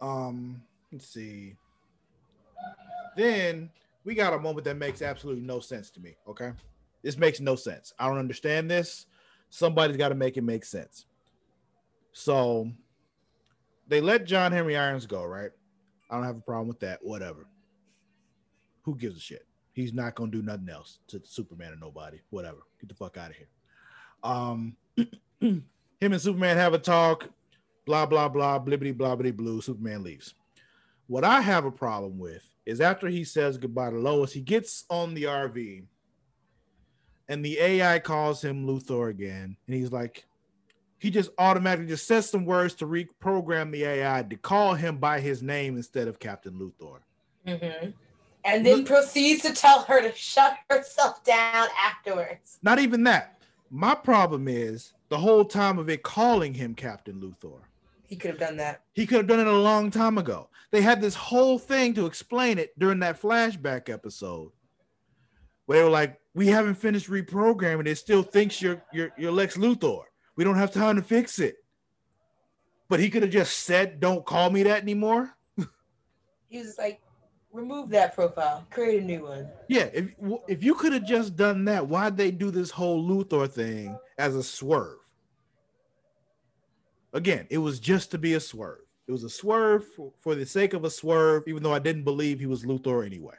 Um, 0.00 0.62
let's 0.92 1.08
see. 1.08 1.56
Then 3.16 3.70
we 4.04 4.14
got 4.14 4.34
a 4.34 4.38
moment 4.38 4.64
that 4.64 4.76
makes 4.76 5.02
absolutely 5.02 5.42
no 5.42 5.60
sense 5.60 5.90
to 5.90 6.00
me. 6.00 6.16
Okay. 6.28 6.52
This 7.02 7.16
makes 7.16 7.40
no 7.40 7.56
sense. 7.56 7.92
I 7.98 8.06
don't 8.06 8.18
understand 8.18 8.70
this. 8.70 9.06
Somebody's 9.50 9.96
got 9.96 10.10
to 10.10 10.14
make 10.14 10.36
it 10.36 10.42
make 10.42 10.64
sense. 10.64 11.06
So 12.12 12.70
they 13.86 14.00
let 14.00 14.26
John 14.26 14.52
Henry 14.52 14.76
Irons 14.76 15.06
go, 15.06 15.24
right? 15.24 15.50
I 16.10 16.16
don't 16.16 16.24
have 16.24 16.36
a 16.36 16.42
problem 16.42 16.68
with 16.68 16.80
that. 16.80 17.00
Whatever. 17.02 17.46
Who 18.82 18.94
gives 18.94 19.16
a 19.16 19.20
shit? 19.20 19.47
He's 19.78 19.92
not 19.94 20.16
gonna 20.16 20.32
do 20.32 20.42
nothing 20.42 20.68
else 20.68 20.98
to 21.06 21.20
Superman 21.22 21.72
or 21.72 21.76
nobody. 21.76 22.18
Whatever. 22.30 22.58
Get 22.80 22.88
the 22.88 22.96
fuck 22.96 23.16
out 23.16 23.30
of 23.30 23.36
here. 23.36 23.46
Um, 24.24 24.76
him 25.40 25.62
and 26.00 26.20
Superman 26.20 26.56
have 26.56 26.74
a 26.74 26.78
talk. 26.78 27.28
Blah 27.86 28.06
blah 28.06 28.28
blah. 28.28 28.58
Blibbity 28.58 28.92
blobbity 28.92 29.34
blue. 29.34 29.60
Superman 29.60 30.02
leaves. 30.02 30.34
What 31.06 31.22
I 31.22 31.40
have 31.42 31.64
a 31.64 31.70
problem 31.70 32.18
with 32.18 32.42
is 32.66 32.80
after 32.80 33.06
he 33.06 33.22
says 33.22 33.56
goodbye 33.56 33.90
to 33.90 33.98
Lois, 33.98 34.32
he 34.32 34.40
gets 34.40 34.84
on 34.90 35.14
the 35.14 35.22
RV, 35.22 35.84
and 37.28 37.44
the 37.44 37.60
AI 37.60 38.00
calls 38.00 38.42
him 38.42 38.66
Luthor 38.66 39.10
again, 39.10 39.56
and 39.68 39.76
he's 39.76 39.92
like, 39.92 40.26
he 40.98 41.08
just 41.08 41.30
automatically 41.38 41.86
just 41.86 42.08
says 42.08 42.28
some 42.28 42.44
words 42.44 42.74
to 42.74 42.84
reprogram 42.84 43.70
the 43.70 43.84
AI 43.84 44.24
to 44.24 44.36
call 44.36 44.74
him 44.74 44.96
by 44.98 45.20
his 45.20 45.40
name 45.40 45.76
instead 45.76 46.08
of 46.08 46.18
Captain 46.18 46.54
Luthor. 46.54 46.98
Mhm. 47.46 47.94
And 48.54 48.64
then 48.64 48.84
proceeds 48.84 49.42
to 49.42 49.52
tell 49.52 49.82
her 49.82 50.00
to 50.00 50.14
shut 50.14 50.56
herself 50.70 51.22
down 51.22 51.68
afterwards. 51.82 52.58
Not 52.62 52.78
even 52.78 53.04
that. 53.04 53.42
My 53.70 53.94
problem 53.94 54.48
is 54.48 54.94
the 55.10 55.18
whole 55.18 55.44
time 55.44 55.78
of 55.78 55.90
it 55.90 56.02
calling 56.02 56.54
him 56.54 56.74
Captain 56.74 57.20
Luthor. 57.20 57.60
He 58.06 58.16
could 58.16 58.30
have 58.30 58.40
done 58.40 58.56
that. 58.56 58.82
He 58.94 59.06
could 59.06 59.18
have 59.18 59.26
done 59.26 59.40
it 59.40 59.46
a 59.46 59.52
long 59.52 59.90
time 59.90 60.16
ago. 60.16 60.48
They 60.70 60.80
had 60.80 61.02
this 61.02 61.14
whole 61.14 61.58
thing 61.58 61.92
to 61.94 62.06
explain 62.06 62.58
it 62.58 62.78
during 62.78 63.00
that 63.00 63.20
flashback 63.20 63.90
episode. 63.90 64.52
Where 65.66 65.78
they 65.78 65.84
were 65.84 65.90
like, 65.90 66.18
we 66.34 66.46
haven't 66.46 66.76
finished 66.76 67.10
reprogramming. 67.10 67.86
It 67.86 67.96
still 67.96 68.22
thinks 68.22 68.62
you're 68.62 68.82
you're, 68.92 69.10
you're 69.18 69.32
Lex 69.32 69.58
Luthor. 69.58 70.04
We 70.36 70.44
don't 70.44 70.56
have 70.56 70.72
time 70.72 70.96
to 70.96 71.02
fix 71.02 71.38
it. 71.38 71.56
But 72.88 73.00
he 73.00 73.10
could 73.10 73.22
have 73.22 73.32
just 73.32 73.58
said, 73.58 74.00
"Don't 74.00 74.24
call 74.24 74.48
me 74.50 74.62
that 74.62 74.82
anymore." 74.82 75.34
He 76.48 76.60
was 76.60 76.78
like, 76.78 77.02
remove 77.58 77.90
that 77.90 78.14
profile, 78.14 78.64
create 78.70 79.02
a 79.02 79.06
new 79.06 79.24
one. 79.24 79.48
Yeah, 79.68 79.88
if 79.92 80.14
if 80.46 80.62
you 80.62 80.74
could 80.74 80.92
have 80.92 81.04
just 81.04 81.36
done 81.36 81.64
that, 81.66 81.86
why'd 81.86 82.16
they 82.16 82.30
do 82.30 82.50
this 82.50 82.70
whole 82.70 83.02
Luthor 83.06 83.50
thing 83.50 83.98
as 84.18 84.34
a 84.34 84.42
swerve? 84.42 84.98
Again, 87.12 87.46
it 87.50 87.58
was 87.58 87.80
just 87.80 88.10
to 88.12 88.18
be 88.18 88.34
a 88.34 88.40
swerve. 88.40 88.80
It 89.06 89.12
was 89.12 89.24
a 89.24 89.30
swerve 89.30 89.86
for, 89.96 90.12
for 90.20 90.34
the 90.34 90.44
sake 90.44 90.74
of 90.74 90.84
a 90.84 90.90
swerve, 90.90 91.44
even 91.46 91.62
though 91.62 91.72
I 91.72 91.78
didn't 91.78 92.04
believe 92.04 92.38
he 92.38 92.46
was 92.46 92.64
Luthor 92.64 93.04
anyway. 93.04 93.36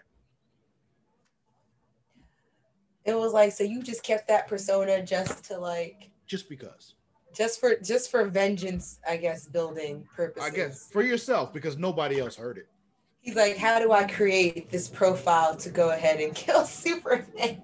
It 3.05 3.15
was 3.15 3.34
like, 3.34 3.51
so 3.51 3.63
you 3.63 3.82
just 3.84 4.03
kept 4.03 4.28
that 4.28 4.47
persona 4.47 5.03
just 5.05 5.43
to 5.45 5.57
like, 5.57 6.09
Just 6.28 6.49
because. 6.49 6.95
just 7.34 7.59
for 7.59 7.76
just 7.78 8.11
for 8.11 8.26
vengeance, 8.26 8.99
I 9.07 9.17
guess, 9.17 9.47
building 9.47 10.07
purposes. 10.15 10.51
I 10.51 10.55
guess 10.55 10.89
for 10.91 11.03
yourself, 11.03 11.53
because 11.53 11.78
nobody 11.78 12.20
else 12.20 12.36
heard 12.36 12.57
it. 12.57 12.67
He's 13.22 13.36
like, 13.36 13.57
how 13.57 13.80
do 13.80 13.91
I 13.91 14.05
create 14.05 14.70
this 14.70 14.88
profile 14.88 15.55
to 15.57 15.70
go 15.70 15.91
ahead 15.91 16.20
and 16.20 16.34
kill 16.34 16.63
Superman? 16.65 17.61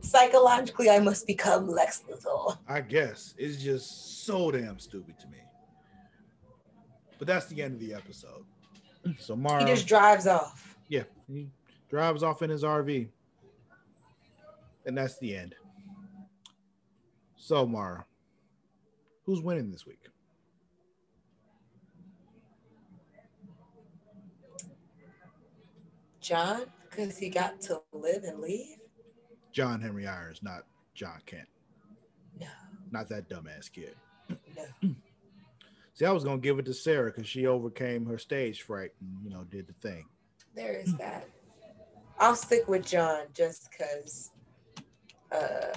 Psychologically, 0.00 0.90
I 0.90 0.98
must 0.98 1.26
become 1.26 1.68
Lex 1.68 2.02
Luthor. 2.10 2.58
I 2.68 2.80
guess 2.80 3.34
it's 3.38 3.62
just 3.62 4.24
so 4.26 4.50
damn 4.50 4.78
stupid 4.78 5.18
to 5.20 5.28
me. 5.28 5.38
But 7.18 7.28
that's 7.28 7.46
the 7.46 7.62
end 7.62 7.74
of 7.74 7.80
the 7.80 7.94
episode. 7.94 8.44
So 9.18 9.34
Mara, 9.34 9.60
He 9.64 9.66
just 9.66 9.88
drives 9.88 10.28
off. 10.28 10.76
yeah, 10.88 11.02
he 11.26 11.48
drives 11.90 12.22
off 12.22 12.42
in 12.42 12.50
his 12.50 12.62
RV, 12.62 13.08
and 14.86 14.96
that's 14.96 15.18
the 15.18 15.36
end. 15.36 15.56
So 17.36 17.66
Mara, 17.66 18.04
who's 19.24 19.40
winning 19.40 19.72
this 19.72 19.84
week? 19.84 19.98
John, 26.22 26.62
because 26.88 27.18
he 27.18 27.28
got 27.28 27.60
to 27.62 27.82
live 27.92 28.22
and 28.24 28.38
leave? 28.40 28.76
John 29.52 29.80
Henry 29.80 30.06
Irons, 30.06 30.42
not 30.42 30.64
John 30.94 31.20
Kent, 31.26 31.48
No, 32.40 32.46
not 32.90 33.08
that 33.08 33.28
dumbass 33.28 33.70
kid. 33.70 33.96
no. 34.56 34.64
See, 35.94 36.06
I 36.06 36.12
was 36.12 36.24
gonna 36.24 36.38
give 36.38 36.58
it 36.58 36.64
to 36.66 36.74
Sarah 36.74 37.10
because 37.10 37.28
she 37.28 37.46
overcame 37.46 38.06
her 38.06 38.16
stage 38.16 38.62
fright 38.62 38.92
and 39.00 39.22
you 39.22 39.30
know 39.30 39.44
did 39.44 39.66
the 39.66 39.74
thing. 39.86 40.06
There 40.54 40.74
is 40.74 40.96
that. 40.96 41.28
I'll 42.18 42.36
stick 42.36 42.66
with 42.68 42.86
John 42.86 43.24
just 43.34 43.68
because 43.70 44.30
uh, 45.30 45.74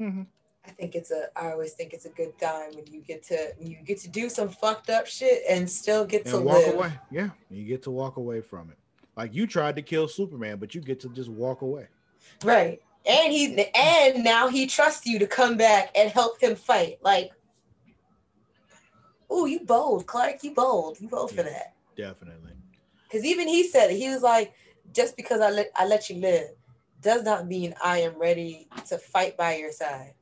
mm-hmm. 0.00 0.22
I 0.64 0.70
think 0.70 0.94
it's 0.94 1.10
a 1.10 1.28
I 1.34 1.50
always 1.50 1.72
think 1.72 1.94
it's 1.94 2.04
a 2.04 2.10
good 2.10 2.38
time 2.38 2.74
when 2.74 2.86
you 2.92 3.00
get 3.00 3.24
to 3.24 3.54
you 3.58 3.78
get 3.84 3.98
to 4.00 4.08
do 4.08 4.28
some 4.28 4.50
fucked 4.50 4.90
up 4.90 5.06
shit 5.06 5.42
and 5.48 5.68
still 5.68 6.04
get 6.04 6.26
to 6.26 6.38
walk 6.38 6.66
live. 6.66 6.74
away. 6.74 6.92
Yeah, 7.10 7.30
you 7.50 7.64
get 7.64 7.82
to 7.84 7.90
walk 7.90 8.18
away 8.18 8.40
from 8.40 8.70
it. 8.70 8.78
Like 9.18 9.34
you 9.34 9.48
tried 9.48 9.74
to 9.74 9.82
kill 9.82 10.06
Superman, 10.06 10.58
but 10.58 10.76
you 10.76 10.80
get 10.80 11.00
to 11.00 11.08
just 11.08 11.28
walk 11.28 11.62
away. 11.62 11.88
Right. 12.44 12.80
And 13.04 13.32
he 13.32 13.66
and 13.74 14.22
now 14.22 14.46
he 14.46 14.68
trusts 14.68 15.06
you 15.06 15.18
to 15.18 15.26
come 15.26 15.56
back 15.56 15.90
and 15.96 16.08
help 16.08 16.40
him 16.40 16.54
fight. 16.54 16.98
Like, 17.02 17.32
oh, 19.28 19.46
you 19.46 19.60
bold, 19.66 20.06
Clark. 20.06 20.44
You 20.44 20.54
bold. 20.54 21.00
You 21.00 21.08
bold 21.08 21.32
for 21.32 21.42
that. 21.42 21.74
Definitely. 21.96 22.52
Because 23.08 23.24
even 23.24 23.48
he 23.48 23.66
said 23.66 23.90
it. 23.90 23.96
He 23.96 24.08
was 24.08 24.22
like, 24.22 24.52
just 24.94 25.16
because 25.16 25.40
I 25.40 25.50
let 25.50 25.72
I 25.74 25.84
let 25.84 26.08
you 26.08 26.20
live 26.20 26.50
does 27.02 27.24
not 27.24 27.48
mean 27.48 27.74
I 27.82 27.98
am 27.98 28.16
ready 28.20 28.68
to 28.86 28.98
fight 28.98 29.36
by 29.36 29.56
your 29.56 29.72
side. 29.72 30.14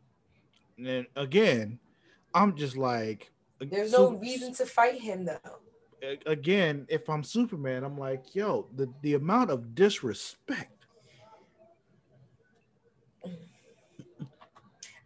And 0.79 0.87
then 0.87 1.07
again, 1.17 1.79
I'm 2.33 2.57
just 2.57 2.79
like 2.79 3.31
There's 3.61 3.93
no 3.93 4.13
Sup- 4.13 4.23
reason 4.23 4.55
to 4.55 4.65
fight 4.65 5.03
him 5.03 5.27
though. 5.27 5.61
Again, 6.27 6.87
if 6.89 7.09
I'm 7.09 7.25
Superman, 7.25 7.83
I'm 7.85 7.99
like, 7.99 8.35
yo, 8.35 8.69
the, 8.75 8.93
the 9.03 9.15
amount 9.15 9.51
of 9.51 9.75
disrespect. 9.75 10.73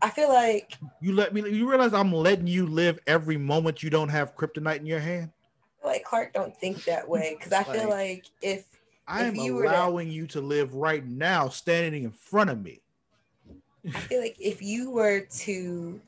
I 0.03 0.11
feel 0.11 0.28
like 0.28 0.78
You 1.01 1.14
let 1.14 1.34
me 1.34 1.49
you 1.51 1.68
realize 1.68 1.93
I'm 1.93 2.12
letting 2.12 2.47
you 2.47 2.66
live 2.66 2.99
every 3.07 3.36
moment 3.36 3.82
you 3.82 3.91
don't 3.91 4.09
have 4.09 4.34
kryptonite 4.34 4.78
in 4.78 4.86
your 4.86 5.01
hand? 5.01 5.30
like 5.84 6.05
Clark 6.05 6.32
don't 6.32 6.57
think 6.57 6.84
that 6.84 7.09
way. 7.09 7.36
Because 7.38 7.53
I 7.53 7.64
feel 7.64 7.88
like 7.88 8.26
if 8.43 8.66
I 9.07 9.24
am 9.24 9.36
you 9.36 9.55
were 9.55 9.64
to- 9.64 9.68
allowing 9.70 10.11
you 10.11 10.26
to 10.28 10.41
live 10.41 10.74
right 10.74 11.05
now, 11.05 11.49
standing 11.49 12.05
in 12.05 12.12
front 12.12 12.51
of 12.51 12.62
me. 12.62 12.82
I 13.95 13.99
feel 14.01 14.20
like 14.20 14.36
if 14.38 14.62
you 14.62 14.91
were 14.91 15.20
to 15.20 16.01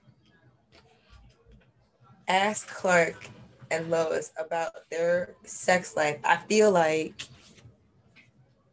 ask 2.28 2.68
Clark 2.68 3.28
and 3.72 3.90
Lois 3.90 4.32
about 4.38 4.88
their 4.90 5.34
sex 5.44 5.96
life, 5.96 6.18
I 6.24 6.36
feel 6.36 6.70
like 6.70 7.22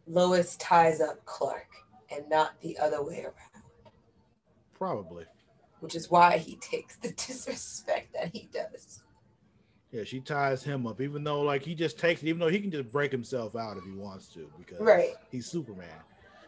Lois 0.08 0.56
ties 0.58 1.00
up 1.00 1.24
Clark 1.26 1.68
and 2.12 2.28
not 2.30 2.60
the 2.62 2.78
other 2.78 3.04
way 3.04 3.24
around, 3.24 3.64
Probably. 4.74 5.26
which 5.80 5.95
is 5.95 6.12
why 6.12 6.38
he 6.38 6.58
takes 6.58 6.97
the 6.97 7.12
disrespect 7.28 8.14
that 8.14 8.30
he 8.36 8.50
does. 8.54 9.02
Yeah, 9.91 10.04
she 10.04 10.20
ties 10.20 10.64
him 10.64 10.86
up, 10.86 11.02
even 11.02 11.24
though 11.24 11.41
like 11.41 11.64
he 11.64 11.74
just 11.74 11.97
takes 11.97 12.22
it, 12.22 12.28
even 12.28 12.39
though 12.39 12.50
he 12.50 12.60
can 12.60 12.70
just 12.70 12.91
break 12.91 13.12
himself 13.12 13.56
out 13.56 13.78
if 13.78 13.84
he 13.86 13.91
wants 13.91 14.28
to, 14.34 14.52
because 14.60 14.80
Right. 14.80 15.16
he's 15.32 15.47
Superman. 15.47 15.88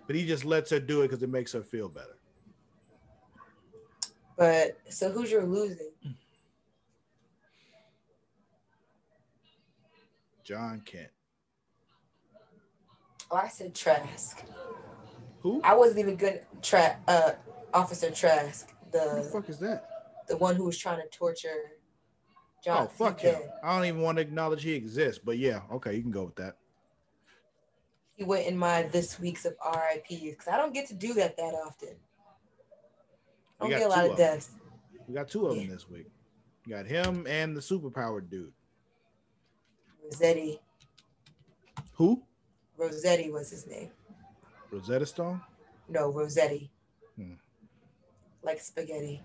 But 0.06 0.16
he 0.16 0.28
just 0.28 0.44
lets 0.46 0.70
her 0.72 0.80
do 0.80 1.02
it 1.02 1.08
because 1.08 1.24
it 1.24 1.30
makes 1.30 1.54
her 1.54 1.64
feel 1.64 1.88
better. 1.88 2.18
But 4.38 4.78
so 4.90 5.10
who's 5.12 5.32
your 5.32 5.46
losing? 5.46 5.92
John 10.44 10.82
Kent. 10.86 11.10
Oh, 13.30 13.38
I 13.38 13.48
said 13.48 13.74
Trask. 13.74 14.44
Who? 15.42 15.62
I 15.64 15.76
wasn't 15.76 16.00
even 16.00 16.16
good. 16.18 16.42
Tra- 16.62 16.98
uh, 17.08 17.32
Officer 17.74 18.12
Trask, 18.12 18.70
Who 18.92 19.00
the 19.00 19.16
the 19.24 19.30
fuck 19.32 19.50
is 19.50 19.60
that? 19.60 19.88
the 20.28 20.38
one 20.38 20.56
who 20.56 20.66
was 20.66 20.78
trying 20.78 21.02
to 21.02 21.08
torture 21.10 21.72
John. 22.64 22.84
Oh 22.84 22.88
fuck 22.88 23.20
him! 23.22 23.34
dead. 23.34 23.52
I 23.64 23.76
don't 23.76 23.86
even 23.86 24.02
want 24.02 24.18
to 24.18 24.22
acknowledge 24.22 24.64
he 24.64 24.74
exists, 24.74 25.22
but 25.24 25.38
yeah, 25.38 25.62
okay, 25.72 25.96
you 25.96 26.02
can 26.02 26.12
go 26.12 26.26
with 26.26 26.36
that. 26.36 26.58
He 28.16 28.24
went 28.24 28.46
in 28.46 28.58
my 28.58 28.84
this 28.84 29.20
week's 29.20 29.46
of 29.46 29.56
RIPs 29.66 30.22
because 30.22 30.48
I 30.48 30.58
don't 30.58 30.74
get 30.74 30.88
to 30.90 30.94
do 30.94 31.14
that 31.16 31.38
that 31.38 31.54
often. 31.66 31.96
I 33.60 33.64
don't 33.64 33.70
get 33.70 33.82
a 33.84 33.90
lot 33.90 34.06
of 34.06 34.12
of 34.12 34.18
deaths. 34.18 34.52
We 35.08 35.14
got 35.16 35.28
two 35.30 35.48
of 35.48 35.56
them 35.56 35.66
Yeah. 35.66 35.74
this 35.74 35.90
week. 35.90 36.08
You 36.66 36.76
got 36.76 36.86
him 36.86 37.26
and 37.28 37.56
the 37.58 37.62
superpowered 37.62 38.30
dude. 38.30 38.54
Rossetti, 40.12 40.60
Who? 41.94 42.22
Rossetti 42.78 43.32
was 43.32 43.50
his 43.50 43.66
name. 43.66 43.90
Rosetta 44.70 45.06
Stone. 45.06 45.42
No, 45.88 46.12
Rossetti. 46.12 46.70
Hmm. 47.16 47.36
Like 48.44 48.60
spaghetti. 48.60 49.22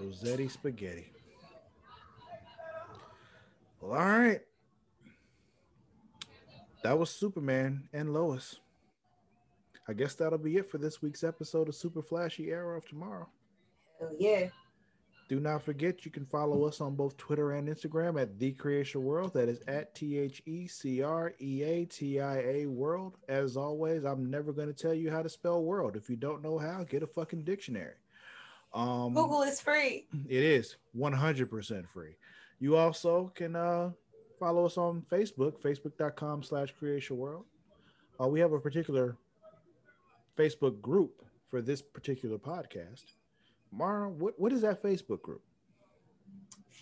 Rossetti 0.00 0.48
Spaghetti. 0.48 1.12
Well, 3.80 3.98
all 3.98 4.06
right. 4.06 4.40
That 6.84 6.98
was 6.98 7.10
Superman 7.10 7.88
and 7.92 8.12
Lois. 8.12 8.60
I 9.88 9.92
guess 9.92 10.14
that'll 10.14 10.38
be 10.38 10.56
it 10.56 10.70
for 10.70 10.78
this 10.78 11.02
week's 11.02 11.24
episode 11.24 11.68
of 11.68 11.74
Super 11.74 12.02
Flashy 12.02 12.50
Arrow 12.50 12.78
of 12.78 12.88
Tomorrow. 12.88 13.28
Hell 13.98 14.12
yeah. 14.18 14.48
Do 15.32 15.40
not 15.40 15.62
forget 15.62 16.04
you 16.04 16.10
can 16.10 16.26
follow 16.26 16.64
us 16.66 16.82
on 16.82 16.94
both 16.94 17.16
Twitter 17.16 17.52
and 17.52 17.66
Instagram 17.66 18.20
at 18.20 18.38
The 18.38 18.52
Creation 18.52 19.02
World. 19.02 19.32
That 19.32 19.48
is 19.48 19.62
at 19.66 19.94
T 19.94 20.18
H 20.18 20.42
E 20.44 20.66
C 20.66 21.02
R 21.02 21.32
E 21.40 21.62
A 21.62 21.86
T 21.86 22.20
I 22.20 22.40
A 22.40 22.66
World. 22.66 23.16
As 23.30 23.56
always, 23.56 24.04
I'm 24.04 24.28
never 24.28 24.52
going 24.52 24.68
to 24.68 24.74
tell 24.74 24.92
you 24.92 25.10
how 25.10 25.22
to 25.22 25.30
spell 25.30 25.64
world. 25.64 25.96
If 25.96 26.10
you 26.10 26.16
don't 26.16 26.42
know 26.42 26.58
how, 26.58 26.84
get 26.84 27.02
a 27.02 27.06
fucking 27.06 27.44
dictionary. 27.44 27.94
Um, 28.74 29.14
Google 29.14 29.40
is 29.40 29.58
free. 29.58 30.06
It 30.28 30.42
is 30.42 30.76
100% 30.94 31.88
free. 31.88 32.16
You 32.60 32.76
also 32.76 33.32
can 33.34 33.56
uh, 33.56 33.92
follow 34.38 34.66
us 34.66 34.76
on 34.76 35.02
Facebook, 35.10 35.62
facebook.com 35.62 36.42
slash 36.42 36.74
creation 36.78 37.16
world. 37.16 37.46
Uh, 38.20 38.28
we 38.28 38.38
have 38.38 38.52
a 38.52 38.60
particular 38.60 39.16
Facebook 40.36 40.82
group 40.82 41.24
for 41.48 41.62
this 41.62 41.80
particular 41.80 42.36
podcast. 42.36 43.04
Mara, 43.72 44.08
what, 44.08 44.38
what 44.38 44.52
is 44.52 44.60
that 44.60 44.82
Facebook 44.82 45.22
group? 45.22 45.42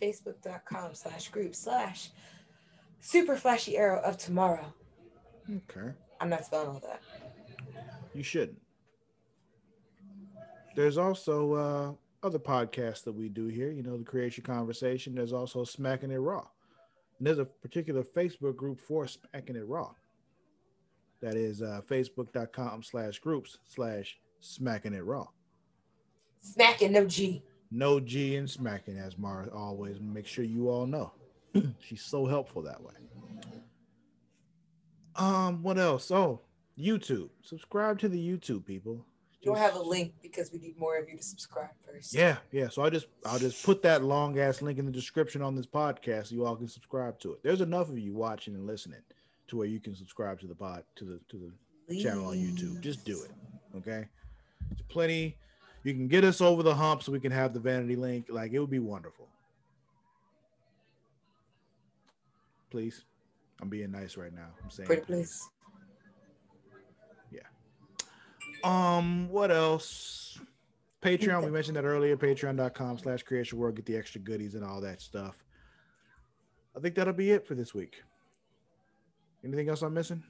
Facebook.com 0.02 0.94
slash 0.94 1.28
group 1.28 1.54
slash 1.54 2.10
super 3.00 3.36
flashy 3.36 3.76
arrow 3.76 4.00
of 4.02 4.18
tomorrow. 4.18 4.72
Okay. 5.48 5.92
I'm 6.20 6.28
not 6.28 6.44
spelling 6.44 6.68
all 6.68 6.80
that. 6.80 7.00
You 8.14 8.22
shouldn't. 8.22 8.60
There's 10.74 10.98
also 10.98 11.52
uh, 11.54 12.26
other 12.26 12.38
podcasts 12.38 13.04
that 13.04 13.12
we 13.12 13.28
do 13.28 13.46
here. 13.46 13.70
You 13.70 13.82
know, 13.82 13.96
the 13.96 14.04
Creation 14.04 14.44
Conversation. 14.44 15.14
There's 15.14 15.32
also 15.32 15.64
Smacking 15.64 16.10
It 16.10 16.16
Raw. 16.16 16.46
And 17.18 17.26
there's 17.26 17.38
a 17.38 17.44
particular 17.44 18.02
Facebook 18.02 18.56
group 18.56 18.80
for 18.80 19.06
Smacking 19.06 19.56
It 19.56 19.66
Raw. 19.66 19.92
That 21.20 21.34
is 21.34 21.62
uh, 21.62 21.82
facebook.com 21.88 22.82
slash 22.82 23.18
groups 23.18 23.58
slash 23.66 24.18
Smacking 24.40 24.94
It 24.94 25.04
Raw. 25.04 25.26
Smacking 26.40 26.92
no 26.92 27.06
G. 27.06 27.42
No 27.70 28.00
G 28.00 28.36
and 28.36 28.48
smacking, 28.48 28.98
as 28.98 29.16
Mara 29.16 29.48
always 29.54 30.00
make 30.00 30.26
sure 30.26 30.44
you 30.44 30.68
all 30.68 30.86
know. 30.86 31.12
She's 31.80 32.02
so 32.02 32.26
helpful 32.26 32.62
that 32.62 32.82
way. 32.82 32.94
Um, 35.16 35.62
what 35.62 35.78
else? 35.78 36.10
Oh, 36.10 36.40
YouTube. 36.78 37.28
Subscribe 37.42 37.98
to 38.00 38.08
the 38.08 38.18
YouTube 38.18 38.64
people. 38.64 39.04
You 39.40 39.52
don't 39.52 39.58
have 39.58 39.74
a 39.74 39.82
link 39.82 40.12
because 40.22 40.52
we 40.52 40.58
need 40.58 40.78
more 40.78 40.98
of 40.98 41.08
you 41.08 41.16
to 41.16 41.22
subscribe 41.22 41.70
first. 41.86 42.12
Yeah, 42.12 42.36
yeah. 42.52 42.68
So 42.68 42.82
I 42.82 42.90
just 42.90 43.06
I'll 43.24 43.38
just 43.38 43.64
put 43.64 43.82
that 43.82 44.04
long 44.04 44.38
ass 44.38 44.60
link 44.60 44.78
in 44.78 44.84
the 44.84 44.92
description 44.92 45.40
on 45.40 45.54
this 45.54 45.66
podcast 45.66 46.26
so 46.26 46.34
you 46.34 46.44
all 46.44 46.56
can 46.56 46.68
subscribe 46.68 47.18
to 47.20 47.32
it. 47.32 47.42
There's 47.42 47.62
enough 47.62 47.88
of 47.88 47.98
you 47.98 48.14
watching 48.14 48.54
and 48.54 48.66
listening 48.66 49.00
to 49.48 49.56
where 49.56 49.66
you 49.66 49.80
can 49.80 49.94
subscribe 49.94 50.40
to 50.40 50.46
the 50.46 50.54
pod 50.54 50.84
to 50.96 51.04
the 51.04 51.20
to 51.30 51.52
the 51.88 52.02
channel 52.02 52.26
on 52.28 52.36
YouTube. 52.36 52.80
Just 52.82 53.04
do 53.06 53.22
it. 53.22 53.30
Okay. 53.78 54.06
There's 54.68 54.82
plenty. 54.88 55.38
You 55.82 55.94
can 55.94 56.08
get 56.08 56.24
us 56.24 56.40
over 56.40 56.62
the 56.62 56.74
hump 56.74 57.02
so 57.02 57.12
we 57.12 57.20
can 57.20 57.32
have 57.32 57.54
the 57.54 57.60
vanity 57.60 57.96
link. 57.96 58.26
Like 58.28 58.52
it 58.52 58.58
would 58.58 58.70
be 58.70 58.78
wonderful. 58.78 59.28
Please. 62.70 63.04
I'm 63.60 63.68
being 63.68 63.90
nice 63.90 64.16
right 64.16 64.32
now. 64.32 64.48
I'm 64.62 64.70
saying 64.70 64.86
Pretty 64.86 65.02
please. 65.02 65.48
Yeah. 67.30 67.40
Um, 68.64 69.28
what 69.28 69.50
else? 69.50 70.38
Patreon, 71.02 71.44
we 71.44 71.50
mentioned 71.50 71.76
that 71.76 71.84
earlier. 71.84 72.16
Patreon.com 72.16 72.98
slash 72.98 73.22
creation 73.22 73.58
world, 73.58 73.74
get 73.74 73.86
the 73.86 73.96
extra 73.96 74.20
goodies 74.20 74.54
and 74.54 74.64
all 74.64 74.80
that 74.82 75.00
stuff. 75.00 75.42
I 76.76 76.80
think 76.80 76.94
that'll 76.94 77.14
be 77.14 77.30
it 77.30 77.46
for 77.46 77.54
this 77.54 77.74
week. 77.74 78.02
Anything 79.44 79.68
else 79.70 79.82
I'm 79.82 79.94
missing? 79.94 80.22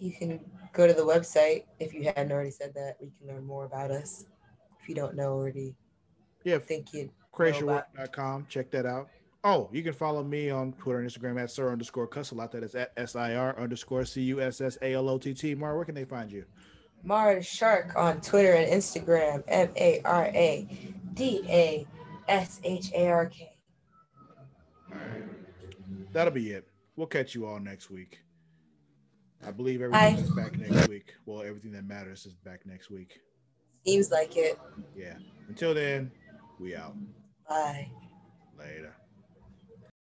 You 0.00 0.12
can 0.12 0.40
go 0.72 0.86
to 0.86 0.92
the 0.94 1.02
website 1.02 1.64
if 1.78 1.92
you 1.92 2.04
hadn't 2.04 2.32
already 2.32 2.50
said 2.50 2.72
that. 2.74 2.96
We 3.00 3.10
can 3.18 3.34
learn 3.34 3.44
more 3.44 3.66
about 3.66 3.90
us. 3.90 4.24
If 4.82 4.88
you 4.88 4.94
don't 4.94 5.14
know 5.14 5.32
already, 5.32 5.74
Yeah, 6.42 6.58
think 6.58 6.94
you 6.94 7.10
creationworld.com. 7.34 8.46
Check 8.48 8.70
that 8.70 8.86
out. 8.86 9.08
Oh, 9.44 9.68
you 9.72 9.82
can 9.82 9.92
follow 9.92 10.22
me 10.22 10.50
on 10.50 10.72
Twitter 10.74 11.00
and 11.00 11.08
Instagram 11.08 11.40
at 11.40 11.50
sir 11.50 11.70
underscore 11.70 12.08
cussalott. 12.08 12.50
That 12.50 12.62
is 12.62 12.74
at 12.74 12.92
S-I-R 12.96 13.58
underscore 13.58 14.04
C-U-S-S-A-L-O-T-T. 14.04 15.54
Mara, 15.54 15.76
where 15.76 15.84
can 15.84 15.94
they 15.94 16.04
find 16.04 16.30
you? 16.30 16.44
Mara 17.02 17.42
Shark 17.42 17.94
on 17.96 18.20
Twitter 18.20 18.52
and 18.52 18.70
Instagram. 18.70 19.42
M 19.48 19.70
A 19.76 20.00
R 20.04 20.26
A 20.26 20.68
D 21.14 21.42
A 21.48 21.86
S 22.28 22.60
H 22.64 22.90
A 22.94 23.08
R 23.08 23.26
K. 23.26 23.52
That'll 26.12 26.32
be 26.32 26.50
it. 26.50 26.68
We'll 26.96 27.06
catch 27.06 27.34
you 27.34 27.46
all 27.46 27.60
next 27.60 27.90
week. 27.90 28.20
I 29.46 29.50
believe 29.50 29.80
everything 29.80 30.18
is 30.18 30.30
back 30.30 30.58
next 30.58 30.88
week. 30.88 31.14
Well, 31.26 31.42
everything 31.42 31.72
that 31.72 31.84
matters 31.84 32.26
is 32.26 32.34
back 32.34 32.66
next 32.66 32.90
week. 32.90 33.18
Seems 33.86 34.10
like 34.10 34.36
it. 34.36 34.58
Yeah. 34.94 35.14
Until 35.48 35.74
then, 35.74 36.10
we 36.58 36.76
out. 36.76 36.94
Bye. 37.48 37.90
Later. 38.58 38.94